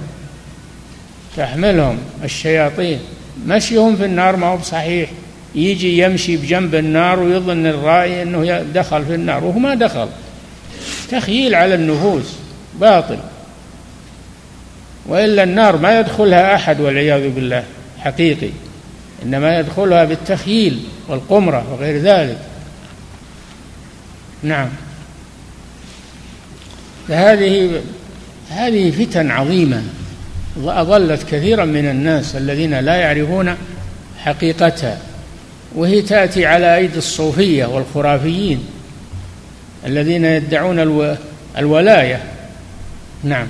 تحملهم 1.37 1.97
الشياطين. 2.23 2.99
مشيهم 3.47 3.95
في 3.95 4.05
النار 4.05 4.35
ما 4.35 4.47
هو 4.47 4.57
بصحيح. 4.57 5.09
يجي 5.55 5.97
يمشي 5.97 6.37
بجنب 6.37 6.75
النار 6.75 7.19
ويظن 7.19 7.65
الرائي 7.65 8.21
إنه 8.21 8.61
دخل 8.61 9.05
في 9.05 9.15
النار 9.15 9.43
وهو 9.43 9.59
ما 9.59 9.75
دخل. 9.75 10.07
تخييل 11.11 11.55
على 11.55 11.75
النفوس. 11.75 12.33
باطل. 12.79 13.17
وإلا 15.05 15.43
النار 15.43 15.77
ما 15.77 15.99
يدخلها 15.99 16.55
أحد 16.55 16.81
والعياذ 16.81 17.29
بالله 17.29 17.63
حقيقي. 17.99 18.49
إنما 19.25 19.59
يدخلها 19.59 20.03
بالتخييل 20.05 20.83
والقمرة 21.07 21.73
وغير 21.73 22.01
ذلك. 22.01 22.37
نعم. 24.43 24.69
فهذه 27.07 27.81
هذه 28.49 28.91
فتن 28.91 29.31
عظيمة 29.31 29.83
اضلت 30.65 31.23
كثيرا 31.23 31.65
من 31.65 31.89
الناس 31.89 32.35
الذين 32.35 32.79
لا 32.79 32.95
يعرفون 32.95 33.55
حقيقتها 34.17 34.97
وهي 35.75 36.01
تأتي 36.01 36.45
على 36.45 36.75
أيدي 36.77 36.97
الصوفية 36.97 37.65
والخرافيين 37.65 38.65
الذين 39.85 40.25
يدعون 40.25 40.79
ألو... 40.79 41.15
الولاية. 41.57 42.21
نعم. 43.23 43.47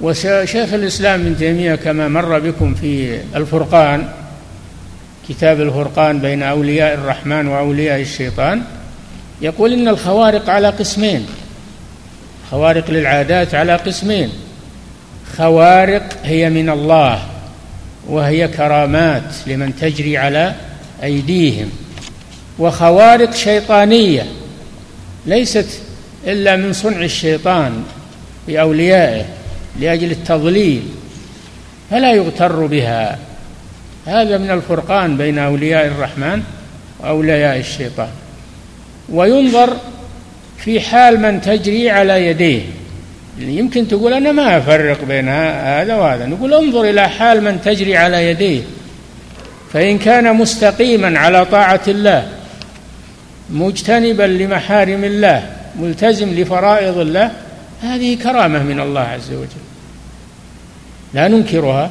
وشيخ 0.00 0.74
الإسلام 0.74 1.20
ابن 1.20 1.36
تيمية 1.36 1.74
كما 1.74 2.08
مر 2.08 2.38
بكم 2.38 2.74
في 2.74 3.20
الفرقان 3.36 4.08
كتاب 5.28 5.60
الفرقان 5.60 6.18
بين 6.18 6.42
أولياء 6.42 6.94
الرحمن 6.94 7.48
وأولياء 7.48 8.00
الشيطان 8.00 8.62
يقول 9.42 9.72
إن 9.72 9.88
الخوارق 9.88 10.50
على 10.50 10.68
قسمين 10.68 11.26
خوارق 12.50 12.90
للعادات 12.90 13.54
على 13.54 13.76
قسمين 13.76 14.30
خوارق 15.36 16.16
هي 16.24 16.50
من 16.50 16.70
الله 16.70 17.22
وهي 18.08 18.48
كرامات 18.48 19.34
لمن 19.46 19.76
تجري 19.76 20.18
على 20.18 20.54
أيديهم 21.02 21.70
وخوارق 22.58 23.34
شيطانية 23.34 24.26
ليست 25.26 25.66
إلا 26.26 26.56
من 26.56 26.72
صنع 26.72 27.02
الشيطان 27.02 27.82
بأوليائه. 28.48 29.24
لأجل 29.80 30.10
التضليل 30.10 30.82
فلا 31.90 32.12
يغتر 32.12 32.66
بها. 32.66 33.18
هذا 34.06 34.38
من 34.38 34.50
الفرقان 34.50 35.16
بين 35.16 35.38
أولياء 35.38 35.86
الرحمن 35.86 36.42
وأولياء 37.00 37.58
الشيطان. 37.58 38.08
وينظر 39.12 39.76
في 40.58 40.80
حال 40.80 41.20
من 41.20 41.40
تجري 41.40 41.90
على 41.90 42.26
يديه. 42.26 42.62
يمكن 43.38 43.88
تقول 43.88 44.12
أنا 44.12 44.32
ما 44.32 44.58
أفرق 44.58 45.04
بين 45.04 45.28
هذا 45.28 45.94
وهذا. 45.94 46.26
نقول 46.26 46.54
انظر 46.54 46.84
إلى 46.84 47.08
حال 47.08 47.44
من 47.44 47.60
تجري 47.64 47.96
على 47.96 48.30
يديه. 48.30 48.62
فإن 49.72 49.98
كان 49.98 50.36
مستقيما 50.36 51.18
على 51.18 51.44
طاعة 51.44 51.80
الله 51.88 52.28
مجتنبا 53.50 54.22
لمحارم 54.22 55.04
الله 55.04 55.50
ملتزم 55.80 56.30
لفرائض 56.30 56.98
الله 56.98 57.30
هذه 57.82 58.14
كرامة 58.14 58.62
من 58.62 58.80
الله 58.80 59.00
عز 59.00 59.32
وجل. 59.32 59.64
لا 61.14 61.28
ننكرها. 61.28 61.90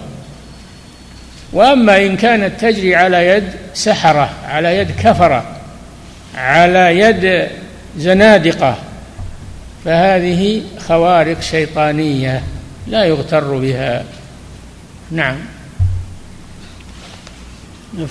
وأما 1.53 1.97
إن 1.97 2.17
كانت 2.17 2.61
تجري 2.61 2.95
على 2.95 3.27
يد 3.27 3.43
سحرة 3.73 4.29
على 4.47 4.77
يد 4.77 4.91
كفرة 4.91 5.55
على 6.35 6.99
يد 6.99 7.49
زنادقة 7.97 8.77
فهذه 9.85 10.61
خوارق 10.87 11.41
شيطانية 11.41 12.43
لا 12.87 13.03
يغتر 13.03 13.57
بها. 13.57 14.03
نعم. 15.11 15.37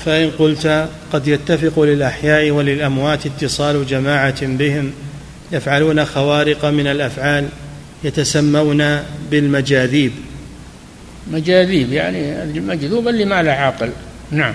فإن 0.05 0.31
قلت 0.31 0.89
قد 1.13 1.29
يتفق 1.29 1.81
للأحياء 1.81 2.51
وللأموات 2.51 3.27
اتصال 3.27 3.87
جماعة 3.87 4.47
بهم 4.47 4.93
يفعلون 5.53 6.05
خوارق 6.05 6.65
من 6.65 6.87
الأفعال 6.87 7.49
يتسمون 8.05 9.01
بالمجاذيب. 9.31 10.13
مجاذيب 11.33 11.93
يعني 11.93 12.43
المجذوب 12.43 13.09
اللي 13.09 13.25
ما 13.25 13.43
له 13.43 13.53
عقل 13.53 13.91
نعم. 14.31 14.55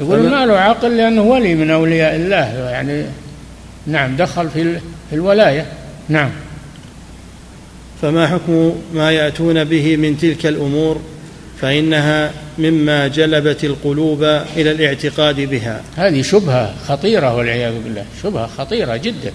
يقول 0.00 0.30
ما 0.30 0.46
له 0.46 0.54
عقل 0.54 0.96
لأنه 0.96 1.22
ولي 1.22 1.54
من 1.54 1.70
أولياء 1.70 2.16
الله 2.16 2.70
يعني 2.70 3.04
نعم 3.86 4.16
دخل 4.16 4.50
في 4.50 4.78
في 5.10 5.16
الولاية. 5.16 5.66
نعم. 6.08 6.30
فما 8.02 8.26
حكم 8.26 8.74
ما 8.94 9.12
يأتون 9.12 9.64
به 9.64 9.96
من 9.96 10.18
تلك 10.18 10.46
الأمور؟ 10.46 11.00
فإنها 11.60 12.30
مما 12.58 13.08
جلبت 13.08 13.64
القلوب 13.64 14.22
إلى 14.56 14.70
الاعتقاد 14.70 15.40
بها. 15.40 15.82
هذه 15.96 16.22
شبهة 16.22 16.74
خطيرة 16.88 17.34
والعياذ 17.36 17.74
بالله. 17.84 18.04
شبهة 18.22 18.46
خطيرة 18.46 18.96
جدا. 18.96 19.32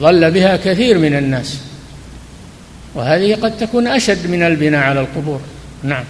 ضل 0.00 0.30
بها 0.30 0.56
كثير 0.56 0.98
من 0.98 1.16
الناس. 1.16 1.60
وهذه 2.96 3.34
قد 3.34 3.58
تكون 3.58 3.86
أشد 3.86 4.30
من 4.30 4.42
البناء 4.42 4.80
على 4.80 5.00
القبور. 5.00 5.40
نعم. 5.82 6.04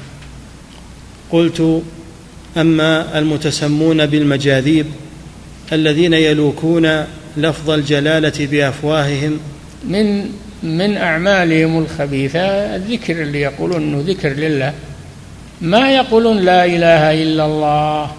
قلت 1.30 1.82
أما 2.56 3.18
المتسمون 3.18 4.06
بالمجاذيب 4.06 4.86
الذين 5.72 6.12
يلوكون 6.14 7.04
لفظ 7.36 7.70
الجلالة 7.70 8.46
بأفواههم. 8.46 9.38
من 9.84 10.30
من 10.62 10.96
أعمالهم 10.96 11.78
الخبيثة 11.78 12.40
الذكر 12.76 13.22
اللي 13.22 13.40
يقولون 13.40 13.82
أنه 13.82 14.04
ذكر 14.06 14.28
لله. 14.28 14.72
ما 15.60 15.90
يقولون 15.90 16.36
لا 16.36 16.64
إله 16.64 17.22
إلا 17.22 17.46
الله. 17.46 18.10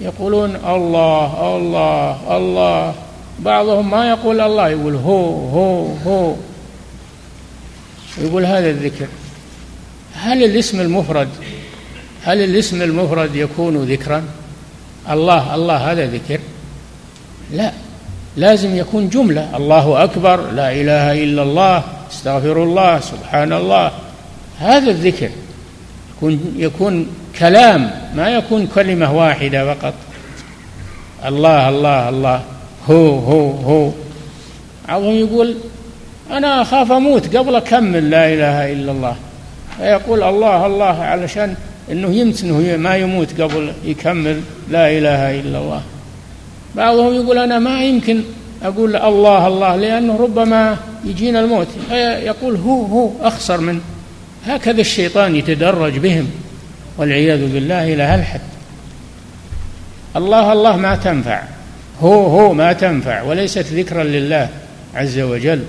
يقولون 0.00 0.56
الله 0.56 1.56
الله 1.56 2.36
الله. 2.36 2.94
بعضهم 3.38 3.90
ما 3.90 4.08
يقول 4.08 4.40
الله 4.40 4.68
يقول 4.68 4.94
هو 4.94 5.48
هو 5.48 5.86
هو. 6.06 6.34
يقول 8.22 8.44
هذا 8.44 8.70
الذكر. 8.70 9.06
هل 10.14 10.44
الاسم 10.44 10.80
المفرد 10.80 11.28
هل 12.24 12.44
الاسم 12.44 12.82
المفرد 12.82 13.36
يكون 13.36 13.84
ذكرا؟ 13.84 14.24
الله 15.10 15.54
الله 15.54 15.76
هذا 15.92 16.06
ذكر؟ 16.06 16.40
لا. 17.52 17.72
لازم 18.36 18.76
يكون 18.76 19.08
جملة. 19.08 19.56
الله 19.56 20.04
أكبر 20.04 20.50
لا 20.50 20.72
إله 20.72 21.24
إلا 21.24 21.42
الله 21.42 21.84
استغفر 22.10 22.62
الله 22.62 23.00
سبحان 23.00 23.52
الله. 23.52 23.92
هذا 24.58 24.90
الذكر 24.90 25.30
يكون 26.16 26.54
يكون 26.56 27.06
كلام 27.38 27.90
ما 28.14 28.28
يكون 28.28 28.66
كلمة 28.66 29.12
واحدة 29.16 29.74
فقط. 29.74 29.94
الله 31.26 31.68
الله 31.68 32.08
الله. 32.08 32.42
هو 32.90 33.18
هو 33.18 33.50
هو. 33.50 33.90
بعضهم 34.88 35.14
يقول 35.14 35.56
أنا 36.30 36.62
أخاف 36.62 36.92
أموت 36.92 37.36
قبل 37.36 37.54
أكمل 37.54 38.10
لا 38.10 38.34
إله 38.34 38.72
إلا 38.72 38.92
الله. 38.92 39.16
فيقول 39.78 40.22
الله 40.22 40.66
الله 40.66 41.02
علشان 41.02 41.54
إنه 41.90 42.14
يمتنه 42.14 42.76
ما 42.76 42.96
يموت 42.96 43.40
قبل 43.40 43.72
يكمل 43.84 44.40
لا 44.70 44.98
إله 44.98 45.40
إلا 45.40 45.58
الله. 45.58 45.82
بعضهم 46.74 47.14
يقول 47.14 47.38
أنا 47.38 47.58
ما 47.58 47.82
يمكن 47.82 48.22
أقول 48.62 48.96
الله 48.96 49.46
الله 49.46 49.76
لأنه 49.76 50.16
ربما 50.16 50.76
يجينا 51.04 51.40
الموت. 51.40 51.66
يقول 51.90 52.56
هو 52.56 52.84
هو 52.84 53.10
أخسر 53.22 53.60
من 53.60 53.80
هكذا 54.46 54.80
الشيطان 54.80 55.36
يتدرج 55.36 55.98
بهم 55.98 56.30
والعياذ 56.98 57.52
بالله 57.52 57.94
إلى 57.94 58.02
هالحد 58.02 58.40
الله 60.16 60.52
الله 60.52 60.76
ما 60.76 60.96
تنفع. 60.96 61.42
هو 62.00 62.26
هو 62.26 62.52
ما 62.52 62.72
تنفع 62.72 63.22
وليست 63.22 63.66
ذكرا 63.72 64.04
لله 64.04 64.48
عز 64.94 65.18
وجل. 65.18 65.64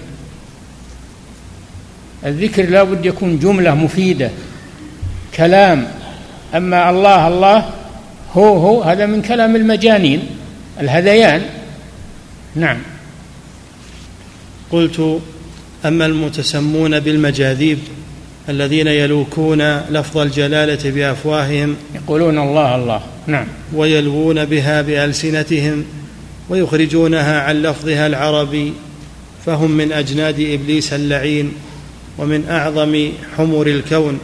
الذكر 2.26 2.70
لا 2.70 2.84
بد 2.84 3.06
يكون 3.06 3.40
جملة 3.40 3.76
مفيدة. 3.76 4.30
كلام. 5.36 5.88
أما 6.56 6.90
الله 6.90 7.28
الله 7.28 7.70
هو 8.34 8.58
هو 8.58 8.84
هذا 8.84 9.06
من 9.06 9.22
كلام 9.22 9.56
المجانين. 9.56 10.22
الهذيان. 10.80 11.42
نعم. 12.56 12.78
قلت 14.72 15.20
أما 15.86 16.06
المتسمون 16.06 17.00
بالمجاذيب 17.00 17.78
الذين 18.50 18.88
يلوكون 18.88 19.78
لفظ 19.78 20.18
الجلالة 20.18 20.92
بأفواههم 20.92 21.76
يقولون 21.96 22.40
الله 22.40 22.76
الله. 22.76 23.02
نعم. 23.28 23.48
ويلوون 23.76 24.46
بها 24.46 24.82
بألسنتهم 24.82 25.86
ويخرجونها 26.50 27.42
عن 27.42 27.62
لفظها 27.62 28.08
العربي 28.08 28.74
فهم 29.46 29.72
من 29.72 29.92
أجناد 29.92 30.40
إبليس 30.40 30.94
اللعين. 30.94 31.52
ومن 32.18 32.46
أعظم 32.50 33.12
حمر 33.38 33.68
الكون 33.68 34.20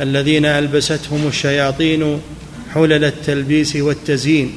الذين 0.00 0.44
ألبستهم 0.44 1.28
الشياطين 1.28 2.20
حلل 2.74 3.04
التلبيس 3.04 3.76
والتزيين. 3.76 4.52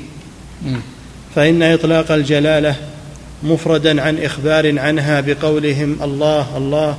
فإن 1.36 1.64
إطلاق 1.64 2.12
الجلالة 2.12 2.76
مفردا 3.44 4.02
عن 4.02 4.18
إخبار 4.18 4.80
عنها 4.80 5.22
بقولهم 5.22 5.98
الله 6.02 6.58
الله 6.58 6.98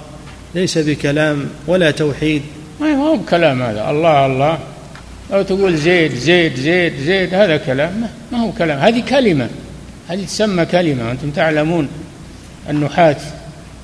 ليس 0.54 0.78
بكلام 0.78 1.48
ولا 1.66 1.90
توحيد. 1.90 2.42
ما 2.80 2.94
هو 2.94 3.16
بكلام 3.16 3.62
هذا. 3.62 3.90
الله 3.90 4.26
الله. 4.26 4.58
أو 5.32 5.42
تقول 5.42 5.76
زيد 5.76 6.14
زيد 6.14 6.56
زيد 6.56 6.92
زيد 7.00 7.34
هذا 7.34 7.56
كلام. 7.56 8.08
ما 8.32 8.38
هو 8.38 8.52
كلام. 8.52 8.78
هذه 8.78 9.02
كلمة. 9.08 9.48
هذه 10.08 10.24
تسمى 10.24 10.66
كلمة. 10.66 11.10
أنتم 11.10 11.30
تعلمون 11.30 11.88
النحاة 12.68 13.16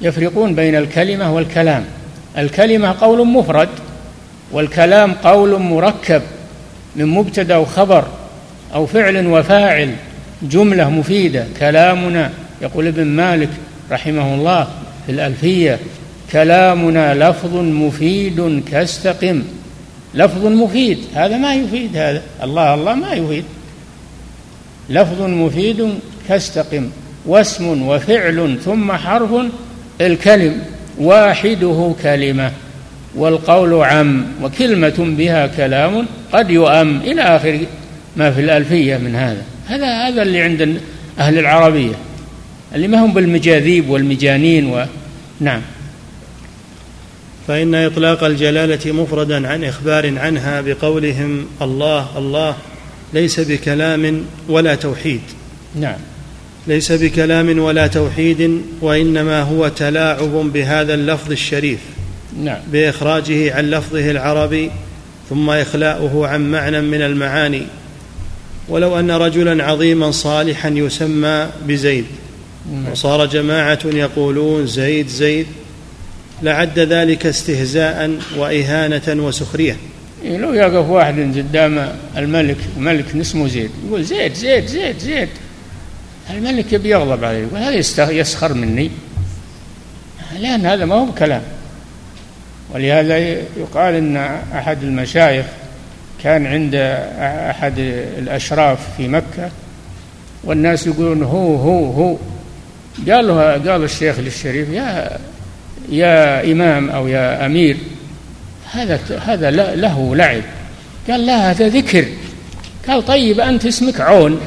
يفرقون 0.01 0.55
بين 0.55 0.75
الكلمة 0.75 1.35
والكلام. 1.35 1.85
الكلمة 2.39 2.95
قول 3.01 3.27
مفرد 3.27 3.69
والكلام 4.53 5.13
قول 5.13 5.61
مركب 5.61 6.23
من 6.97 7.07
مبتدأ 7.07 7.57
وخبر 7.57 8.05
أو 8.75 8.87
فعل 8.87 9.27
وفاعل 9.27 9.95
جملة 10.43 10.91
مفيدة. 10.91 11.47
كلامنا 11.61 12.31
يقول 12.63 12.87
ابن 12.87 13.05
مالك 13.05 13.49
رحمه 13.91 14.35
الله 14.35 14.69
في 15.07 15.13
الألفية 15.13 15.79
كلامنا 16.33 17.31
لفظ 17.31 17.55
مفيد 17.57 18.63
كاستقم. 18.71 19.43
لفظ 20.15 20.47
مفيد 20.47 20.99
هذا 21.15 21.37
ما 21.37 21.55
يفيد 21.55 21.97
هذا 21.97 22.23
الله 22.43 22.75
الله 22.75 22.95
ما 22.95 23.13
يفيد. 23.13 23.45
لفظ 24.91 25.23
مفيد 25.23 25.95
كاستقم 26.29 26.91
واسم 27.27 27.89
وفعل 27.89 28.59
ثم 28.65 28.93
حرف 28.93 29.31
الكلم 30.01 30.63
واحدة 30.99 31.95
كلمة 32.03 32.53
والقول 33.15 33.75
عم 33.85 34.27
وكلمة 34.43 34.95
بها 34.99 35.47
كلام 35.47 36.07
قد 36.33 36.51
يؤم 36.51 36.97
إلى 36.97 37.23
آخر 37.23 37.61
ما 38.17 38.31
في 38.31 38.41
الألفية 38.41 38.97
من 38.97 39.17
هذا. 39.17 39.43
هذا 39.67 40.09
هذا 40.09 40.23
اللي 40.23 40.43
عند 40.43 40.81
أهل 41.19 41.39
العربية 41.39 41.95
اللي 42.75 42.89
ما 42.89 43.05
هم 43.05 43.13
بالمجاذيب 43.15 43.91
والمجانين 43.91 44.67
و... 44.67 44.85
نعم. 45.41 45.61
فإن 47.49 47.75
إطلاق 47.75 48.25
الجلالة 48.25 48.93
مفردا 48.93 49.49
عن 49.49 49.65
إخبار 49.65 50.19
عنها 50.19 50.61
بقولهم 50.61 51.47
الله 51.63 52.19
الله 52.19 52.57
ليس 53.13 53.41
بكلام 53.41 54.25
ولا 54.49 54.75
توحيد. 54.75 55.21
نعم. 55.81 55.99
ليس 56.67 56.93
بكلام 56.93 57.59
ولا 57.59 57.87
توحيد 57.87 58.62
وإنما 58.81 59.43
هو 59.43 59.69
تلاعب 59.69 60.53
بهذا 60.53 60.95
اللفظ 60.95 61.31
الشريف 61.31 61.79
نعم. 62.43 62.59
بإخراجه 62.73 63.55
عن 63.57 63.71
لفظه 63.71 64.11
العربي 64.11 64.71
ثم 65.31 65.51
إخلاؤه 65.51 66.29
عن 66.29 66.51
معنى 66.51 66.81
من 66.81 67.03
المعاني. 67.03 67.62
ولو 68.69 68.99
أن 68.99 69.11
رجلا 69.11 69.65
عظيما 69.65 70.11
صالحا 70.11 70.69
يسمى 70.69 71.49
بزيد. 71.69 72.05
نعم. 72.73 72.93
وصار 72.93 73.27
جماعة 73.27 73.79
يقولون 73.85 74.67
زيد 74.67 75.09
زيد. 75.09 75.47
لعد 76.43 76.79
ذلك 76.79 77.27
استهزاء 77.27 78.19
وإهانة 78.37 79.25
وسخرية. 79.25 79.77
إيه، 80.25 80.37
لو 80.37 80.53
يقف 80.53 80.89
واحد 80.89 81.15
قدام 81.15 81.93
الملك 82.17 82.57
ملك 82.79 83.05
اسمه 83.17 83.49
زيد 83.49 83.71
يقول 83.87 84.05
زيد 84.05 84.35
زيد 84.35 84.67
زيد 84.67 84.99
زيد. 84.99 85.29
الملك 86.31 86.72
يبي 86.72 86.89
يغضب 86.89 87.25
عليه 87.25 87.39
يقول 87.39 87.59
هذا 87.59 88.11
يسخر 88.11 88.55
مني. 88.55 88.91
لأن 90.39 90.66
هذا 90.66 90.85
ما 90.85 90.95
هو 90.95 91.05
بكلام. 91.05 91.43
ولهذا 92.75 93.18
يقال 93.57 93.95
إن 93.95 94.16
أحد 94.55 94.83
المشايخ 94.83 95.47
كان 96.22 96.47
عند 96.47 96.75
أحد 97.51 97.79
الأشراف 98.18 98.97
في 98.97 99.09
مكة 99.09 99.51
والناس 100.45 100.87
يقولون 100.87 101.22
هو 101.22 101.57
هو 101.57 101.93
هو. 101.93 102.16
قال 103.11 103.31
قال 103.68 103.85
الشيخ 103.85 104.18
للشريف 104.18 104.68
يا 104.68 105.18
يا 105.89 106.53
إمام 106.53 106.91
أو 106.91 107.09
يا 107.09 107.47
أمير 107.47 107.77
هذا 108.72 109.01
هذا 109.27 109.51
له 109.51 110.16
لعب. 110.16 110.43
قال 111.09 111.27
لا 111.27 111.51
هذا 111.51 111.68
ذكر. 111.68 112.05
قال 112.89 113.07
طيب 113.07 113.41
أنت 113.41 113.66
اسمك 113.66 114.01
عون. 114.01 114.41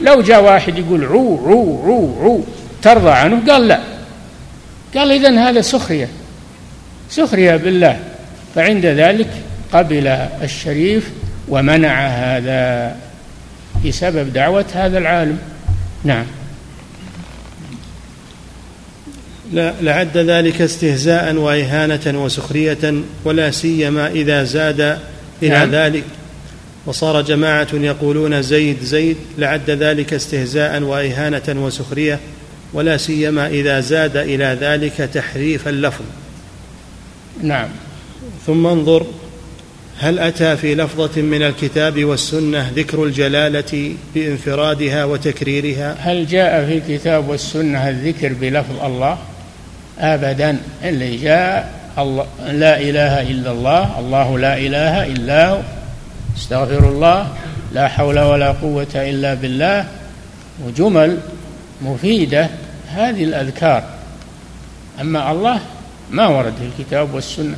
لو 0.00 0.22
جاء 0.22 0.44
واحد 0.44 0.78
يقول 0.78 1.04
عو 1.04 1.46
عو 1.46 1.84
عو 1.84 2.22
عو 2.22 2.40
ترضى 2.82 3.10
عنه 3.10 3.52
قال 3.52 3.68
لا. 3.68 3.80
قال 4.96 5.12
اذا 5.12 5.48
هذا 5.48 5.60
سخرية. 5.60 6.08
سخرية 7.10 7.56
بالله. 7.56 7.98
فعند 8.54 8.86
ذلك 8.86 9.28
قبل 9.72 10.06
الشريف 10.42 11.10
ومنع 11.48 12.06
هذا 12.06 12.96
بسبب 13.86 14.32
دعوة 14.32 14.64
هذا 14.74 14.98
العالم. 14.98 15.38
نعم. 16.04 16.24
لعد 19.82 20.16
ذلك 20.16 20.60
استهزاء 20.60 21.34
وإهانة 21.34 22.24
وسخرية 22.24 23.02
ولا 23.24 23.50
سيما 23.50 24.08
إذا 24.08 24.44
زاد 24.44 24.80
إلى 25.42 25.50
نعم. 25.50 25.70
ذلك. 25.70 26.04
وصار 26.88 27.22
جماعة 27.22 27.68
يقولون 27.74 28.42
زيد 28.42 28.82
زيد 28.82 29.16
لعد 29.38 29.70
ذلك 29.70 30.14
استهزاء 30.14 30.82
وإهانة 30.82 31.64
وسخرية 31.64 32.18
ولا 32.72 32.96
سيما 32.96 33.46
إذا 33.46 33.80
زاد 33.80 34.16
إلى 34.16 34.58
ذلك 34.60 35.10
تحريف 35.14 35.68
اللفظ. 35.68 36.04
نعم. 37.42 37.68
ثم 38.46 38.66
انظر 38.66 39.06
هل 39.98 40.18
أتى 40.18 40.56
في 40.56 40.74
لفظة 40.74 41.22
من 41.22 41.42
الكتاب 41.42 42.04
والسنة 42.04 42.70
ذكر 42.76 43.04
الجلالة 43.04 43.94
بانفرادها 44.14 45.04
وتكريرها؟ 45.04 45.96
هل 45.98 46.26
جاء 46.26 46.66
في 46.66 46.78
الكتاب 46.78 47.28
والسنة 47.28 47.88
الذكر 47.88 48.32
بلفظ 48.32 48.84
الله؟ 48.84 49.18
ابدا. 49.98 50.58
اللي 50.84 51.16
جاء 51.16 51.72
الله 51.98 52.26
لا 52.52 52.80
إله 52.80 53.30
إلا 53.30 53.52
الله 53.52 53.98
الله 53.98 54.38
لا 54.38 54.58
إله 54.58 55.06
إلا 55.06 55.48
هو. 55.48 55.77
استغفر 56.38 56.88
الله 56.88 57.28
لا 57.72 57.88
حول 57.88 58.18
ولا 58.18 58.50
قوة 58.52 58.94
إلا 58.94 59.34
بالله. 59.34 59.86
وجمل 60.66 61.18
مفيدة 61.82 62.48
هذه 62.88 63.24
الأذكار. 63.24 63.84
أما 65.00 65.30
الله 65.30 65.60
ما 66.10 66.26
ورد 66.26 66.52
في 66.54 66.82
الكتاب 66.82 67.14
والسنة. 67.14 67.56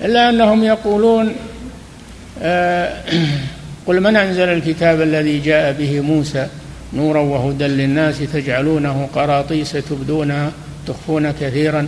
إلا 0.00 0.28
أنهم 0.28 0.64
يقولون 0.64 1.32
آه، 2.42 3.02
قل 3.86 4.00
من 4.00 4.16
أنزل 4.16 4.48
الكتاب 4.48 5.00
الذي 5.00 5.38
جاء 5.38 5.72
به 5.72 6.00
موسى 6.00 6.46
نورا 6.92 7.20
وهدى 7.20 7.66
للناس 7.66 8.18
تجعلونه 8.18 9.08
قراطيس 9.14 9.72
تبدونها 9.72 10.50
تخفون 10.86 11.30
كثيرا. 11.30 11.86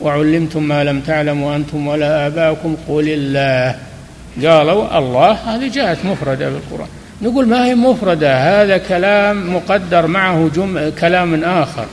وعلمتم 0.00 0.62
ما 0.62 0.84
لم 0.84 1.00
تعلموا 1.00 1.56
أنتم 1.56 1.86
ولا 1.86 2.26
آباؤكم. 2.26 2.76
قل 2.88 3.08
الله. 3.08 3.78
قالوا 4.44 4.98
الله 4.98 5.32
هذه 5.32 5.68
جاءت 5.68 6.04
مفردة 6.04 6.50
بالقرآن. 6.50 6.88
نقول 7.22 7.48
ما 7.48 7.66
هي 7.66 7.74
مفردة؟ 7.74 8.62
هذا 8.62 8.78
كلام 8.78 9.54
مقدر 9.54 10.06
معه 10.06 10.50
جم... 10.54 10.90
كلام 11.00 11.44
آخر. 11.44 11.86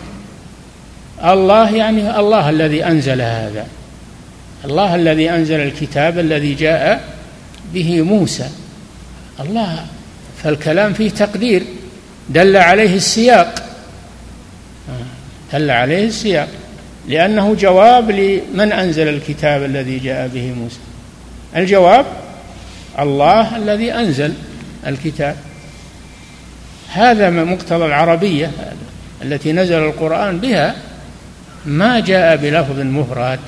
الله 1.26 1.76
يعني 1.76 2.20
الله 2.20 2.50
الذي 2.50 2.86
أنزل 2.86 3.22
هذا. 3.22 3.68
الله 4.66 4.96
الذي 4.96 5.30
أنزل 5.30 5.60
الكتاب 5.60 6.20
الذي 6.20 6.54
جاء 6.54 7.04
به 7.74 8.02
موسى. 8.02 8.50
الله 9.40 9.86
فالكلام 10.44 10.94
فيه 10.94 11.10
تقدير. 11.10 11.64
دل 12.30 12.58
عليه 12.58 12.96
السياق. 12.96 13.64
دل 15.54 15.72
عليه 15.72 16.06
السياق. 16.06 16.48
لأنه 17.08 17.56
جواب 17.56 18.12
لمن 18.12 18.72
أنزل 18.72 19.08
الكتاب 19.08 19.64
الذي 19.64 20.00
جاء 20.00 20.28
به 20.28 20.54
موسى. 20.54 20.80
الجواب 21.56 22.06
الله 23.00 23.58
الذي 23.58 23.94
أنزل 23.94 24.34
الكتاب. 24.88 25.36
هذا 26.94 27.30
مقتضى 27.30 27.86
العربية 27.86 28.52
التي 29.22 29.52
نزل 29.52 29.78
القرآن 29.78 30.40
بها 30.40 30.76
ما 31.66 32.00
جاء 32.00 32.36
بلفظ 32.36 32.80
مفرد. 32.80 33.40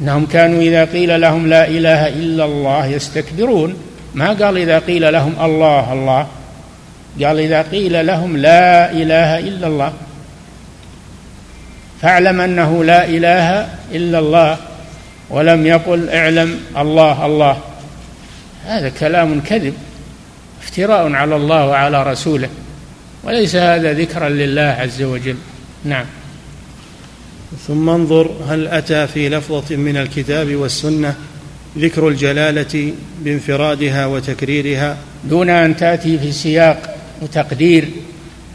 إنهم 0.00 0.26
كانوا 0.26 0.62
إذا 0.62 0.84
قيل 0.84 1.20
لهم 1.20 1.46
لا 1.46 1.68
إله 1.68 2.08
إلا 2.08 2.44
الله 2.44 2.86
يستكبرون. 2.86 3.76
ما 4.14 4.28
قال 4.32 4.56
إذا 4.56 4.78
قيل 4.78 5.12
لهم 5.12 5.34
الله 5.40 5.92
الله؟ 5.92 6.26
قال 7.24 7.38
إذا 7.38 7.62
قيل 7.62 8.06
لهم 8.06 8.36
لا 8.36 8.92
إله 8.92 9.38
إلا 9.38 9.66
الله. 9.66 9.92
فاعلم 12.02 12.40
أنه 12.40 12.84
لا 12.84 13.04
إله 13.04 13.68
إلا 13.92 14.18
الله. 14.18 14.58
ولم 15.32 15.66
يقل 15.66 16.08
اعلم 16.08 16.60
الله 16.76 17.26
الله. 17.26 17.58
هذا 18.66 18.88
كلام 18.88 19.40
كذب 19.40 19.74
افتراء 20.62 21.12
على 21.12 21.36
الله 21.36 21.66
وعلى 21.66 22.02
رسوله 22.02 22.48
وليس 23.24 23.56
هذا 23.56 23.92
ذكرا 23.92 24.28
لله 24.28 24.76
عز 24.78 25.02
وجل. 25.02 25.36
نعم. 25.84 26.04
ثم 27.66 27.88
انظر 27.88 28.30
هل 28.48 28.68
أتى 28.68 29.06
في 29.06 29.28
لفظة 29.28 29.76
من 29.76 29.96
الكتاب 29.96 30.54
والسنة 30.54 31.14
ذكر 31.78 32.08
الجلالة 32.08 32.92
بانفرادها 33.20 34.06
وتكريرها. 34.06 34.96
دون 35.24 35.50
أن 35.50 35.76
تأتي 35.76 36.18
في 36.18 36.32
سياق 36.32 36.96
وتقدير 37.22 37.88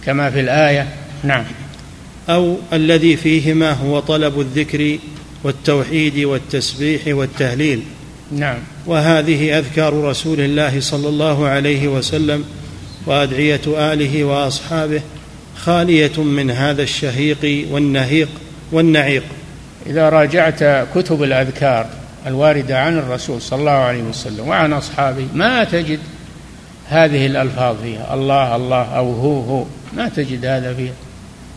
كما 0.06 0.30
في 0.30 0.40
الآية. 0.40 0.88
نعم. 1.24 1.44
أو 2.30 2.58
الذي 2.74 3.18
فيهما 3.18 3.72
هو 3.72 4.00
طلب 4.00 4.40
الذكر 4.40 4.98
والتوحيد 5.48 6.20
والتسبيح 6.20 7.02
والتهليل. 7.08 7.84
نعم. 8.32 8.58
وهذه 8.86 9.60
أذكار 9.60 10.04
رسول 10.04 10.40
الله 10.40 10.80
صلى 10.80 11.10
الله 11.10 11.48
عليه 11.48 11.88
وسلم 11.88 12.44
وأدعية 13.06 13.62
آله 13.68 14.24
وأصحابه 14.24 15.02
خالية 15.58 16.24
من 16.24 16.52
هذا 16.52 16.84
الشهيق 16.84 17.68
والنهيق 17.72 18.30
والنعيق. 18.72 19.24
إذا 19.86 20.10
راجعت 20.10 20.88
كتب 20.96 21.24
الأذكار 21.24 21.88
الواردة 22.28 22.80
عن 22.80 22.98
الرسول 22.98 23.42
صلى 23.42 23.60
الله 23.60 23.72
عليه 23.72 24.04
وسلم 24.04 24.48
وعن 24.48 24.74
أصحابه 24.74 25.28
ما 25.34 25.64
تجد 25.64 26.00
هذه 26.88 27.26
الألفاظ 27.26 27.76
فيها؟ 27.84 28.14
الله 28.14 28.56
الله 28.56 28.84
أو 28.84 29.14
هو 29.14 29.42
هو. 29.42 29.66
ما 29.94 30.10
تجد 30.10 30.46
هذا 30.46 30.74
فيها؟ 30.74 30.94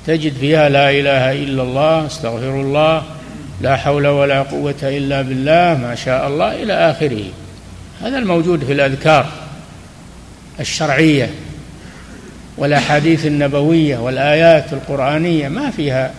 تجد 0.06 0.32
فيها 0.34 0.68
لا 0.68 0.90
إله 0.90 1.32
إلا 1.32 1.62
الله 1.62 2.06
أستغفر 2.06 2.60
الله 2.60 3.19
لا 3.60 3.76
حول 3.76 4.06
ولا 4.06 4.42
قوة 4.42 4.74
إلا 4.82 5.22
بالله 5.22 5.78
ما 5.82 5.94
شاء 5.94 6.28
الله 6.28 6.62
إلى 6.62 6.72
آخره. 6.72 7.24
هذا 8.02 8.18
الموجود 8.18 8.64
في 8.64 8.72
الأذكار 8.72 9.32
الشرعية 10.60 11.30
والأحاديث 12.56 13.26
النبوية 13.26 13.98
والآيات 13.98 14.72
القرآنية 14.72 15.48
ما 15.48 15.70
فيها 15.70 16.14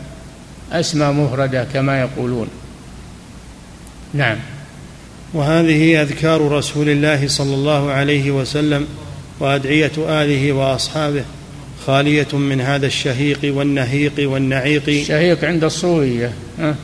أسماء 0.71 1.11
مفردة 1.11 1.67
كما 1.73 2.01
يقولون. 2.01 2.47
نعم. 4.13 4.37
وهذه 5.33 6.01
أذكار 6.01 6.51
رسول 6.51 6.89
الله 6.89 7.27
صلى 7.27 7.53
الله 7.53 7.91
عليه 7.91 8.31
وسلم 8.31 8.87
وأدعية 9.39 9.91
آله 9.97 10.51
وأصحابه 10.51 11.23
خالية 11.85 12.27
من 12.33 12.61
هذا 12.61 12.87
الشهيق 12.87 13.39
والنهيق 13.43 14.13
والنعيق. 14.19 14.83
الشهيق 14.87 15.45
عند 15.45 15.63
الصوفية 15.63 16.31
أه؟ 16.59 16.75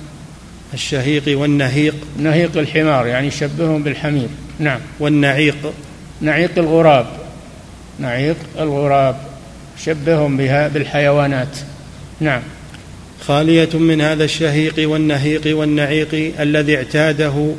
الشهيق 0.74 1.39
والنهيق. 1.39 1.95
نهيق 2.18 2.57
الحمار 2.57 3.07
يعني 3.07 3.32
شبههم 3.32 3.84
بالحمير. 3.84 4.28
نعم. 4.59 4.80
والنعيق. 4.99 5.74
نعيق 6.22 6.51
الغراب. 6.57 7.07
نعيق 7.99 8.38
الغراب. 8.59 9.15
شبههم 9.86 10.38
بها 10.38 10.68
بالحيوانات. 10.68 11.57
نعم. 12.20 12.41
خالية 13.28 13.70
من 13.74 14.01
هذا 14.01 14.24
الشهيق 14.24 14.89
والنهيق 14.89 15.57
والنعيق 15.57 16.34
الذي 16.39 16.78
اعتاده 16.78 17.53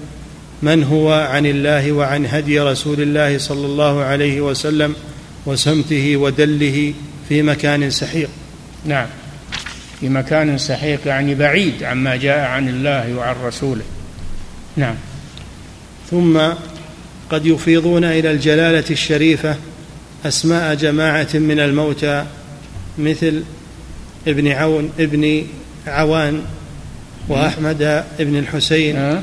من 0.63 0.85
هو 0.85 1.13
عن 1.13 1.47
الله 1.47 1.93
وعن 1.93 2.27
هدي 2.27 2.61
رسول 2.61 3.01
الله 3.01 3.39
صلى 3.39 3.67
الله 3.67 4.03
عليه 4.03 4.41
وسلم 4.41 4.95
وسمته 5.47 6.17
ودله 6.17 6.95
في 7.29 7.43
مكان 7.43 7.91
سحيق. 7.91 8.29
نعم. 8.85 9.07
في 10.01 10.09
مكان 10.09 10.59
سحيق 10.59 11.01
يعني 11.07 11.35
بعيد 11.35 11.83
عما 11.83 12.17
جاء 12.17 12.39
عن 12.39 12.69
الله 12.69 13.15
وعن 13.15 13.35
رسوله. 13.45 13.83
نعم. 14.77 14.95
ثم 16.11 16.41
قد 17.31 17.47
يفيضون 17.47 18.05
إلى 18.05 18.31
الجلالة 18.31 18.85
الشريفة 18.91 19.57
أسماء 20.27 20.75
جماعة 20.75 21.29
من 21.35 21.61
الموتى 21.61 22.25
مثل 22.99 23.43
ابن 24.29 24.49
عون 24.49 24.93
ابن 24.99 25.47
عوان 25.87 26.43
وأحمد 27.29 27.83
ابن 28.21 28.39
الحسين. 28.39 28.97
أه؟ 28.97 29.23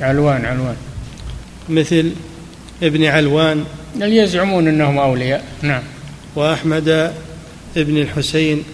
علوان 0.00 0.44
علوان. 0.44 0.76
مثل 1.68 2.12
ابن 2.82 3.04
علوان 3.04 3.64
اللي 3.94 4.16
يزعمون 4.16 4.68
أنهم 4.68 4.98
أولياء؟ 4.98 5.44
نعم. 5.62 5.82
وأحمد 6.36 7.12
ابن 7.76 7.98
الحسين. 7.98 8.64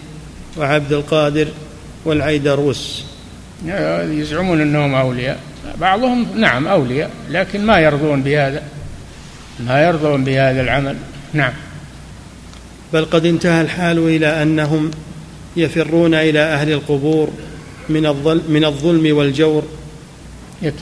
وعبد 0.57 0.93
القادر 0.93 1.47
والعيدروس 2.05 3.03
يزعمون 3.65 4.61
إنهم 4.61 4.95
أولياء. 4.95 5.39
بعضهم 5.81 6.27
نعم 6.35 6.67
أولياء 6.67 7.09
لكن 7.29 7.65
ما 7.65 7.79
يرضون 7.79 8.23
بهذا 8.23 8.63
ما 9.59 9.83
يرضون 9.83 10.23
بهذا 10.23 10.61
العمل. 10.61 10.95
نعم. 11.33 11.53
بل 12.93 13.05
قد 13.05 13.25
انتهى 13.25 13.61
الحال 13.61 13.97
إلى 13.97 14.43
أنهم 14.43 14.91
يفرون 15.57 16.13
إلى 16.13 16.39
أهل 16.39 16.71
القبور 16.71 17.29
من 17.89 18.05
الظلم 18.05 18.43
من 18.49 18.65
الظلم 18.65 19.17
والجور. 19.17 19.63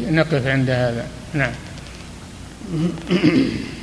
نقف 0.02 0.48
عند 0.48 0.70
هذا. 0.70 1.06
نعم. 1.34 1.52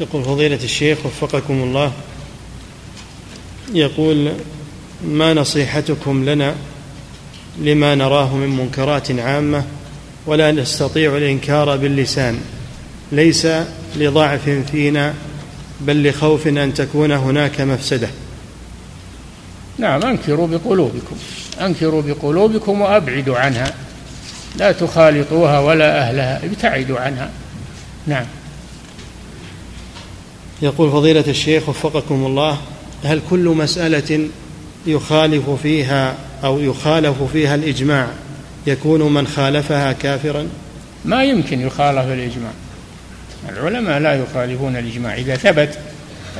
يقول 0.00 0.24
فضيلة 0.24 0.58
الشيخ 0.64 0.98
وفقكم 1.06 1.62
الله. 1.62 1.92
يقول 3.74 4.32
ما 5.04 5.34
نصيحتكم 5.34 6.24
لنا 6.24 6.54
لما 7.58 7.94
نراه 7.94 8.36
من 8.36 8.48
منكرات 8.48 9.10
عامة 9.10 9.64
ولا 10.26 10.52
نستطيع 10.52 11.16
الإنكار 11.16 11.76
باللسان؟ 11.76 12.40
ليس 13.12 13.46
لضعف 13.96 14.48
فينا 14.72 15.14
بل 15.80 16.08
لخوف 16.08 16.46
أن 16.46 16.74
تكون 16.74 17.12
هناك 17.12 17.60
مفسدة. 17.60 18.08
نعم 19.78 20.02
أنكروا 20.02 20.46
بقلوبكم. 20.46 21.16
أنكروا 21.60 22.02
بقلوبكم 22.02 22.80
وأبعدوا 22.80 23.38
عنها. 23.38 23.74
لا 24.56 24.72
تخالطوها 24.72 25.58
ولا 25.60 26.00
أهلها 26.00 26.44
ابتعدوا 26.44 26.98
عنها. 26.98 27.30
نعم. 28.06 28.26
يقول 30.62 30.90
فضيلة 30.90 31.24
الشيخ 31.28 31.68
وفقكم 31.68 32.26
الله 32.26 32.58
هل 33.04 33.20
كل 33.30 33.44
مسألة 33.44 34.28
يخالف 34.86 35.50
فيها 35.50 36.14
أو 36.44 36.60
يخالف 36.60 37.22
فيها 37.32 37.54
الإجماع 37.54 38.08
يكون 38.66 39.14
من 39.14 39.26
خالفها 39.26 39.92
كافرا؟ 39.92 40.48
ما 41.04 41.24
يمكن 41.24 41.60
يخالف 41.60 42.12
الإجماع. 42.12 42.50
العلماء 43.48 43.98
لا 43.98 44.14
يخالفون 44.14 44.76
الإجماع. 44.76 45.14
إذا 45.14 45.36
ثبت 45.36 45.78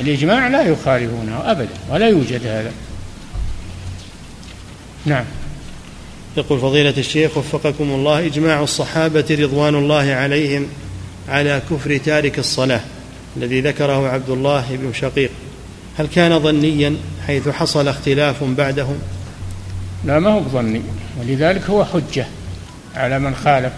الإجماع 0.01 0.49
لا 0.49 0.63
يخالفونه 0.63 1.51
أبدا 1.51 1.69
ولا 1.91 2.09
يوجد 2.09 2.47
هذا. 2.47 2.73
نعم. 5.07 5.25
يقول 6.37 6.61
فضيلة 6.61 6.95
الشيخ 6.99 7.39
وفقكم 7.39 7.85
الله 7.85 8.27
إجماع 8.27 8.63
الصحابة 8.63 9.25
رضوان 9.31 9.75
الله 9.75 10.13
عليهم 10.13 10.67
على 11.29 11.63
كفر 11.71 11.97
تارك 11.97 12.39
الصلاة. 12.39 12.81
الذي 13.37 13.61
ذكره 13.61 14.09
عبد 14.09 14.31
الله 14.31 14.65
بن 14.71 14.93
شقيق. 14.93 15.31
هل 15.99 16.07
كان 16.07 16.41
ظنيا 16.41 16.97
حيث 17.27 17.49
حصل 17.49 17.89
اختلاف 17.89 18.45
بعدهم؟ 18.45 18.99
لا 20.05 20.19
ما 20.19 20.31
هو 20.31 20.41
بظني 20.41 20.83
ولذلك 21.21 21.71
هو 21.71 21.85
حجة 21.85 22.27
على 22.95 23.19
من 23.19 23.35
خالف. 23.35 23.73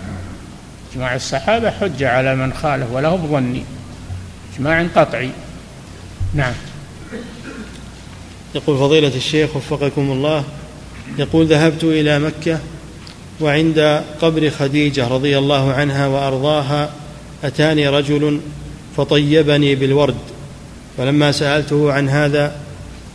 إجماع 0.92 1.14
الصحابة 1.14 1.70
حجة 1.70 2.10
على 2.10 2.36
من 2.36 2.52
خالف 2.52 2.92
ولا 2.92 3.08
هو 3.08 3.16
بظني. 3.16 3.62
إجماع 4.54 4.86
قطعي. 4.96 5.30
نعم. 6.34 6.52
يقول 8.54 8.78
فضيلة 8.78 9.16
الشيخ 9.16 9.56
وفقكم 9.56 10.10
الله 10.10 10.44
يقول 11.18 11.46
ذهبت 11.46 11.84
إلى 11.84 12.18
مكة 12.18 12.58
وعند 13.40 14.02
قبر 14.20 14.50
خديجة 14.50 15.08
رضي 15.08 15.38
الله 15.38 15.72
عنها 15.72 16.06
وأرضاها 16.06 16.90
أتاني 17.44 17.88
رجل 17.88 18.40
فطيبني 18.98 19.74
بالورد. 19.74 20.14
فلما 20.96 21.32
سألته 21.32 21.92
عن 21.92 22.08
هذا 22.08 22.56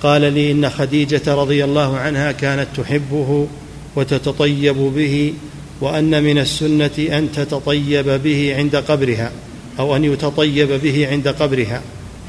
قال 0.04 0.22
لي 0.22 0.52
إن 0.52 0.70
خديجة 0.70 1.36
رضي 1.36 1.64
الله 1.64 1.98
عنها 1.98 2.32
كانت 2.32 2.68
تحبه 2.78 3.48
وتتطيب 3.96 4.76
به 4.76 5.34
وأن 5.82 6.24
من 6.24 6.38
السنة 6.38 7.18
أن 7.18 7.32
تتطيب 7.32 8.10
به 8.24 8.56
عند 8.58 8.76
قبرها 8.76 9.32
أو 9.80 9.96
أن 9.96 10.04
يتطيب 10.04 10.72
به 10.72 11.08
عند 11.12 11.28
قبرها. 11.28 11.82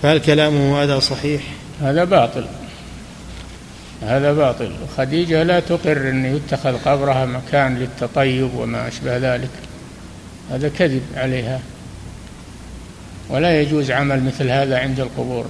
فهل 0.02 0.18
كلامه 0.18 0.82
هذا 0.82 0.98
صحيح؟ 0.98 1.42
هذا 1.80 2.04
باطل. 2.04 2.44
هذا 4.02 4.32
باطل. 4.32 4.70
خديجة 4.96 5.42
لا 5.42 5.60
تقر 5.60 6.08
أن 6.10 6.36
يتخذ 6.36 6.76
قبرها 6.76 7.26
مكان 7.26 7.78
للتطيب 7.78 8.54
وما 8.54 8.88
أشبه 8.88 9.16
ذلك. 9.16 9.50
هذا 10.50 10.68
كذب 10.68 11.02
عليها. 11.16 11.60
ولا 13.28 13.60
يجوز 13.60 13.90
عمل 13.90 14.22
مثل 14.22 14.50
هذا 14.50 14.78
عند 14.78 15.00
القبور. 15.00 15.46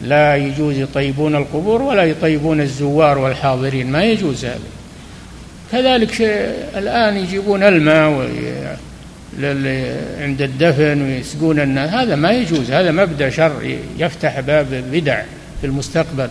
لا 0.00 0.36
يجوز 0.36 0.78
يطيبون 0.78 1.36
القبور 1.36 1.82
ولا 1.82 2.04
يطيبون 2.04 2.60
الزوار 2.60 3.18
والحاضرين 3.18 3.92
ما 3.92 4.04
يجوز 4.04 4.44
هذا. 4.44 4.58
كذلك 5.72 6.20
الآن 6.76 7.16
يجيبون 7.16 7.62
الماء 7.62 8.30
عند 10.20 10.42
الدفن 10.42 11.02
ويسقون 11.02 11.60
الناس 11.60 11.90
هذا 11.90 12.16
ما 12.16 12.30
يجوز 12.30 12.70
هذا 12.70 12.90
مبدأ 12.90 13.30
شر 13.30 13.78
يفتح 13.98 14.40
باب 14.40 14.84
بدع 14.92 15.22
في 15.60 15.66
المستقبل. 15.66 16.28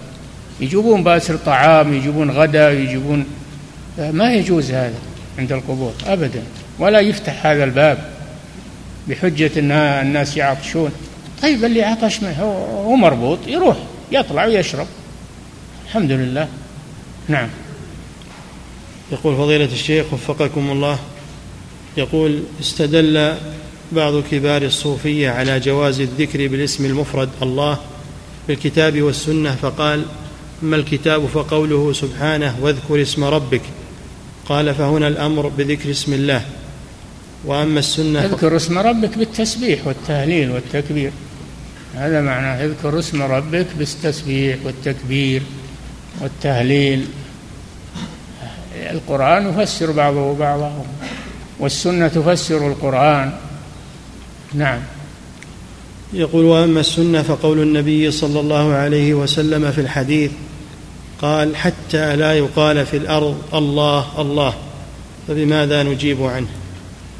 يجيبون 0.59 1.03
باسر 1.03 1.35
طعام 1.35 1.93
يجيبون 1.93 2.31
غداء 2.31 2.71
يجيبون 2.71 3.25
ما 3.97 4.33
يجوز 4.33 4.71
هذا 4.71 4.99
عند 5.39 5.51
القبور 5.51 5.93
أبدا 6.07 6.41
ولا 6.79 6.99
يفتح 6.99 7.45
هذا 7.45 7.63
الباب. 7.63 7.97
بحجة 9.09 9.59
أن 9.59 9.71
الناس 9.71 10.37
يعطشون. 10.37 10.91
طيب 11.41 11.65
اللي 11.65 11.83
عطش 11.83 12.23
هو 12.23 12.95
مربوط 12.95 13.39
يروح 13.47 13.77
يطلع 14.11 14.45
ويشرب. 14.45 14.87
الحمد 15.85 16.11
لله. 16.11 16.47
نعم. 17.27 17.49
يقول 19.11 19.35
فضيلة 19.35 19.65
الشيخ 19.65 20.13
وفقكم 20.13 20.71
الله 20.71 20.99
يقول 21.97 22.43
استدل 22.61 23.35
بعض 23.91 24.13
كبار 24.31 24.61
الصوفية 24.61 25.29
على 25.29 25.59
جواز 25.59 25.99
الذكر 25.99 26.47
بالاسم 26.47 26.85
المفرد 26.85 27.29
الله 27.41 27.77
بالكتاب 28.47 29.01
والسنة 29.01 29.55
فقال 29.55 30.05
أما 30.63 30.75
الكتاب 30.75 31.25
فقوله 31.25 31.93
سبحانه 31.93 32.55
واذكر 32.61 33.01
اسم 33.01 33.23
ربك؟ 33.23 33.61
قال 34.49 34.75
فهنا 34.75 35.07
الأمر 35.07 35.47
بذكر 35.47 35.91
اسم 35.91 36.13
الله. 36.13 36.41
وأما 37.47 37.79
السنة 37.79 38.25
اذكر 38.25 38.55
اسم 38.55 38.77
ربك 38.77 39.17
بالتسبيح 39.17 39.87
والتهليل 39.87 40.51
والتكبير. 40.51 41.11
هذا 41.95 42.21
معناه 42.21 42.65
اذكر 42.65 42.99
اسم 42.99 43.21
ربك 43.21 43.67
بالتسبيح 43.77 44.57
والتكبير 44.65 45.41
والتهليل. 46.21 47.05
القرآن 48.75 49.49
يفسر 49.49 49.91
بعضه 49.91 50.33
بعضا 50.33 50.85
والسنة 51.59 52.07
تفسر 52.07 52.67
القرآن. 52.67 53.33
نعم. 54.53 54.79
يقول 56.13 56.45
وأما 56.45 56.79
السنة 56.79 57.21
فقول 57.21 57.61
النبي 57.61 58.11
صلى 58.11 58.39
الله 58.39 58.73
عليه 58.73 59.13
وسلم 59.13 59.71
في 59.71 59.81
الحديث 59.81 60.31
قال 61.21 61.55
حتى 61.55 62.15
لا 62.15 62.33
يقال 62.33 62.85
في 62.85 62.97
الأرض 62.97 63.41
الله 63.53 64.21
الله 64.21 64.53
فبماذا 65.27 65.83
نجيب 65.83 66.23
عنه؟ 66.23 66.47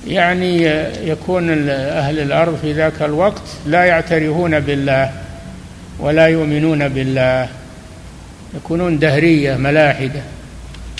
يعني 0.08 0.64
يكون 1.10 1.70
أهل 1.70 2.20
الأرض 2.20 2.60
في 2.62 2.74
ذاك 2.74 3.02
الوقت 3.02 3.44
لا 3.66 3.86
يعترفون 3.86 4.60
بالله 4.60 5.12
ولا 6.00 6.28
يؤمنون 6.28 6.88
بالله 6.88 7.50
يكونون 8.56 9.00
دهرية 9.00 9.56
ملاحدة. 9.56 10.22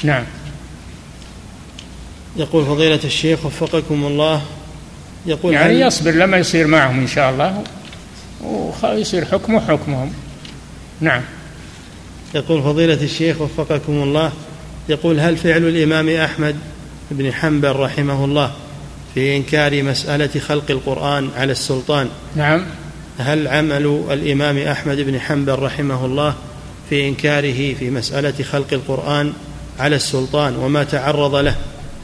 نعم. 0.04 0.24
يقول 2.36 2.66
فضيلة 2.66 3.00
الشيخ 3.04 3.46
وفقكم 3.46 4.06
الله 4.06 4.42
يقول 5.26 5.54
يعني 5.54 5.80
يصبر 5.80 6.12
لما 6.12 6.38
يصير 6.38 6.68
معهم 6.68 7.00
إن 7.00 7.08
شاء 7.08 7.32
الله 7.32 7.64
ويصير 8.84 9.26
حكمه 9.26 9.60
حكمهم. 9.60 10.14
نعم. 11.02 11.22
يقول 12.36 12.64
فضيلة 12.64 13.04
الشيخ 13.04 13.42
وفقكم 13.42 13.94
الله 13.94 14.32
يقول 14.90 15.20
هل 15.20 15.38
فعل 15.38 15.64
الإمام 15.64 16.10
أحمد 16.10 16.56
بن 17.12 17.34
حنبل 17.34 17.76
رحمه 17.76 18.26
الله 18.26 18.52
في 19.18 19.38
إنكار 19.38 19.84
مسألة 19.84 20.40
خلق 20.40 20.72
القرآن 20.72 21.30
على 21.38 21.52
السلطان. 21.52 22.10
نعم. 22.36 22.66
هل 23.18 23.48
عمل 23.48 24.04
الإمام 24.12 24.58
أحمد 24.58 24.98
بن 24.98 25.20
حنبل 25.20 25.60
رحمه 25.60 26.06
الله 26.06 26.34
في 26.90 27.08
إنكاره 27.08 27.74
في 27.74 27.90
مسألة 27.90 28.44
خلق 28.44 28.74
القرآن 28.74 29.34
على 29.80 29.96
السلطان 29.96 30.56
وما 30.56 30.84
تعرض 30.84 31.36
له؟ 31.36 31.56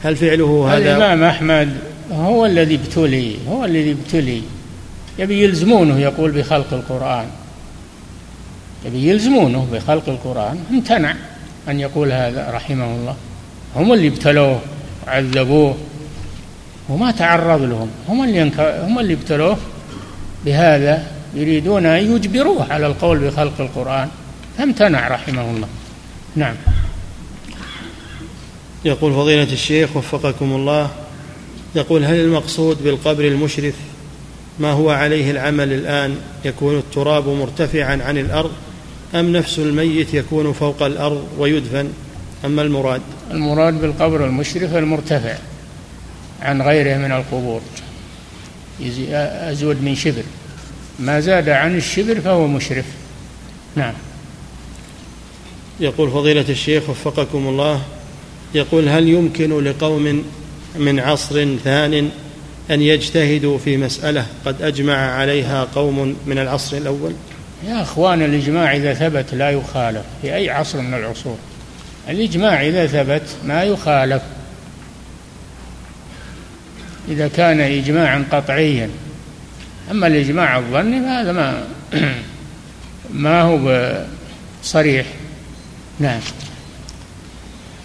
هل 0.02 0.16
فعله 0.16 0.68
هذا؟ 0.70 0.96
الإمام 0.96 1.24
أحمد 1.24 1.76
هو 2.12 2.46
الذي 2.46 2.74
ابتلي 2.74 3.36
هو 3.48 3.64
الذي 3.64 3.90
ابتلي. 3.90 4.42
يبي 5.18 5.42
يلزمونه 5.42 6.00
يقول 6.00 6.30
بخلق 6.30 6.72
القرآن. 6.72 7.26
يبي 8.86 9.08
يلزمونه 9.08 9.66
بخلق 9.72 10.08
القرآن. 10.08 10.58
امتنع 10.70 11.14
أن 11.68 11.80
يقول 11.80 12.12
هذا 12.12 12.50
رحمه 12.54 12.84
الله. 12.84 13.16
هم 13.76 13.92
اللي 13.92 14.08
ابتلوه 14.08 14.60
وعذبوه 15.06 15.74
وما 16.88 17.10
تعرض 17.10 17.62
لهم. 17.62 17.90
هم 18.08 18.24
اللي 18.24 18.52
هم 18.58 18.98
اللي 18.98 19.12
ابتلوه 19.12 19.56
بهذا 20.44 21.06
يريدون 21.34 21.86
أن 21.86 22.16
يجبروه 22.16 22.72
على 22.72 22.86
القول 22.86 23.18
بخلق 23.18 23.60
القرآن. 23.60 24.08
فامتنع 24.58 25.08
رحمه 25.08 25.50
الله. 25.50 25.68
نعم. 26.36 26.54
يقول 28.84 29.12
فضيلة 29.12 29.52
الشيخ 29.52 29.96
وفقكم 29.96 30.52
الله 30.52 30.90
يقول 31.74 32.04
هل 32.04 32.14
المقصود 32.14 32.84
بالقبر 32.84 33.24
المشرف 33.24 33.74
ما 34.60 34.72
هو 34.72 34.90
عليه 34.90 35.30
العمل 35.30 35.72
الآن 35.72 36.16
يكون 36.44 36.78
التراب 36.78 37.28
مرتفعا 37.28 38.02
عن 38.02 38.18
الأرض 38.18 38.50
أم 39.14 39.32
نفس 39.32 39.58
الميت 39.58 40.14
يكون 40.14 40.52
فوق 40.52 40.82
الأرض 40.82 41.28
ويدفن؟ 41.38 41.88
أما 42.44 42.62
المراد؟ 42.62 43.00
المراد 43.30 43.80
بالقبر 43.80 44.24
المشرف 44.26 44.76
المرتفع. 44.76 45.34
عن 46.44 46.62
غيره 46.62 46.98
من 46.98 47.12
القبور. 47.12 47.60
أزود 49.50 49.82
من 49.82 49.94
شبر. 49.94 50.22
ما 50.98 51.20
زاد 51.20 51.48
عن 51.48 51.76
الشبر 51.76 52.20
فهو 52.20 52.46
مشرف. 52.46 52.84
نعم. 53.76 53.94
يقول 55.80 56.10
فضيلة 56.10 56.44
الشيخ 56.48 56.90
وفقكم 56.90 57.46
الله 57.46 57.82
يقول 58.54 58.88
هل 58.88 59.08
يمكن 59.08 59.64
لقوم 59.64 60.24
من 60.76 61.00
عصر 61.00 61.56
ثان 61.64 62.10
أن 62.70 62.82
يجتهدوا 62.82 63.58
في 63.58 63.76
مسألة 63.76 64.26
قد 64.44 64.62
أجمع 64.62 64.96
عليها 64.96 65.64
قوم 65.64 66.16
من 66.26 66.38
العصر 66.38 66.76
الأول؟ 66.76 67.12
يا 67.68 67.82
أخوان 67.82 68.22
الإجماع 68.22 68.76
إذا 68.76 68.94
ثبت 68.94 69.34
لا 69.34 69.50
يخالف 69.50 70.02
في 70.22 70.34
أي 70.34 70.50
عصر 70.50 70.80
من 70.80 70.94
العصور. 70.94 71.36
الإجماع 72.08 72.66
إذا 72.66 72.86
ثبت 72.86 73.22
ما 73.44 73.62
يخالف. 73.62 74.22
إذا 77.08 77.28
كان 77.28 77.60
إجماعا 77.60 78.24
قطعيا. 78.32 78.90
أما 79.90 80.06
الإجماع 80.06 80.58
الظني 80.58 81.00
فهذا 81.00 81.32
ما 81.32 81.64
ما 83.24 83.42
هو 83.42 84.04
صريح. 84.62 85.06
نعم. 86.00 86.20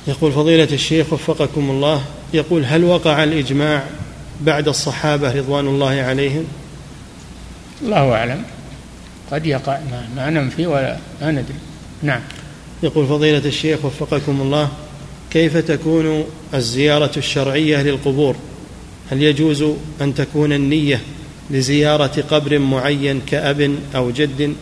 يقول 0.08 0.32
فضيلة 0.32 0.68
الشيخ 0.72 1.14
وفقكم 1.14 1.70
الله 1.70 2.04
يقول 2.34 2.66
هل 2.66 2.84
وقع 2.84 3.24
الإجماع 3.24 3.84
بعد 4.42 4.68
الصحابة 4.68 5.32
رضوان 5.32 5.68
الله 5.68 6.02
عليهم؟ 6.02 6.46
الله 7.82 8.14
أعلم. 8.14 8.44
قد 9.32 9.46
يقع. 9.46 9.80
ما, 9.92 10.10
ما 10.16 10.30
ننفي 10.30 10.68
ولا 10.68 10.98
ما 11.22 11.32
ندري. 11.32 11.56
نعم. 12.04 12.22
يقول 12.84 13.08
فضيلة 13.08 13.46
الشيخ 13.46 13.86
وفقكم 13.86 14.42
الله 14.42 14.70
كيف 15.32 15.58
تكون 15.58 16.26
الزيارة 16.54 17.12
الشرعية 17.18 17.82
للقبور؟ 17.82 18.36
هل 19.12 19.24
يجوز 19.24 19.66
أن 20.02 20.16
تكون 20.16 20.54
النية 20.54 21.02
لزيارة 21.50 22.24
قبر 22.30 22.60
معين 22.60 23.22
كأب 23.28 23.76
أو 23.96 24.12
جد؟ 24.12 24.56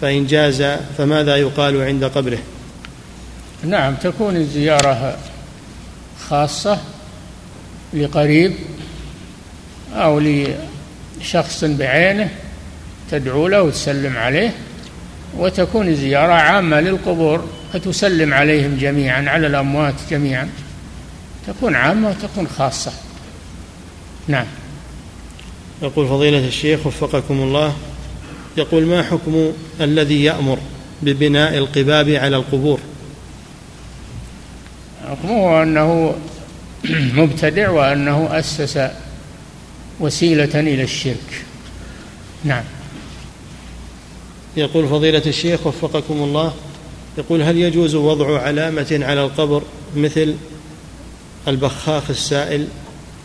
فإن 0.00 0.26
جاز 0.26 0.62
فماذا 0.98 1.36
يقال 1.36 1.82
عند 1.82 2.04
قبره؟ 2.04 2.38
نعم 3.64 3.94
تكون 3.94 4.36
الزيارة 4.36 5.18
خاصة 6.28 6.78
لقريب 7.94 8.52
أو 9.94 10.20
لشخص 11.20 11.64
بعينه 11.64 12.30
تدعو 13.10 13.48
له 13.48 13.62
وتسلم 13.62 14.16
عليه 14.16 14.52
وتكون 15.36 15.88
الزيارة 15.88 16.32
عامة 16.32 16.80
للقبور 16.80 17.48
فتسلم 17.72 18.34
عليهم 18.34 18.76
جميعا 18.76 19.30
على 19.30 19.46
الأموات 19.46 19.94
جميعا. 20.10 20.48
تكون 21.46 21.74
عامة 21.74 22.08
وتكون 22.08 22.46
خاصة. 22.46 22.92
نعم. 24.28 24.46
يقول 25.82 26.08
فضيلة 26.08 26.46
الشيخ 26.48 26.86
وفقكم 26.86 27.34
الله 27.34 27.72
يقول 28.56 28.86
ما 28.86 29.02
حكم 29.02 29.52
الذي 29.80 30.24
يأمر 30.24 30.58
ببناء 31.02 31.58
القباب 31.58 32.08
على 32.08 32.36
القبور؟ 32.36 32.80
حكمه 35.08 35.62
أنه 35.62 36.14
مبتدع 37.20 37.70
وأنه 37.70 38.38
أسس 38.38 38.88
وسيلة 40.00 40.60
إلى 40.60 40.82
الشرك. 40.82 41.44
نعم. 42.44 42.64
يقول 44.56 44.88
فضيلة 44.88 45.22
الشيخ 45.26 45.66
وفقكم 45.66 46.14
الله 46.14 46.52
يقول 47.18 47.42
هل 47.42 47.56
يجوز 47.56 47.94
وضع 47.94 48.40
علامة 48.40 49.00
على 49.02 49.24
القبر 49.24 49.62
مثل 49.96 50.34
البخاخ 51.48 52.10
السائل 52.10 52.68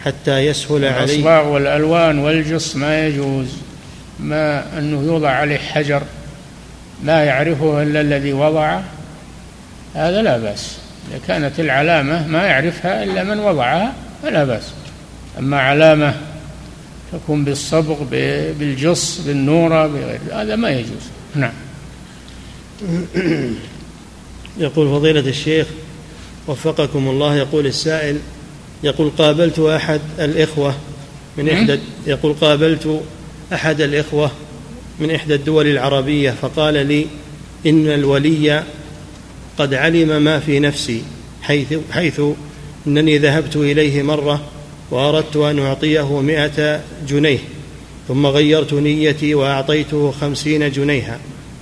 حتى 0.05 0.37
يسهل 0.39 0.85
عليه. 0.85 1.03
الأصباغ 1.03 1.47
والألوان 1.47 2.19
والجص 2.19 2.75
ما 2.75 3.07
يجوز. 3.07 3.47
ما 4.19 4.77
أنه 4.77 5.03
يوضع 5.03 5.29
عليه 5.29 5.57
حجر 5.57 6.01
لا 7.03 7.23
يعرفه 7.23 7.83
إلا 7.83 8.01
الذي 8.01 8.33
وضعه 8.33 8.83
هذا 9.95 10.21
لا 10.21 10.37
بأس. 10.37 10.77
إذا 11.11 11.19
كانت 11.27 11.59
العلامة 11.59 12.27
ما 12.27 12.45
يعرفها 12.45 13.03
إلا 13.03 13.23
من 13.23 13.39
وضعها 13.39 13.93
فلا 14.23 14.43
بأس. 14.43 14.71
أما 15.39 15.59
علامة 15.59 16.15
تكون 17.11 17.43
بالصبغ 17.43 18.03
بالجص 18.59 19.21
بالنورة 19.27 19.87
بغير 19.87 20.19
هذا 20.31 20.55
ما 20.55 20.69
يجوز. 20.69 21.03
نعم. 21.35 21.53
يقول 24.57 24.87
فضيلة 24.87 25.19
الشيخ 25.19 25.67
وفقكم 26.47 27.07
الله 27.07 27.35
يقول 27.35 27.65
السائل 27.65 28.19
يقول 28.83 29.11
قابلت 29.17 29.59
أحد 29.59 30.01
الإخوة 30.19 30.75
من 31.37 31.49
إحدى 31.49 31.79
يقول 32.07 32.33
قابلت 32.33 33.01
أحد 33.53 33.81
الإخوة 33.81 34.31
من 34.99 35.11
إحدى 35.11 35.35
الدول 35.35 35.67
العربية 35.67 36.31
فقال 36.31 36.73
لي 36.87 37.05
إن 37.65 37.87
الولي 37.87 38.63
قد 39.57 39.73
علم 39.73 40.23
ما 40.23 40.39
في 40.39 40.59
نفسي 40.59 41.03
حيث, 41.41 41.73
حيث 41.91 42.21
أنني 42.87 43.17
ذهبت 43.17 43.55
إليه 43.55 44.03
مرة 44.03 44.41
وأردت 44.91 45.35
أن 45.35 45.59
أعطيه 45.59 46.21
مئة 46.21 46.81
جنيه 47.07 47.39
ثم 48.07 48.25
غيرت 48.25 48.73
نيتي 48.73 49.35
وأعطيته 49.35 50.11
خمسين 50.21 50.71
جنيها 50.71 51.19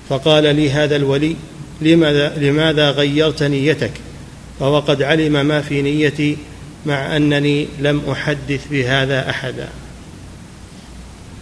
فقال 0.10 0.56
لي 0.56 0.70
هذا 0.70 0.96
الولي 0.96 1.36
لماذا, 1.82 2.38
لماذا 2.38 2.92
غيرت 2.92 3.44
نيتك؟ 3.44 3.92
فهو 4.60 4.80
قد 4.80 5.02
علم 5.02 5.46
ما 5.46 5.62
في 5.62 5.82
نيتي 5.82 6.38
مع 6.86 7.16
أنني 7.16 7.68
لم 7.80 8.02
أحدث 8.12 8.68
بهذا 8.72 9.30
أحدا. 9.30 9.70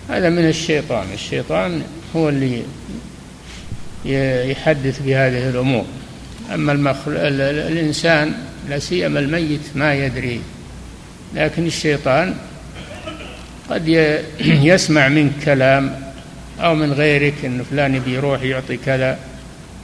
هذا 0.10 0.30
من 0.30 0.50
الشيطان. 0.50 1.08
الشيطان 1.14 1.82
هو 2.16 2.30
اللي 2.30 2.64
يحدث 4.52 5.02
بهذه 5.02 5.50
الأمور. 5.50 5.86
أما 6.54 6.72
المخلوق 6.72 7.22
الإنسان 7.22 8.34
لا 8.70 8.80
سيما 8.80 9.20
الميت 9.20 9.62
ما 9.76 9.94
يدري. 9.94 10.42
لكن 11.36 11.66
الشيطان 11.66 12.36
قد 13.70 14.12
يسمع 14.40 15.08
منك 15.08 15.32
كلام 15.46 16.02
أو 16.60 16.76
من 16.76 16.94
غيرك 16.94 17.46
أن 17.46 17.64
فلان 17.72 18.00
بيروح 18.00 18.42
يعطي 18.42 18.78
كذا 18.78 19.20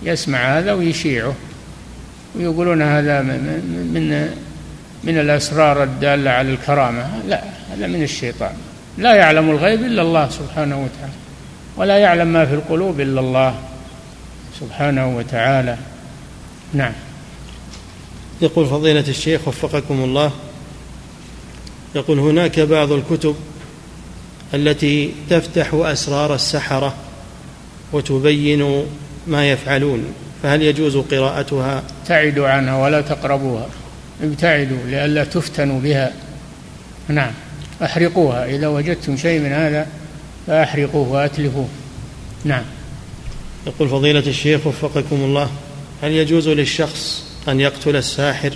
يسمع 0.03 0.57
هذا 0.59 0.73
ويشيعه. 0.73 1.35
ويقولون 2.35 2.81
هذا 2.81 3.21
من 3.21 4.29
من 5.03 5.17
الأسرار 5.19 5.83
الدالة 5.83 6.31
على 6.31 6.51
الكرامة. 6.51 7.07
لا 7.27 7.43
هذا 7.71 7.87
من 7.87 8.03
الشيطان. 8.03 8.53
لا 8.97 9.15
يعلم 9.15 9.49
الغيب 9.49 9.81
إلا 9.81 10.01
الله 10.01 10.29
سبحانه 10.29 10.75
وتعالى 10.75 11.13
ولا 11.77 11.97
يعلم 11.97 12.27
ما 12.27 12.45
في 12.45 12.53
القلوب 12.53 12.99
إلا 12.99 13.19
الله 13.19 13.55
سبحانه 14.59 15.17
وتعالى. 15.17 15.77
نعم. 16.73 16.93
يقول 18.41 18.65
فضيلة 18.65 19.05
الشيخ 19.07 19.47
وفقكم 19.47 20.03
الله 20.03 20.31
يقول 21.95 22.19
هناك 22.19 22.59
بعض 22.59 22.91
الكتب 22.91 23.35
التي 24.53 25.11
تفتح 25.29 25.73
أسرار 25.73 26.35
السحرة 26.35 26.93
وتبين 27.93 28.85
ما 29.27 29.51
يفعلون 29.51 30.13
فهل 30.43 30.61
يجوز 30.61 30.97
قراءتها؟ 30.97 31.83
ابتعدوا 32.01 32.47
عنها 32.47 32.83
ولا 32.83 33.01
تقربوها. 33.01 33.67
ابتعدوا 34.23 34.77
لئلا 34.87 35.23
تفتنوا 35.23 35.79
بها. 35.79 36.13
نعم. 37.07 37.31
أحرقوها. 37.83 38.45
إذا 38.45 38.67
وجدتم 38.67 39.17
شيء 39.17 39.39
من 39.39 39.51
هذا 39.51 39.87
فأحرقوه 40.47 41.09
وأتلفوه. 41.09 41.67
نعم. 42.45 42.63
يقول 43.67 43.89
فضيلة 43.89 44.19
الشيخ 44.27 44.67
وفقكم 44.67 45.15
الله 45.15 45.49
هل 46.03 46.11
يجوز 46.11 46.49
للشخص 46.49 47.23
أن 47.47 47.59
يقتل 47.59 47.95
الساحر 47.95 48.53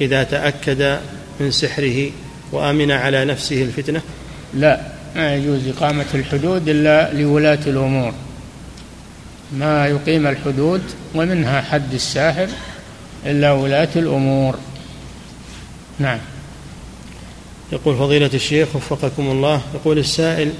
إذا 0.00 0.22
تأكد 0.22 0.98
من 1.40 1.50
سحره 1.50 2.10
وأمن 2.52 2.90
على 2.90 3.24
نفسه 3.24 3.62
الفتنة؟ 3.62 4.00
لا. 4.54 4.80
ما 5.16 5.34
يجوز 5.34 5.68
إقامة 5.68 6.04
الحدود 6.14 6.68
إلا 6.68 7.12
لولاة 7.12 7.58
الأمور. 7.66 8.12
ما 9.52 9.86
يقيم 9.86 10.26
الحدود 10.26 10.82
ومنها 11.14 11.60
حد 11.60 11.94
الساحر 11.94 12.48
إلا 13.26 13.52
ولاة 13.52 13.88
الأمور. 13.96 14.58
نعم. 15.98 16.18
يقول 17.72 17.96
فضيلة 17.96 18.30
الشيخ 18.34 18.76
وفقكم 18.76 19.30
الله 19.30 19.60
يقول 19.74 19.98
السائل 19.98 20.52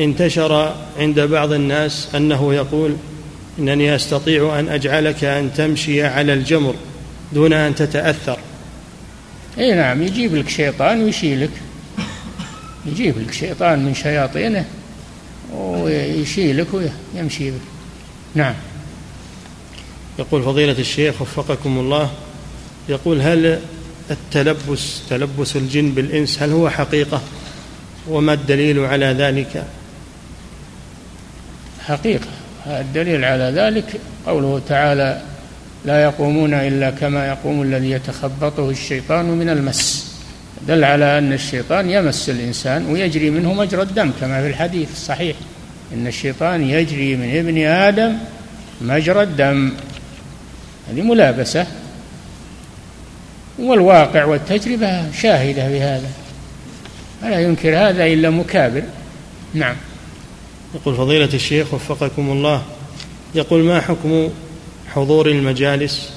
انتشر 0.00 0.74
عند 0.98 1.20
بعض 1.20 1.52
الناس 1.52 2.08
أنه 2.14 2.54
يقول 2.54 2.96
إنني 3.58 3.94
أستطيع 3.96 4.58
أن 4.58 4.68
أجعلك 4.68 5.24
أن 5.24 5.54
تمشي 5.54 6.04
على 6.04 6.32
الجمر 6.32 6.74
دون 7.32 7.52
أن 7.52 7.74
تتأثر. 7.74 8.38
إي 9.58 9.74
نعم 9.74 10.02
يجيب 10.02 10.34
لك 10.34 10.48
شيطان 10.48 11.02
ويشيلك. 11.02 11.50
يجيب 12.86 13.18
لك 13.18 13.32
شيطان 13.32 13.84
من 13.84 13.94
شياطينه 13.94 14.64
ويشيلك 15.52 16.66
ويمشي 17.14 17.50
بك 17.50 17.60
نعم. 18.34 18.54
يقول 20.18 20.42
فضيلة 20.42 20.78
الشيخ 20.78 21.22
وفقكم 21.22 21.78
الله 21.78 22.10
يقول 22.88 23.20
هل 23.20 23.60
التلبس 24.10 25.02
تلبس 25.10 25.56
الجن 25.56 25.90
بالإنس 25.90 26.42
هل 26.42 26.50
هو 26.50 26.70
حقيقة؟ 26.70 27.22
وما 28.08 28.32
الدليل 28.32 28.78
على 28.78 29.06
ذلك؟ 29.06 29.64
حقيقة. 31.80 32.26
الدليل 32.66 33.24
على 33.24 33.44
ذلك 33.44 34.00
قوله 34.26 34.60
تعالى 34.68 35.22
لا 35.84 36.02
يقومون 36.02 36.54
إلا 36.54 36.90
كما 36.90 37.26
يقوم 37.26 37.62
الذي 37.62 37.90
يتخبطه 37.90 38.70
الشيطان 38.70 39.24
من 39.24 39.48
المس. 39.48 40.14
دل 40.68 40.84
على 40.84 41.18
أن 41.18 41.32
الشيطان 41.32 41.90
يمس 41.90 42.30
الإنسان 42.30 42.86
ويجري 42.86 43.30
منه 43.30 43.54
مجرى 43.54 43.82
الدم 43.82 44.10
كما 44.20 44.42
في 44.42 44.48
الحديث 44.48 44.92
الصحيح. 44.92 45.36
إن 45.94 46.06
الشيطان 46.06 46.62
يجري 46.62 47.16
من 47.16 47.36
ابن 47.36 47.66
آدم 47.66 48.18
مجرى 48.80 49.22
الدم. 49.22 49.72
هذه 50.90 51.02
ملابسة. 51.02 51.66
والواقع 53.58 54.24
والتجربة 54.24 55.12
شاهدة 55.12 55.68
بهذا. 55.68 56.10
فلا 57.22 57.40
ينكر 57.40 57.76
هذا 57.76 58.06
إلا 58.06 58.30
مكابر؟ 58.30 58.82
نعم. 59.54 59.76
يقول 60.74 60.96
فضيلة 60.96 61.28
الشيخ 61.34 61.74
وفقكم 61.74 62.30
الله 62.30 62.62
يقول 63.34 63.62
ما 63.62 63.80
حكم 63.80 64.28
حضور 64.94 65.28
المجالس 65.28 66.12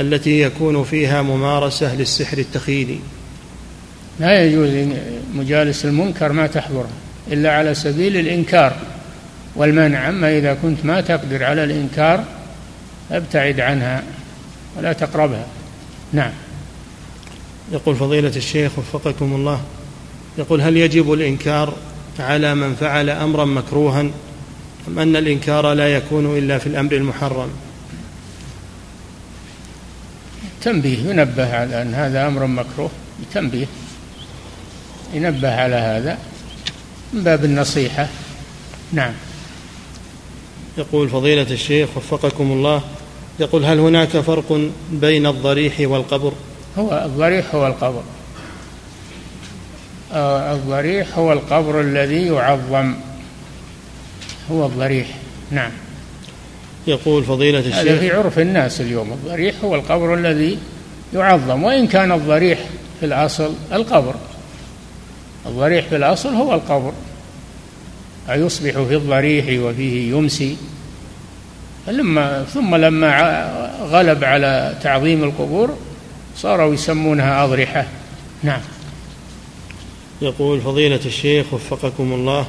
التي 0.00 0.40
يكون 0.40 0.84
فيها 0.84 1.22
ممارسة 1.22 1.94
للسحر 1.94 2.38
التخيلي؟ 2.38 2.98
لا 4.20 4.44
يجوز 4.44 4.70
مجالس 5.34 5.84
المنكر 5.84 6.32
ما 6.32 6.46
تحضرها 6.46 6.88
إلا 7.32 7.52
على 7.52 7.74
سبيل 7.74 8.16
الإنكار 8.16 8.76
والمنع. 9.56 10.08
أما 10.08 10.38
إذا 10.38 10.54
كنت 10.62 10.84
ما 10.84 11.00
تقدر 11.00 11.44
على 11.44 11.64
الإنكار 11.64 12.24
أبتعد 13.10 13.60
عنها 13.60 14.02
ولا 14.76 14.92
تقربها. 14.92 15.46
نعم. 16.12 16.32
يقول 17.72 17.96
فضيلة 17.96 18.36
الشيخ 18.36 18.78
وفقكم 18.78 19.34
الله 19.34 19.60
يقول 20.38 20.60
هل 20.60 20.76
يجب 20.76 21.12
الإنكار 21.12 21.74
على 22.18 22.54
من 22.54 22.74
فعل 22.74 23.10
أمرا 23.10 23.44
مكروها 23.44 24.00
أم 24.88 24.98
أن 24.98 25.16
الإنكار 25.16 25.72
لا 25.72 25.96
يكون 25.96 26.38
إلا 26.38 26.58
في 26.58 26.66
الأمر 26.66 26.92
المحرم؟ 26.92 27.50
تنبيه 30.62 30.98
ينبه 30.98 31.56
على 31.56 31.82
أن 31.82 31.94
هذا 31.94 32.26
أمر 32.26 32.46
مكروه 32.46 32.90
تنبيه 33.34 33.66
ينبه 35.14 35.54
على 35.54 35.76
هذا 35.76 36.18
من 37.12 37.22
باب 37.22 37.44
النصيحة. 37.44 38.08
نعم. 38.92 39.12
يقول 40.78 41.08
فضيلة 41.08 41.50
الشيخ 41.50 41.88
وفقكم 41.96 42.52
الله 42.52 42.82
يقول 43.40 43.64
هل 43.64 43.78
هناك 43.78 44.08
فرق 44.08 44.70
بين 44.90 45.26
الضريح 45.26 45.74
والقبر؟ 45.80 46.32
هو 46.78 47.02
الضريح 47.04 47.54
هو 47.54 47.66
القبر. 47.66 48.02
آه، 50.12 50.54
الضريح 50.54 51.18
هو 51.18 51.32
القبر 51.32 51.80
الذي 51.80 52.26
يعظم. 52.26 52.94
هو 54.50 54.66
الضريح. 54.66 55.06
نعم. 55.50 55.70
يقول 56.86 57.24
فضيلة 57.24 57.58
الشيخ 57.58 57.74
هذا 57.74 57.98
في 57.98 58.10
عرف 58.10 58.38
الناس 58.38 58.80
اليوم. 58.80 59.12
الضريح 59.12 59.54
هو 59.64 59.74
القبر 59.74 60.14
الذي 60.14 60.58
يعظم. 61.14 61.64
وإن 61.64 61.86
كان 61.86 62.12
الضريح 62.12 62.58
في 63.00 63.06
الأصل 63.06 63.54
القبر. 63.72 64.14
الضريح 65.46 65.86
في 65.86 65.96
الأصل 65.96 66.34
هو 66.34 66.54
القبر. 66.54 66.92
أيصبح 68.30 68.72
في 68.72 68.94
الضريح 68.94 69.60
وفيه 69.60 70.10
يمسي. 70.10 70.56
لما 71.88 72.44
ثم 72.44 72.74
لما 72.74 73.42
غلب 73.82 74.24
على 74.24 74.74
تعظيم 74.82 75.24
القبور 75.24 75.76
صاروا 76.36 76.74
يسمونها 76.74 77.44
أضرحة. 77.44 77.86
نعم. 78.42 78.60
يقول 80.22 80.60
فضيلة 80.60 81.00
الشيخ 81.06 81.54
وفقكم 81.54 82.12
الله 82.12 82.46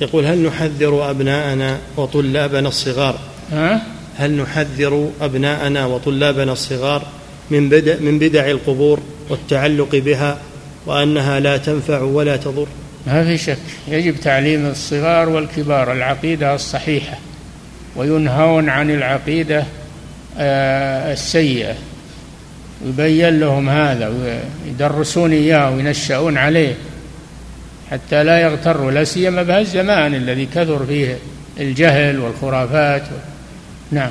يقول 0.00 0.26
هل 0.26 0.38
نحذر 0.38 1.10
أبناءنا 1.10 1.78
وطلابنا 1.96 2.68
الصغار؟ 2.68 3.18
ها؟ 3.52 3.82
هل 4.16 4.30
نحذر 4.30 5.10
أبناءنا 5.20 5.86
وطلابنا 5.86 6.52
الصغار 6.52 7.02
من 7.50 7.68
بدع, 7.68 7.94
من 8.00 8.18
بدع 8.18 8.50
القبور 8.50 9.00
والتعلق 9.28 9.96
بها 9.96 10.38
وأنها 10.86 11.40
لا 11.40 11.56
تنفع 11.56 12.00
ولا 12.00 12.36
تضر؟ 12.36 12.66
ما 13.06 13.24
في 13.24 13.38
شك. 13.38 13.58
يجب 13.88 14.20
تعليم 14.20 14.66
الصغار 14.66 15.28
والكبار. 15.28 15.92
العقيدة 15.92 16.54
الصحيحة. 16.54 17.18
وينهون 17.96 18.68
عن 18.68 18.90
العقيدة 18.90 19.64
آه، 20.38 21.12
السيئة. 21.12 21.74
يبين 22.84 23.40
لهم 23.40 23.68
هذا 23.68 24.40
ويدرسون 24.66 25.32
إياه 25.32 25.70
وينشأون 25.70 26.38
عليه 26.38 26.74
حتى 27.90 28.24
لا 28.24 28.40
يغتروا 28.40 28.90
لا 28.90 29.04
سيما 29.04 29.42
بهذا 29.42 29.60
الزمان 29.60 30.14
الذي 30.14 30.46
كثر 30.46 30.86
فيه 30.86 31.18
الجهل 31.60 32.20
والخرافات. 32.20 33.02
نعم 33.90 34.10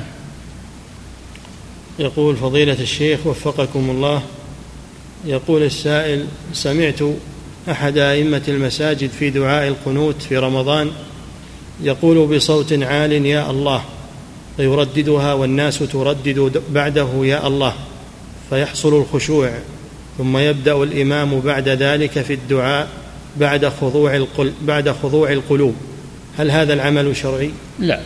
يقول 1.98 2.36
فضيلة 2.36 2.80
الشيخ 2.80 3.26
وفقكم 3.26 3.90
الله 3.90 4.22
يقول 5.24 5.62
السائل 5.62 6.26
سمعت 6.52 7.00
أحد 7.70 7.98
أئمة 7.98 8.42
المساجد 8.48 9.10
في 9.10 9.30
دعاء 9.30 9.68
القنوت 9.68 10.22
في 10.22 10.36
رمضان 10.36 10.90
يقول 11.82 12.36
بصوت 12.36 12.72
عال 12.72 13.12
يا 13.26 13.50
الله 13.50 13.82
فيرددها 14.56 15.32
والناس 15.32 15.78
تردد 15.78 16.62
بعده 16.70 17.08
يا 17.22 17.46
الله 17.46 17.74
فيحصل 18.50 18.94
الخشوع 18.94 19.50
ثم 20.18 20.36
يبدأ 20.36 20.82
الإمام 20.82 21.40
بعد 21.40 21.68
ذلك 21.68 22.22
في 22.22 22.32
الدعاء 22.34 22.88
بعد 23.36 23.68
خضوع 23.68 24.16
القل 24.16 24.52
بعد 24.62 24.90
خضوع 24.90 25.32
القلوب. 25.32 25.74
هل 26.38 26.50
هذا 26.50 26.74
العمل 26.74 27.16
شرعي؟ 27.16 27.50
لا 27.78 28.00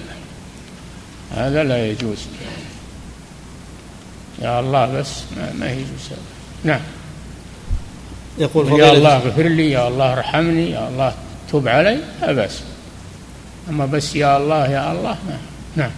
هذا 1.35 1.65
لا 1.65 1.87
يجوز. 1.87 2.19
يا 4.43 4.61
الله 4.61 4.87
بس 4.87 5.11
ما, 5.37 5.53
ما 5.59 5.71
يجوز 5.73 6.07
هذا. 6.11 6.19
نعم. 6.65 6.81
يقول 8.39 8.81
يا 8.81 8.93
الله 8.93 9.17
اغفر 9.17 9.43
لي 9.43 9.71
يا 9.71 9.89
الله 9.89 10.13
ارحمني 10.13 10.71
يا 10.71 10.89
الله 10.89 11.15
تب 11.53 11.69
علي 11.69 11.99
لا 12.23 12.33
بأس. 12.33 12.61
أما 13.71 13.87
بس 13.87 14.17
يا 14.17 14.37
الله 14.37 14.71
يا 14.71 14.93
الله 14.93 15.19
ما. 15.29 15.39
نعم. 15.77 15.91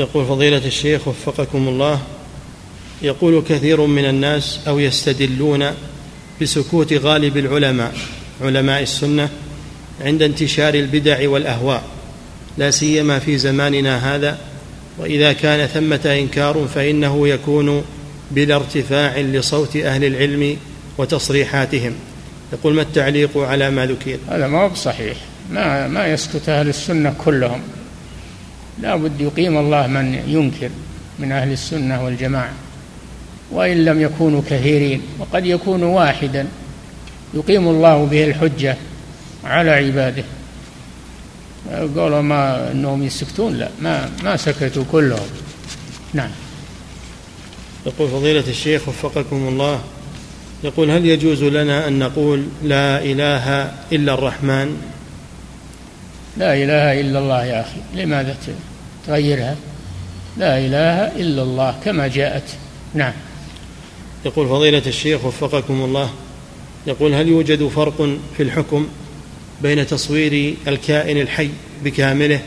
يقول 0.00 0.26
فضيلة 0.26 0.66
الشيخ 0.66 1.08
وفقكم 1.08 1.68
الله 1.68 2.00
يقول 3.02 3.42
كثير 3.48 3.86
من 3.86 4.04
الناس 4.04 4.60
أو 4.68 4.78
يستدلون 4.78 5.66
بسكوت 6.42 6.92
غالب 6.92 7.36
العلماء 7.36 7.94
علماء 8.40 8.82
السنة 8.82 9.28
عند 10.00 10.22
انتشار 10.22 10.74
البدع 10.74 11.28
والأهواء 11.28 11.84
لا 12.58 12.70
سيما 12.70 13.18
في 13.18 13.38
زماننا 13.38 14.14
هذا 14.14 14.38
وإذا 14.98 15.32
كان 15.32 15.66
ثمة 15.66 16.18
إنكار 16.20 16.68
فإنه 16.74 17.28
يكون 17.28 17.84
بلا 18.30 18.56
ارتفاع 18.56 19.18
لصوت 19.18 19.76
أهل 19.76 20.04
العلم 20.04 20.56
وتصريحاتهم. 20.98 21.94
يقول 22.52 22.74
ما 22.74 22.82
التعليق 22.82 23.38
على 23.38 23.70
ما 23.70 23.86
ذكر؟ 23.86 24.18
هذا 24.28 24.46
ما 24.46 24.62
هو 24.62 24.68
بصحيح. 24.68 25.16
ما 25.50 25.88
ما 25.88 26.06
يسكت 26.06 26.48
أهل 26.48 26.68
السنة 26.68 27.14
كلهم. 27.24 27.60
لا 28.82 28.96
بد 28.96 29.20
يقيم 29.20 29.58
الله 29.58 29.86
من 29.86 30.14
ينكر 30.26 30.70
من 31.18 31.32
أهل 31.32 31.52
السنة 31.52 32.04
والجماعة 32.04 32.52
وإن 33.50 33.84
لم 33.84 34.00
يكونوا 34.00 34.42
كثيرين 34.50 35.02
وقد 35.18 35.46
يكون 35.46 35.82
واحدا 35.82 36.46
يقيم 37.34 37.68
الله 37.68 38.04
به 38.04 38.24
الحجة 38.24 38.76
على 39.44 39.70
عباده. 39.70 40.24
قولوا 41.96 42.20
ما 42.20 42.72
إنهم 42.72 43.02
يسكتون 43.02 43.54
لا 43.54 43.68
ما 43.80 44.10
ما 44.22 44.36
سكتوا 44.36 44.84
كلهم. 44.92 45.28
نعم. 46.14 46.30
يقول 47.86 48.08
فضيلة 48.08 48.44
الشيخ 48.48 48.88
وفقكم 48.88 49.48
الله 49.48 49.80
يقول 50.64 50.90
هل 50.90 51.06
يجوز 51.06 51.44
لنا 51.44 51.88
أن 51.88 51.98
نقول 51.98 52.46
لا 52.62 53.02
إله 53.02 53.72
إلا 53.92 54.14
الرحمن؟ 54.14 54.82
لا 56.36 56.54
إله 56.54 57.00
إلا 57.00 57.18
الله 57.18 57.44
يا 57.44 57.60
أخي 57.60 58.02
لماذا 58.02 58.36
تغيرها. 59.06 59.56
لا 60.36 60.58
إله 60.58 61.20
إلا 61.20 61.42
الله 61.42 61.74
كما 61.84 62.08
جاءت. 62.08 62.44
نعم. 62.94 63.12
يقول 64.24 64.48
فضيلة 64.48 64.82
الشيخ 64.86 65.24
وفقكم 65.24 65.84
الله 65.84 66.10
يقول 66.86 67.14
هل 67.14 67.28
يوجد 67.28 67.68
فرق 67.68 68.08
في 68.36 68.42
الحكم 68.42 68.88
بين 69.62 69.86
تصوير 69.86 70.54
الكائن 70.68 71.20
الحي 71.20 71.50
بكامله 71.84 72.40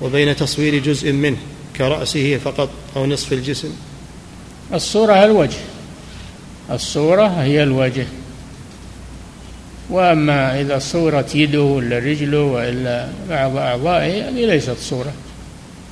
وبين 0.00 0.36
تصوير 0.36 0.78
جزء 0.82 1.12
منه 1.12 1.36
كرأسه 1.76 2.38
فقط 2.38 2.68
أو 2.96 3.06
نصف 3.06 3.32
الجسم؟ 3.32 3.70
الصورة 4.74 5.24
الوجه. 5.24 5.58
الصورة 6.70 7.26
هي 7.26 7.62
الوجه. 7.62 8.06
وأما 9.90 10.60
إذا 10.60 10.78
صورت 10.78 11.34
يده 11.34 11.62
ولا 11.62 11.98
رجله 11.98 12.42
وإلا 12.42 13.08
بعض 13.30 13.56
أعضائه 13.56 14.28
هذه 14.28 14.46
ليست 14.46 14.76
صورة. 14.80 15.12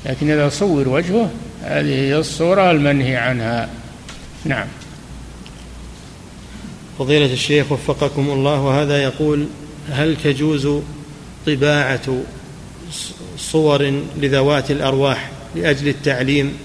لكن 0.07 0.31
إذا 0.31 0.49
صور 0.49 0.89
وجهه 0.89 1.31
هذه 1.63 1.95
هي 1.95 2.17
الصورة 2.17 2.71
المنهي 2.71 3.17
عنها. 3.17 3.69
نعم. 4.45 4.67
فضيلة 6.99 7.33
الشيخ 7.33 7.73
وفقكم 7.73 8.31
الله 8.31 8.61
وهذا 8.61 9.03
يقول 9.03 9.47
هل 9.91 10.17
تجوز 10.17 10.69
طباعة 11.47 12.23
صور 13.39 14.03
لذوات 14.17 14.71
الأرواح 14.71 15.31
لأجل 15.57 15.89
التعليم 15.89 16.57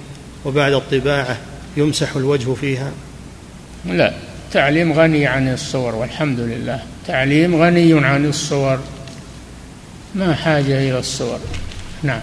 وبعد 0.45 0.73
الطباعة 0.73 1.37
يمسح 1.77 2.15
الوجه 2.15 2.53
فيها؟ 2.53 2.91
لا. 3.85 4.13
تعليم 4.51 4.93
غني 4.93 5.27
عن 5.27 5.53
الصور 5.53 5.95
والحمد 5.95 6.39
لله. 6.39 6.83
تعليم 7.07 7.55
غني 7.55 8.05
عن 8.05 8.25
الصور. 8.25 8.79
ما 10.15 10.35
حاجة 10.35 10.89
إلى 10.89 10.99
الصور؟ 10.99 11.39
نعم. 12.03 12.21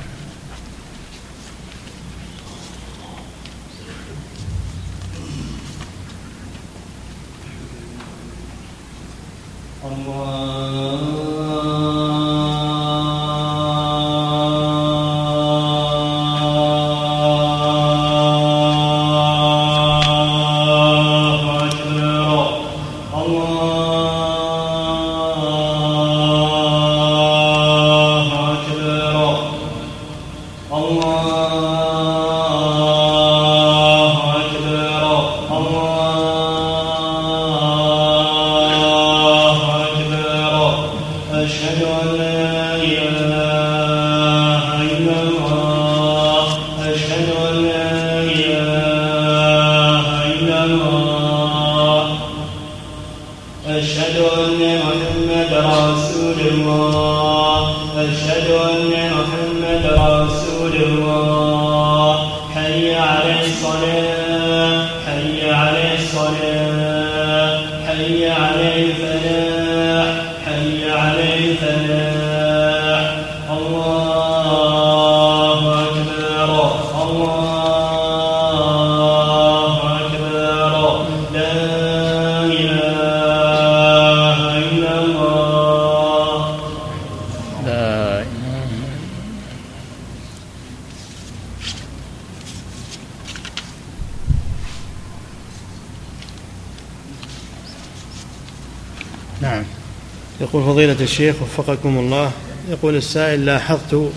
الشيخ 101.13 101.37
وفقكم 101.43 101.99
الله. 101.99 102.33
يقول 102.71 102.97
السائل 102.97 103.45
لاحظت 103.45 104.11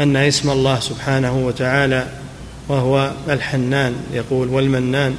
أن 0.00 0.16
اسم 0.16 0.50
الله 0.50 0.80
سبحانه 0.80 1.46
وتعالى 1.46 2.06
وهو 2.68 3.12
الحنان 3.28 3.94
يقول 4.12 4.48
والمنان؟ 4.48 5.14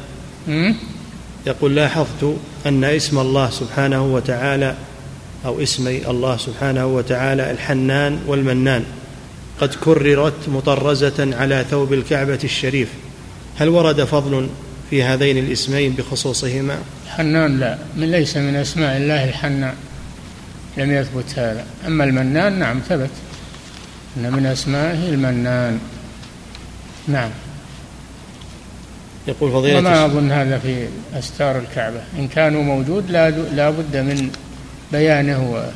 يقول 1.48 1.76
لاحظت 1.76 2.36
أن 2.66 2.84
اسم 2.84 3.20
الله 3.20 3.50
سبحانه 3.50 4.14
وتعالى 4.14 4.76
أو 5.46 5.64
اسمي 5.64 6.08
الله 6.08 6.38
سبحانه 6.38 6.86
وتعالى 6.86 7.52
الحنان 7.52 8.20
والمنان 8.28 8.84
قد 9.62 9.74
كررت 9.74 10.50
مطرزة 10.50 11.36
على 11.40 11.66
ثوب 11.72 11.94
الكعبة 11.94 12.40
الشريف. 12.44 12.90
هل 13.58 13.70
ورد 13.70 14.04
فضل 14.04 14.50
في 14.90 15.04
هذين 15.04 15.38
الاسمين 15.38 15.94
بخصوصهما؟ 15.94 16.78
حنان 17.08 17.60
لا 17.60 17.78
من 17.98 18.12
ليس 18.12 18.38
من 18.38 18.56
أسماء 18.56 18.98
الله 18.98 19.30
الحنان. 19.30 19.74
لم 20.80 20.92
يثبت 20.92 21.40
هذا. 21.40 21.66
أما 21.88 22.04
المنان 22.04 22.60
نعم 22.60 22.80
ثبت. 22.90 23.10
أن 24.18 24.32
من 24.32 24.46
أسمائه 24.46 25.10
المنان. 25.10 25.80
نعم. 27.08 27.30
يقول 29.28 29.52
فضيلة 29.52 29.78
وما 29.78 30.06
أظن 30.06 30.32
هذا 30.32 30.60
في 30.60 30.88
أستار 31.14 31.60
الكعبة. 31.60 32.02
إن 32.20 32.28
كانوا 32.28 32.64
موجود 32.64 33.12
لا 33.12 33.30
لا 33.30 33.70
بد 33.70 33.98
من 33.98 34.32
بيانه 34.92 35.72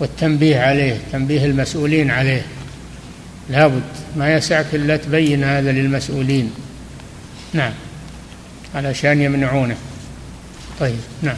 والتنبيه 0.00 0.58
عليه 0.60 0.98
تنبيه 1.12 1.44
المسؤولين 1.44 2.10
عليه. 2.10 2.46
لا 3.50 3.66
بد. 3.66 3.82
ما 4.16 4.34
يسعك 4.34 4.66
إلا 4.72 4.96
تبين 4.96 5.44
هذا 5.44 5.72
للمسؤولين. 5.72 6.50
نعم. 7.52 7.72
علشان 8.74 9.22
يمنعونه. 9.22 9.76
طيب 10.80 11.00
نعم. 11.22 11.36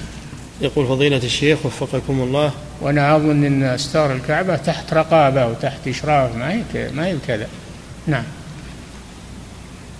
يقول 0.60 0.86
فضيلة 0.86 1.16
الشيخ 1.16 1.66
وفقكم 1.66 2.20
الله. 2.20 2.52
وأنا 2.80 3.16
أظن 3.16 3.44
أن 3.44 3.62
أستار 3.62 4.12
الكعبة 4.12 4.56
تحت 4.56 4.94
رقابة 4.94 5.46
وتحت 5.46 5.88
إشراف 5.88 6.36
ما 6.36 6.52
هي 6.52 6.62
ما 6.94 7.06
هي 7.06 7.16
كذا 7.26 7.48
نعم. 8.06 8.24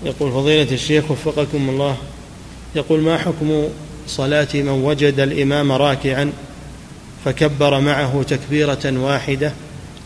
يقول 0.04 0.32
فضيلة 0.32 0.72
الشيخ 0.72 1.10
وفقكم 1.10 1.68
الله 1.68 1.96
يقول 2.74 3.00
ما 3.00 3.18
حكم 3.18 3.68
صلاة 4.06 4.48
من 4.54 4.68
وجد 4.68 5.20
الإمام 5.20 5.72
راكعا 5.72 6.32
فكبر 7.24 7.80
معه 7.80 8.22
تكبيرة 8.28 8.78
واحدة 8.84 9.52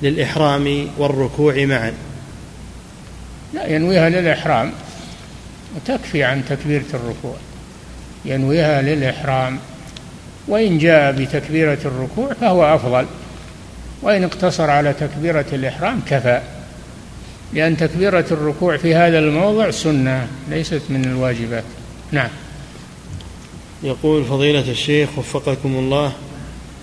للإحرام 0.02 0.88
والركوع 0.98 1.64
معا؟ 1.64 1.92
لا 3.54 3.66
ينويها 3.66 4.08
للإحرام 4.08 4.72
وتكفي 5.76 6.24
عن 6.24 6.44
تكبيرة 6.48 6.84
الركوع. 6.94 7.36
ينويها 8.24 8.82
للإحرام. 8.82 9.58
وإن 10.48 10.78
جاء 10.78 11.12
بتكبيرة 11.12 11.78
الركوع 11.84 12.32
فهو 12.32 12.74
أفضل 12.74 13.06
وإن 14.02 14.24
اقتصر 14.24 14.70
على 14.70 14.92
تكبيرة 14.92 15.46
الإحرام 15.52 16.00
كفى 16.06 16.40
لأن 17.52 17.76
تكبيرة 17.76 18.26
الركوع 18.30 18.76
في 18.76 18.94
هذا 18.94 19.18
الموضع 19.18 19.70
سنة 19.70 20.26
ليست 20.50 20.82
من 20.88 21.04
الواجبات. 21.04 21.64
نعم. 22.12 22.30
يقول 23.82 24.24
فضيلة 24.24 24.70
الشيخ 24.70 25.18
وفقكم 25.18 25.74
الله 25.76 26.12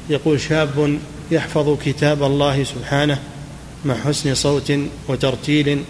يقول 0.10 0.42
شاب 0.42 1.00
يحفظ 1.32 1.78
كتاب 1.86 2.24
الله 2.24 2.64
سبحانه 2.64 3.20
مع 3.86 3.96
حسن 3.96 4.36
صوت 4.36 4.74
وترتيل 5.08 5.84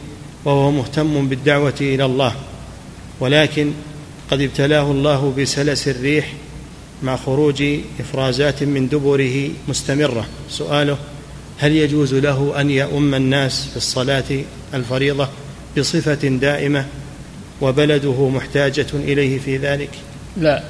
وهو 0.45 0.71
مهتم 0.71 1.27
بالدعوة 1.27 1.73
إلى 1.81 2.05
الله 2.05 2.35
ولكن 3.19 3.71
قد 4.31 4.41
ابتلاه 4.41 4.91
الله 4.91 5.33
بسلس 5.37 5.87
الريح 5.87 6.33
مع 7.03 7.15
خروج 7.15 7.63
إفرازات 7.99 8.63
من 8.63 8.87
دبره 8.87 9.49
مستمرة. 9.67 10.25
سؤاله 10.49 10.97
هل 11.57 11.71
يجوز 11.71 12.13
له 12.13 12.61
أن 12.61 12.69
يؤم 12.69 13.15
الناس 13.15 13.67
في 13.67 13.77
الصلاة 13.77 14.43
الفريضة 14.73 15.29
بصفة 15.77 16.27
دائمة 16.27 16.85
وبلده 17.61 18.29
محتاجة 18.29 18.87
إليه 18.93 19.39
في 19.39 19.57
ذلك؟ 19.57 19.89
لا. 20.37 20.63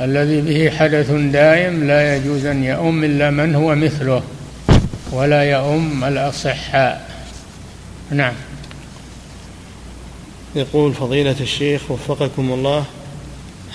الذي 0.00 0.40
به 0.40 0.70
حدث 0.70 1.10
دائم 1.10 1.84
لا 1.84 2.16
يجوز 2.16 2.44
أن 2.44 2.64
يؤم 2.64 3.04
إلا 3.04 3.30
من 3.30 3.54
هو 3.54 3.74
مثله 3.74 4.22
ولا 5.12 5.42
يؤم 5.42 6.04
الأصحاء. 6.04 7.10
نعم. 8.10 8.34
يقول 10.56 10.94
فضيلة 10.94 11.36
الشيخ 11.40 11.90
وفقكم 11.90 12.52
الله 12.52 12.84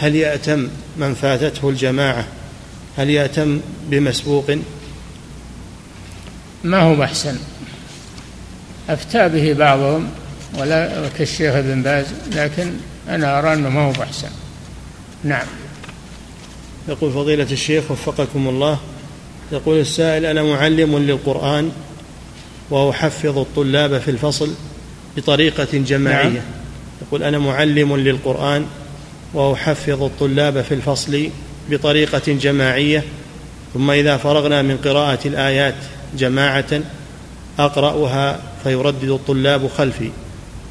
هل 0.01 0.15
يأتم 0.15 0.67
من 0.97 1.13
فاتته 1.13 1.69
الجماعة؟ 1.69 2.27
هل 2.97 3.09
يأتم 3.09 3.59
بمسبوق؟ 3.89 4.57
ما 6.63 6.81
هو 6.81 7.03
أحسن 7.03 7.37
أفتى 8.89 9.29
به 9.29 9.53
بعضهم 9.53 10.09
ولا 10.57 11.09
كالشيخ 11.17 11.55
ابن 11.55 11.81
باز 11.81 12.05
لكن 12.35 12.73
أنا 13.09 13.39
أرى 13.39 13.53
أنه 13.53 13.69
ما 13.69 13.81
هو 13.81 14.03
أحسن 14.03 14.29
نعم. 15.23 15.47
يقول 16.89 17.11
فضيلة 17.11 17.47
الشيخ 17.51 17.91
وفقكم 17.91 18.47
الله 18.47 18.79
يقول 19.51 19.79
السائل 19.79 20.25
أنا 20.25 20.43
معلم 20.43 20.97
للقرآن 20.97 21.71
وأحفظ 22.69 23.37
الطلاب 23.37 23.99
في 23.99 24.11
الفصل 24.11 24.53
بطريقة 25.17 25.67
جماعية. 25.73 26.29
نعم. 26.29 26.43
يقول 27.01 27.23
أنا 27.23 27.39
معلم 27.39 27.95
للقرآن 27.95 28.65
وأحفظ 29.33 30.03
الطلاب 30.03 30.61
في 30.61 30.73
الفصل 30.73 31.29
بطريقة 31.69 32.21
جماعية 32.27 33.03
ثم 33.73 33.91
إذا 33.91 34.17
فرغنا 34.17 34.61
من 34.61 34.77
قراءة 34.77 35.27
الآيات 35.27 35.75
جماعة 36.17 36.81
أقرأها 37.59 38.39
فيردد 38.63 39.09
الطلاب 39.09 39.67
خلفي 39.67 40.09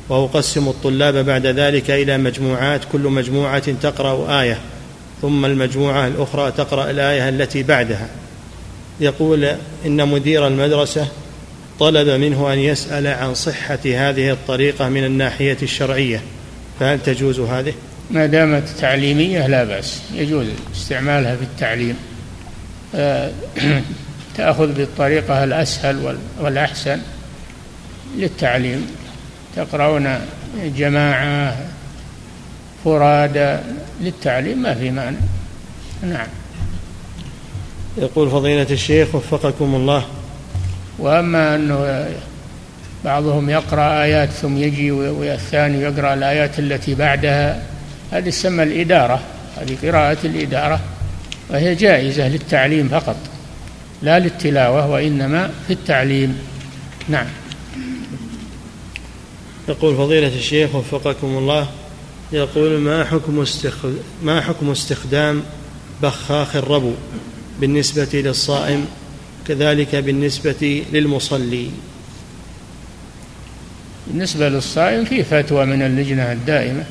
وأقسم 0.09 0.69
الطلاب 0.69 1.15
بعد 1.27 1.47
ذلك 1.47 1.91
إلى 1.91 2.19
مجموعات 2.19 2.81
كل 2.93 3.01
مجموعة 3.01 3.73
تقرأ 3.73 4.43
آية 4.43 4.59
ثم 5.23 5.45
المجموعة 5.45 6.07
الأخرى 6.07 6.53
تقرأ 6.53 6.91
الآية 6.91 7.29
التي 7.29 7.63
بعدها 7.63 8.09
يقول 9.01 9.45
إن 9.87 10.09
مدير 10.09 10.47
المدرسة 10.47 11.09
طلب 11.81 12.09
منه 12.09 12.53
أن 12.53 12.59
يسأل 12.59 13.07
عن 13.07 13.35
صحة 13.35 13.79
هذه 13.85 14.31
الطريقة 14.31 14.89
من 14.89 15.05
الناحية 15.05 15.57
الشرعية 15.63 16.23
فهل 16.81 17.03
تجوز 17.03 17.41
هذه؟ 17.41 17.73
ما 18.11 18.27
دامت 18.27 18.69
تعليمية 18.69 19.47
لا 19.47 19.65
بأس 19.65 20.01
يجوز 20.15 20.47
استعمالها 20.75 21.37
في 21.37 21.43
التعليم. 21.43 21.97
آه، 22.95 23.31
تأخذ 24.37 24.73
بالطريقة 24.73 25.45
الأسهل 25.45 25.99
وال- 25.99 26.19
والأحسن 26.41 27.01
للتعليم. 28.17 28.87
تقرؤون 29.57 30.19
جماعة 30.77 31.57
فرادى 32.85 33.57
للتعليم 34.01 34.63
ما 34.63 34.75
في 34.75 34.91
مانع. 34.91 35.19
نعم. 36.03 36.27
يقول 37.99 38.31
فضيلة 38.31 38.67
الشيخ 38.71 39.15
وفقكم 39.15 39.75
الله. 39.75 40.05
وأما 40.99 41.55
أنه 41.55 42.09
بعضهم 43.05 43.51
يقرأ 43.51 44.03
آيات 44.03 44.29
ثم 44.29 44.57
يجي 44.57 44.91
والثاني 44.91 45.81
يقرأ 45.83 46.15
الآيات 46.15 46.59
التي 46.59 46.95
بعدها 46.95 47.63
هذه 48.11 48.31
تسمى 48.31 48.63
الإدارة 48.63 49.21
هذه 49.57 49.77
قراءة 49.83 50.19
الإدارة 50.25 50.81
وهي 51.51 51.75
جائزة 51.75 52.29
للتعليم 52.29 52.89
فقط 52.89 53.17
لا 54.03 54.19
للتلاوة 54.19 54.91
وإنما 54.91 55.51
في 55.67 55.73
التعليم. 55.73 56.39
نعم. 57.09 57.27
يقول 59.69 59.97
فضيلة 59.97 60.37
الشيخ 60.37 60.75
وفقكم 60.75 61.27
الله 61.27 61.69
يقول 62.33 62.81
ما 62.81 63.05
حكم 63.05 63.41
استخ... 63.41 63.75
ما 64.23 64.41
حكم 64.41 64.71
استخدام 64.71 65.43
بخاخ 66.03 66.57
الربو 66.57 66.93
بالنسبة 67.61 68.09
للصائم 68.15 68.87
كذلك 69.49 69.97
بالنسبة 69.97 70.85
للمصلي؟ 70.93 71.71
بالنسبة 74.07 74.49
للصائم 74.49 75.05
في 75.05 75.25
فتوى 75.25 75.65
من 75.67 75.83
اللجنة 75.83 76.33
الدائمة. 76.33 76.85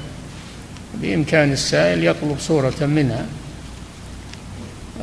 بإمكان 0.93 1.51
السائل 1.51 2.03
يطلب 2.03 2.37
صورة 2.39 2.85
منها. 2.85 3.25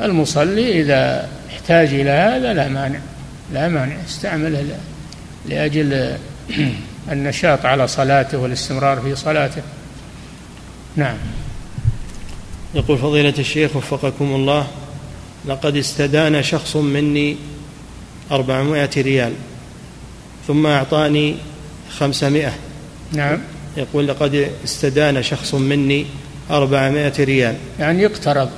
المصلي 0.01 0.81
إذا 0.81 1.29
احتاج 1.49 1.93
إلى 1.93 2.09
هذا 2.09 2.53
لا 2.53 2.67
مانع 2.67 2.99
لا 3.53 3.67
مانع 3.67 3.95
استعمله 4.07 4.77
لأجل 5.45 6.17
النشاط 7.11 7.65
على 7.65 7.87
صلاته 7.87 8.37
والاستمرار 8.37 9.01
في 9.01 9.15
صلاته. 9.15 9.61
نعم. 10.95 11.17
يقول 12.75 12.97
فضيلة 12.97 13.33
الشيخ 13.39 13.75
وفقكم 13.75 14.35
الله 14.35 14.67
لقد 15.45 15.75
استدان 15.75 16.43
شخص 16.43 16.75
مني 16.75 17.37
أربعمائة 18.31 18.89
ريال 18.97 19.33
ثم 20.47 20.65
أعطاني 20.65 21.35
خمسمائة. 21.97 22.53
نعم. 23.13 23.39
يقول 23.77 24.07
لقد 24.07 24.51
استدان 24.63 25.23
شخص 25.23 25.53
مني 25.53 26.05
أربعمائة 26.51 27.13
ريال. 27.19 27.55
يعني 27.79 28.01
يقترض. 28.01 28.49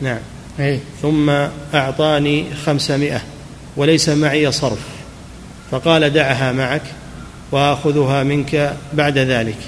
نعم. 0.00 0.18
إيه؟ 0.58 0.78
ثم 1.02 1.30
أعطاني 1.74 2.44
خمسمائة 2.66 3.20
وليس 3.76 4.08
معي 4.08 4.52
صرف. 4.52 4.78
فقال 5.70 6.12
دعها 6.12 6.52
معك 6.52 6.82
وآخذها 7.52 8.22
منك 8.22 8.76
بعد 8.92 9.18
ذلك. 9.18 9.58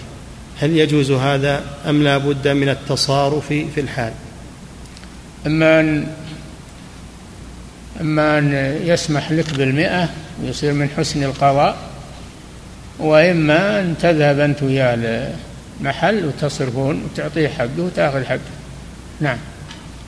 هل 0.60 0.76
يجوز 0.76 1.10
هذا 1.10 1.64
أم 1.88 2.02
لا 2.02 2.18
بد 2.18 2.48
من 2.48 2.68
التصارف 2.68 3.46
في 3.46 3.80
الحال؟ 3.80 4.12
أما 5.46 5.80
أن 5.80 6.06
أما 8.00 8.38
أن 8.38 8.78
يسمح 8.84 9.32
لك 9.32 9.54
بالمئة 9.54 10.08
ويصير 10.42 10.72
من 10.72 10.88
حسن 10.96 11.22
القضاء. 11.22 11.76
وإما 12.98 13.80
أن 13.80 13.94
تذهب 14.00 14.40
أنت 14.40 14.62
وياه 14.62 15.32
المحل 15.80 16.26
وتصرفون 16.26 17.02
وتعطيه 17.04 17.48
حقه 17.48 17.70
وتأخذ 17.78 18.24
حقه. 18.24 18.40
نعم. 19.20 19.38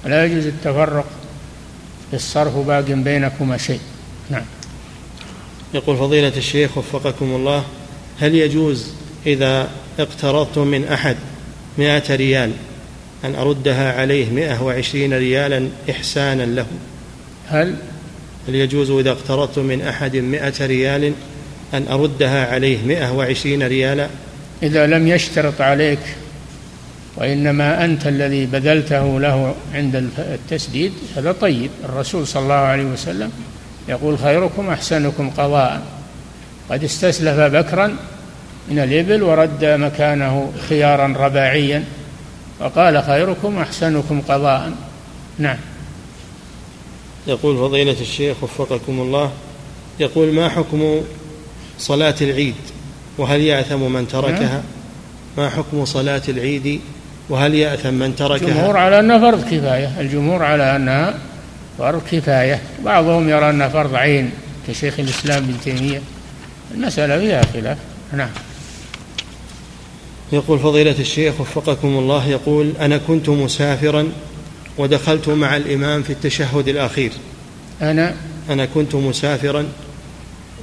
لا 0.05 0.25
يجوز 0.25 0.47
التفرق 0.47 1.07
في 2.11 2.17
الصرف 2.17 2.57
باق 2.57 2.81
بينكما 2.81 3.57
شيء. 3.57 3.81
نعم. 4.31 4.45
يقول 5.75 5.97
فضيلة 5.97 6.33
الشيخ 6.37 6.79
وفقكم 6.79 7.27
الله 7.35 7.65
هل 8.21 8.35
يجوز 8.35 8.87
إذا 9.27 9.69
اقترضت 9.99 10.59
من 10.59 10.85
أحد 10.85 11.17
مائة 11.79 12.17
ريال 12.17 12.53
أن 13.25 13.35
أردها 13.35 14.01
عليه 14.01 14.31
مائة 14.31 14.63
وعشرين 14.63 15.15
ريالا 15.15 15.69
إحسانا 15.91 16.43
له؟ 16.43 16.67
هل؟ 17.49 17.77
هل 18.49 18.55
يجوز 18.55 18.91
إذا 18.91 19.11
اقترضت 19.11 19.59
من 19.59 19.83
أحد 19.83 20.17
مائة 20.17 20.67
ريال 20.67 21.13
أن 21.75 21.89
أردها 21.89 22.47
عليه 22.55 22.87
مائة 22.87 23.13
وعشرين 23.13 23.63
ريالا؟ 23.63 24.09
إذا 24.63 24.87
لم 24.87 25.09
يشترط 25.09 25.61
عليك 25.61 25.99
وإنما 27.17 27.85
أنت 27.85 28.07
الذي 28.07 28.47
بذلته 28.47 29.21
له 29.21 29.55
عند 29.75 29.97
التسديد 30.19 30.93
هذا 31.17 31.33
طيب. 31.33 31.71
الرسول 31.85 32.27
صلى 32.27 32.43
الله 32.43 32.55
عليه 32.55 32.85
وسلم 32.85 33.33
يقول 33.89 34.19
خيركم 34.19 34.71
أحسنكم 34.71 35.31
قضاء. 35.31 35.83
قد 36.71 36.85
استسلف 36.85 37.41
بكرا 37.41 37.97
من 38.71 38.79
الإبل 38.79 39.23
ورد 39.23 39.65
مكانه 39.65 40.53
خيارا 40.69 41.15
رباعيا 41.19 41.85
وقال 42.61 43.03
خيركم 43.03 43.59
أحسنكم 43.59 44.21
قضاء. 44.21 44.73
نعم. 45.39 45.59
يقول 47.27 47.57
فضيلة 47.57 47.97
الشيخ 48.01 48.43
وفقكم 48.43 49.01
الله 49.01 49.33
يقول 50.01 50.33
ما 50.33 50.49
حكم 50.49 51.01
صلاة 51.79 52.15
العيد 52.21 52.55
وهل 53.19 53.41
يأثم 53.41 53.93
من 53.93 54.09
تركها؟ 54.09 54.41
نعم. 54.41 54.63
ما 55.37 55.51
حكم 55.51 55.85
صلاة 55.85 56.23
العيد؟ 56.29 56.81
وهل 57.31 57.55
يأثم 57.55 57.95
من 57.95 58.17
تركها؟ 58.17 58.49
الجمهور 58.49 58.77
على 58.77 59.01
أنها 59.01 59.19
فرض 59.19 59.45
كفاية 59.45 60.01
الجمهور 60.01 60.43
على 60.43 60.77
أنها 60.77 61.15
فرض 61.79 62.03
كفاية. 62.11 62.61
بعضهم 62.85 63.29
يرى 63.29 63.51
أنها 63.51 63.69
فرض 63.69 63.95
عين 63.95 64.31
كشيخ 64.69 65.01
الإسلام 65.01 65.45
ابن 65.45 65.55
تيمية. 65.65 66.01
المسألة 66.75 67.19
فيها 67.19 67.43
خلاف. 67.53 67.79
نعم. 68.13 68.31
يقول 70.33 70.59
فضيلة 70.59 70.95
الشيخ 70.99 71.41
وفقكم 71.41 71.89
الله 71.89 72.29
يقول 72.29 72.73
أنا 72.81 72.99
كنت 72.99 73.29
مسافرا 73.29 74.09
ودخلت 74.79 75.29
مع 75.29 75.57
الإمام 75.57 76.03
في 76.03 76.11
التشهد 76.11 76.69
الأخير. 76.69 77.13
أنا؟ 77.83 78.15
أنا 78.51 78.67
كنت 78.67 78.95
مسافرا 78.95 79.67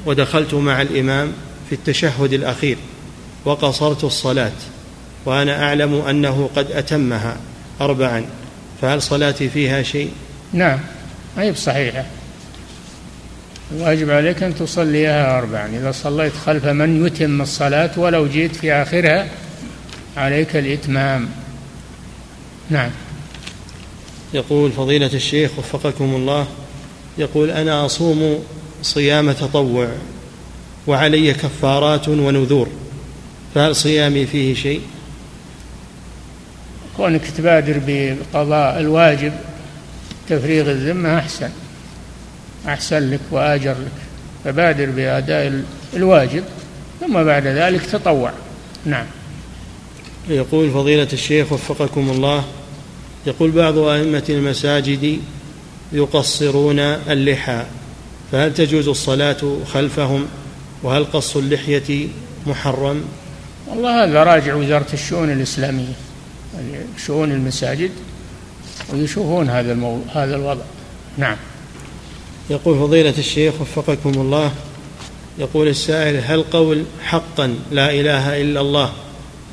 ودخلت 0.06 0.53
مع 0.53 0.82
الإمام 0.82 1.34
في 1.69 1.76
التشهد 1.76 2.34
الأخير 2.34 2.77
وقصرت 3.45 4.03
الصلاة 4.03 4.52
وأنا 5.26 5.64
أعلم 5.64 5.94
أنه 5.94 6.49
قد 6.56 6.72
أتمها 6.72 7.38
أربعا 7.82 8.26
فهل 8.82 9.02
صلاتي 9.02 9.49
فيها 9.49 9.84
شيء؟ 9.84 10.11
نعم 10.53 10.80
ما 11.38 11.44
هي 11.44 11.52
بصحيحة. 11.52 12.06
الواجب 13.72 14.10
عليك 14.10 14.44
أن 14.44 14.56
تصليها 14.56 15.38
أربعا. 15.38 15.68
إذا 15.68 15.91
صليت 15.91 16.34
خلف 16.45 16.65
من 16.65 17.06
يتم 17.06 17.41
الصلاة 17.41 17.91
ولو 17.98 18.27
جئت 18.27 18.56
في 18.56 18.73
آخرها 18.73 19.30
عليك 20.18 20.56
الإتمام. 20.56 21.30
نعم. 22.69 22.90
يقول 24.34 24.72
فضيلة 24.72 25.10
الشيخ 25.14 25.52
وفقكم 25.57 26.15
الله 26.15 26.48
يقول 27.18 27.52
أنا 27.52 27.86
أصوم 27.86 28.44
صيام 28.86 29.32
تطوع 29.32 29.88
وعلي 30.88 31.34
كفارات 31.34 32.07
ونذور 32.07 32.68
فهل 33.56 33.76
صيامي 33.76 34.26
فيه 34.26 34.53
شيء؟ 34.53 34.82
كونك 36.98 37.22
تبادر 37.38 37.82
بقضاء 37.88 38.80
الواجب 38.80 39.34
تفريغ 40.30 40.72
الذمة 40.72 41.20
أحسن 41.20 41.49
أحسن 42.68 43.12
لك 43.12 43.20
وآجر 43.32 43.72
لك 43.72 43.91
فبادر 44.44 44.90
بأداء 44.90 45.64
الواجب 45.94 46.44
ثم 47.02 47.24
بعد 47.24 47.48
ذلك 47.48 47.82
تطوع. 47.82 48.32
نعم. 48.86 49.06
يقول 50.30 50.72
فضيلة 50.72 51.07
الشيخ 51.14 51.52
وفقكم 51.52 52.10
الله 52.10 52.44
يقول 53.28 53.52
بعض 53.52 53.78
أئمة 53.78 54.24
المساجد 54.30 55.20
يقصرون 55.94 56.80
اللحى 56.80 57.66
فهل 58.31 58.53
تجوز 58.53 58.88
الصلاة 58.88 59.57
خلفهم؟ 59.73 60.27
وهل 60.84 61.06
قص 61.06 61.38
اللحية 61.38 62.07
محرم؟ 62.47 63.03
والله 63.68 64.03
هذا 64.03 64.23
راجع 64.23 64.56
وزارة 64.56 64.93
الشؤون 64.93 65.31
الإسلامية 65.31 65.93
شؤون 67.06 67.31
المساجد 67.31 67.91
ويشوفون 68.93 69.49
هذا 69.49 69.72
المو... 69.72 70.02
هذا 70.14 70.35
الوضع. 70.35 70.64
نعم. 71.18 71.38
يقول 72.49 72.80
فضيلة 72.80 73.14
الشيخ 73.18 73.61
وفقكم 73.61 74.10
الله 74.10 74.52
يقول 75.38 75.68
السائل 75.68 76.22
هل 76.23 76.43
قول 76.43 76.84
حقا 77.03 77.56
لا 77.72 77.91
إله 77.91 78.41
إلا 78.41 78.61
الله 78.61 78.93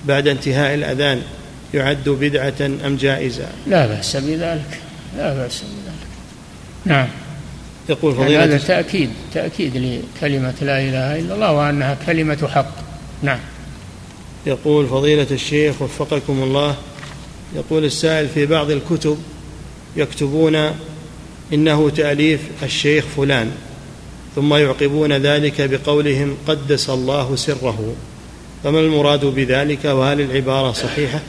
بعد 0.04 0.28
انتهاء 0.28 0.74
الأذان 0.74 1.22
يعد 1.74 2.08
بدعة 2.08 2.86
أم 2.86 2.96
جائزة؟ 2.96 3.46
لا 3.66 3.86
بأس 3.86 4.16
بذلك 4.16 4.80
لا 5.16 5.34
بأس 5.34 5.60
بذلك. 5.60 6.08
نعم. 6.84 7.08
يقول 7.88 8.12
يعني 8.12 8.24
فضيلة 8.24 8.44
هذا 8.44 8.58
تأكيد 8.58 9.10
تأكيد 9.34 9.76
لكلمة 9.76 10.54
لا 10.62 10.80
إله 10.80 11.18
إلا 11.18 11.34
الله 11.34 11.52
وأنها 11.52 11.96
كلمة 12.06 12.48
حق. 12.54 12.74
نعم. 13.22 13.38
يقول 14.46 14.86
فضيلة 14.86 15.26
الشيخ 15.30 15.82
وفقكم 15.82 16.42
الله 16.42 16.76
يقول 17.56 17.84
السائل 17.84 18.28
في 18.28 18.46
بعض 18.46 18.70
الكتب 18.70 19.18
يكتبون 19.96 20.70
إنه 21.52 21.90
تأليف 21.90 22.40
الشيخ 22.62 23.04
فلان 23.16 23.50
ثم 24.36 24.54
يعقبون 24.54 25.12
ذلك 25.12 25.60
بقولهم 25.60 26.36
قدس 26.46 26.90
الله 26.90 27.36
سره. 27.36 27.94
فما 28.64 28.80
المراد 28.80 29.24
بذلك؟ 29.24 29.84
وهل 29.84 30.20
العبارة 30.20 30.72
صحيحة؟ 30.72 31.20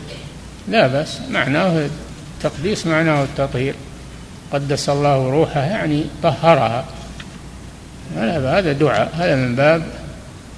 لا 0.68 0.88
بأس 0.88 1.18
معناه 1.32 1.90
التقديس 2.38 2.88
معناه 2.88 3.24
التطهير. 3.24 3.76
قدس 4.54 4.90
الله 4.90 5.32
روحها 5.32 5.66
يعني 5.66 6.04
طهرها. 6.24 6.86
هذا 8.16 8.72
دعاء 8.72 9.12
هذا 9.16 9.36
من 9.36 9.56
باب 9.56 9.84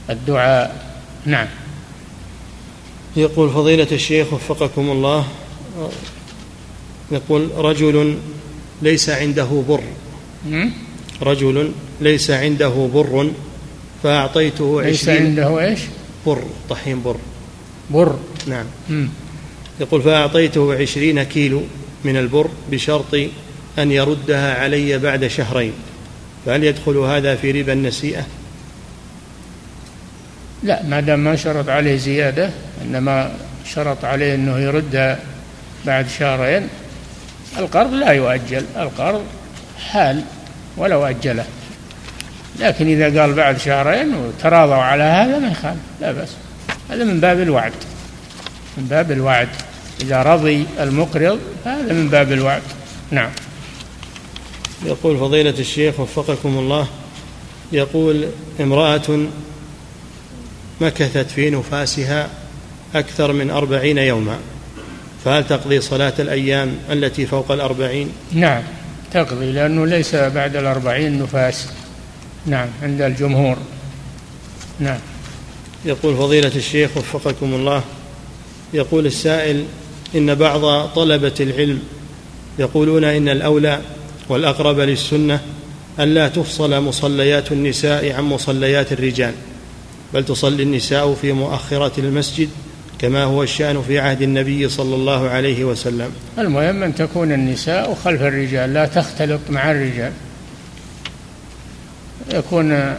الدعاء. 0.10 0.86
نعم. 1.26 1.48
يقول 3.16 3.50
فضيلة 3.50 3.88
الشيخ 3.92 4.34
وفقكم 4.34 4.90
الله 4.90 5.28
يقول 7.12 7.50
رجل 7.58 8.18
ليس 8.82 9.10
عنده 9.10 9.64
بر. 9.70 9.84
رجل 11.22 11.72
ليس 12.02 12.32
عنده 12.32 12.90
بر 12.94 13.32
فأعطيته 14.04 14.82
ليس 14.82 15.10
عشرين 15.10 15.26
عنده 15.26 15.60
إيش؟ 15.60 15.80
بر 16.26 16.44
طحين 16.70 17.02
بر. 17.02 17.18
بر. 17.90 18.16
نعم. 18.48 18.66
يقول 19.80 20.02
فأعطيته 20.02 20.76
عشرين 20.76 21.24
كيلو 21.24 21.62
من 22.06 22.18
البر 22.18 22.50
بشرط 22.72 23.16
أن 23.80 23.92
يردها 23.92 24.62
علي 24.62 24.98
بعد 24.98 25.28
شهرين. 25.28 25.74
فهل 26.46 26.64
يدخل 26.64 26.98
هذا 26.98 27.36
في 27.36 27.52
ربا 27.52 27.74
النسيئة؟ 27.74 28.26
لا 30.64 30.84
ما 30.84 31.00
دام 31.00 31.20
ما 31.20 31.36
شرط 31.36 31.70
عليه 31.70 31.96
زيادة 31.96 32.50
إنما 32.82 33.32
شرط 33.66 34.06
عليه 34.06 34.36
أنه 34.36 34.60
يرد 34.60 35.18
بعد 35.86 36.08
شهرين 36.20 36.68
القرض 37.58 37.94
لا 37.94 38.12
يؤجل. 38.12 38.66
القرض 38.78 39.24
حال 39.80 40.22
ولو 40.78 41.06
أجله. 41.06 41.46
لكن 42.60 42.88
إذا 42.88 43.22
قال 43.22 43.34
بعد 43.34 43.58
شهرين 43.58 44.16
وتراضوا 44.16 44.76
على 44.76 45.04
هذا 45.04 45.40
ما 45.40 45.48
يخالف. 45.48 45.80
لا 46.02 46.12
بأس. 46.12 46.30
هذا 46.90 47.04
من 47.04 47.20
باب 47.20 47.40
الوعد. 47.40 47.74
من 48.78 48.86
باب 48.86 49.12
الوعد. 49.12 49.50
إذا 50.02 50.24
رضي 50.24 50.66
المقرض 50.80 51.40
فهذا 51.66 51.94
من 51.94 52.10
باب 52.10 52.32
الوعد. 52.32 52.62
نعم. 53.12 53.30
يقول 54.86 55.18
فضيلة 55.18 55.54
الشيخ 55.60 56.00
وفقكم 56.00 56.58
الله 56.58 56.88
يقول 57.72 58.28
امرأة 58.60 59.28
مكثت 60.82 61.32
في 61.32 61.50
نفاسها 61.50 62.30
أكثر 62.96 63.34
من 63.34 63.52
أربعين 63.52 63.98
يوما 63.98 64.38
فهل 65.26 65.48
تقضي 65.48 65.82
صلاة 65.82 66.14
الأيام 66.20 66.78
التي 66.92 67.26
فوق 67.26 67.52
الأربعين؟ 67.52 68.12
نعم 68.32 68.64
تقضي 69.14 69.52
لأنه 69.52 69.86
ليس 69.86 70.16
بعد 70.16 70.56
الأربعين 70.56 71.20
نفاس. 71.20 71.68
نعم 72.46 72.68
عند 72.82 73.02
الجمهور. 73.02 73.58
نعم. 74.80 75.00
يقول 75.86 76.18
فضيلة 76.18 76.52
الشيخ 76.56 76.98
وفقكم 76.98 77.54
الله 77.54 77.84
يقول 78.74 79.06
السائل 79.06 79.66
إن 80.16 80.36
بعض 80.36 80.88
طلبة 80.88 81.34
العلم 81.40 81.80
يقولون 82.60 83.04
إن 83.04 83.30
الأولى 83.30 83.82
والأقرب 84.30 84.80
للسنة 84.80 85.40
ألا 86.00 86.28
تفصل 86.28 86.82
مصليات 86.82 87.52
النساء 87.52 88.12
عن 88.12 88.24
مصليات 88.24 88.92
الرجال 88.92 89.34
بل 90.14 90.26
تصلي 90.26 90.64
النساء 90.64 91.14
في 91.14 91.32
مؤخرة 91.32 91.92
المسجد 91.98 92.50
كما 93.00 93.24
هو 93.24 93.44
الشأن 93.44 93.82
في 93.82 94.00
عهد 94.00 94.22
النبي 94.22 94.70
صلى 94.70 94.96
الله 94.96 95.30
عليه 95.30 95.64
وسلم. 95.64 96.12
المهم 96.38 96.84
أن 96.84 96.96
تكون 96.96 97.32
النساء 97.32 97.98
خلف 98.04 98.22
الرجال 98.22 98.74
لا 98.74 98.86
تختلط 98.86 99.42
مع 99.50 99.72
الرجال. 99.72 100.12
يكون 102.34 102.96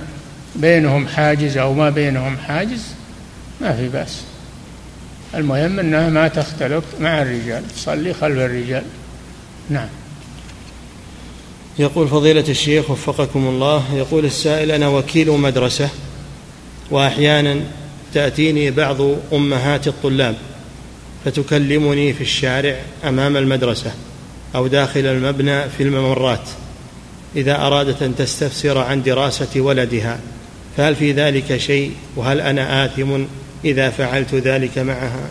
بينهم 0.56 1.06
حاجز 1.06 1.56
أو 1.56 1.74
ما 1.74 1.90
بينهم 1.90 2.36
حاجز 2.36 2.82
ما 3.60 3.76
في 3.76 3.88
بأس. 3.88 4.22
المهم 5.34 5.78
أنها 5.78 6.10
ما 6.10 6.28
تختلط 6.28 6.84
مع 7.00 7.22
الرجال 7.22 7.68
تصلي 7.68 8.14
خلف 8.14 8.38
الرجال. 8.38 8.82
نعم. 9.70 9.88
يقول 11.78 12.08
فضيلة 12.08 12.44
الشيخ 12.48 12.90
وفقكم 12.90 13.46
الله 13.46 13.84
يقول 13.94 14.24
السائل 14.24 14.70
أنا 14.70 14.88
وكيل 14.88 15.30
مدرسة 15.30 15.88
وأحيانا 16.90 17.60
تأتيني 18.14 18.70
بعض 18.70 18.96
أمهات 19.32 19.88
الطلاب 19.88 20.34
فتكلمني 21.24 22.12
في 22.12 22.20
الشارع 22.20 22.76
أمام 23.04 23.36
المدرسة 23.36 23.92
أو 24.54 24.66
داخل 24.66 25.06
المبنى 25.06 25.68
في 25.68 25.82
الممرات 25.82 26.48
إذا 27.36 27.66
أرادت 27.66 28.02
أن 28.02 28.16
تستفسر 28.16 28.78
عن 28.78 29.02
دراسة 29.02 29.60
ولدها 29.60 30.20
فهل 30.76 30.96
في 30.96 31.12
ذلك 31.12 31.56
شيء؟ 31.56 31.92
وهل 32.16 32.40
أنا 32.40 32.84
آثم 32.84 33.24
إذا 33.64 33.90
فعلت 33.90 34.34
ذلك 34.34 34.78
معها؟ 34.78 35.28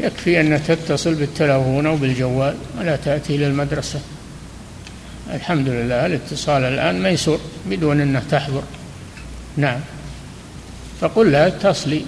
يكفي 0.00 0.40
أن 0.40 0.62
تتصل 0.68 1.14
بالتلفون 1.14 1.86
أو 1.86 1.96
بالجوال 1.96 2.54
ولا 2.78 2.96
تأتي 2.96 3.36
للمدرسة. 3.36 4.00
الحمد 5.34 5.68
لله 5.68 6.06
الاتصال 6.06 6.64
الآن 6.64 7.02
ميسور 7.02 7.40
بدون 7.66 8.00
أنه 8.00 8.22
تحضر. 8.30 8.62
نعم. 9.56 9.80
فقل 11.00 11.32
لها 11.32 11.46
اتصلي. 11.46 12.02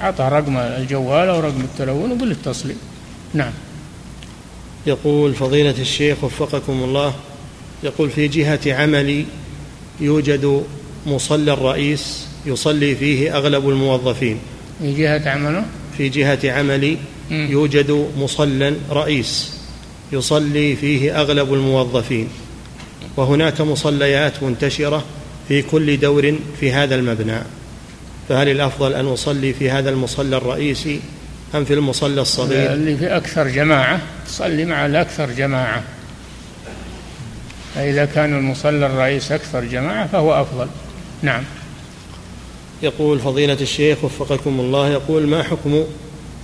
أعطى 0.00 0.28
رقم 0.32 0.56
الجوال 0.56 1.28
أو 1.28 1.40
رقم 1.40 1.60
التلفون 1.60 2.12
وقل 2.12 2.30
اتصلي. 2.30 2.74
نعم. 3.34 3.52
يقول 4.86 5.34
فضيلة 5.34 5.74
الشيخ 5.78 6.24
وفقكم 6.24 6.72
الله 6.72 7.14
يقول 7.82 8.10
في 8.10 8.28
جهة 8.28 8.74
عملي 8.74 9.24
يوجد 10.00 10.64
مصلى 11.06 11.52
الرئيس 11.52 12.26
يصلي 12.46 12.94
فيه 12.94 13.36
أغلب 13.36 13.68
الموظفين. 13.68 14.38
في 14.78 14.94
جهة 14.94 15.30
عمله؟ 15.30 15.64
في 15.96 16.08
جهة 16.08 16.52
عملي 16.52 16.96
يوجد 17.30 18.06
مصلى 18.18 18.76
رئيس. 18.90 19.59
يصلي 20.12 20.76
فيه 20.76 21.20
أغلب 21.20 21.54
الموظفين. 21.54 22.28
وهناك 23.16 23.60
مصليات 23.60 24.42
منتشرة 24.42 25.04
في 25.48 25.62
كل 25.62 26.00
دور 26.00 26.34
في 26.60 26.72
هذا 26.72 26.94
المبنى. 26.94 27.38
فهل 28.28 28.48
الأفضل 28.48 28.94
أن 28.94 29.06
أصلي 29.06 29.52
في 29.52 29.70
هذا 29.70 29.90
المصلى 29.90 30.36
الرئيسي 30.36 31.00
أم 31.54 31.64
في 31.64 31.74
المصلى 31.74 32.20
الصغير؟ 32.20 32.72
اللي 32.72 32.96
في 32.96 33.16
أكثر 33.16 33.48
جماعة. 33.48 34.00
صلي 34.26 34.64
مع 34.64 34.86
الأكثر 34.86 35.30
جماعة. 35.30 35.82
فإذا 37.74 38.04
كان 38.04 38.38
المصلى 38.38 38.86
الرئيس 38.86 39.32
أكثر 39.32 39.64
جماعة 39.64 40.06
فهو 40.06 40.40
أفضل. 40.42 40.66
نعم. 41.22 41.42
يقول 42.82 43.18
فضيلة 43.18 43.56
الشيخ 43.60 44.04
وفقكم 44.04 44.60
الله 44.60 44.88
يقول 44.88 45.26
ما 45.26 45.42
حكم 45.42 45.84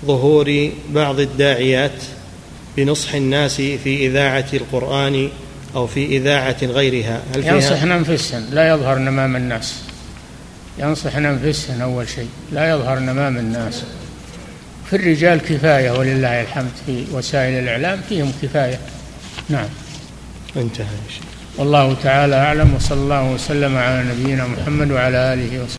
ظهور 0.07 0.71
بعض 0.91 1.21
الداعيات 1.21 2.03
بنصح 2.77 3.15
الناس 3.15 3.57
في 3.57 4.07
إذاعة 4.07 4.47
القرآن 4.55 5.29
أو 5.75 5.87
في 5.87 6.07
إذاعة 6.07 6.57
غيرها. 6.63 7.21
هل 7.35 7.43
فيها؟ 7.43 7.55
ينصحن 7.55 7.93
أنفسهن 7.93 8.45
لا 8.53 8.69
يظهرن 8.69 9.09
أمام 9.09 9.37
الناس. 9.37 9.75
ينصحن 10.79 11.27
أنفسهن 11.27 11.81
أول 11.81 12.09
شيء 12.09 12.29
لا 12.53 12.71
يظهرن 12.71 13.09
أمام 13.09 13.37
الناس. 13.39 13.83
في 14.91 14.97
الرجال 14.97 15.39
كفاية 15.39 15.91
ولله 15.91 16.41
الحمد 16.41 16.71
في 16.87 17.05
وسائل 17.13 17.63
الإعلام 17.63 18.01
فيهم 18.09 18.33
كفاية. 18.43 18.79
نعم. 19.49 19.69
انتهى 20.57 20.87
والله 21.57 21.97
تعالى 22.03 22.37
أعلم 22.37 22.75
وصلى 22.75 22.99
الله 22.99 23.33
وسلم 23.33 23.77
على 23.77 24.05
نبينا 24.05 24.47
محمد 24.47 24.91
وعلى 24.91 25.35
آله 25.35 25.65
وصحبه. 25.65 25.75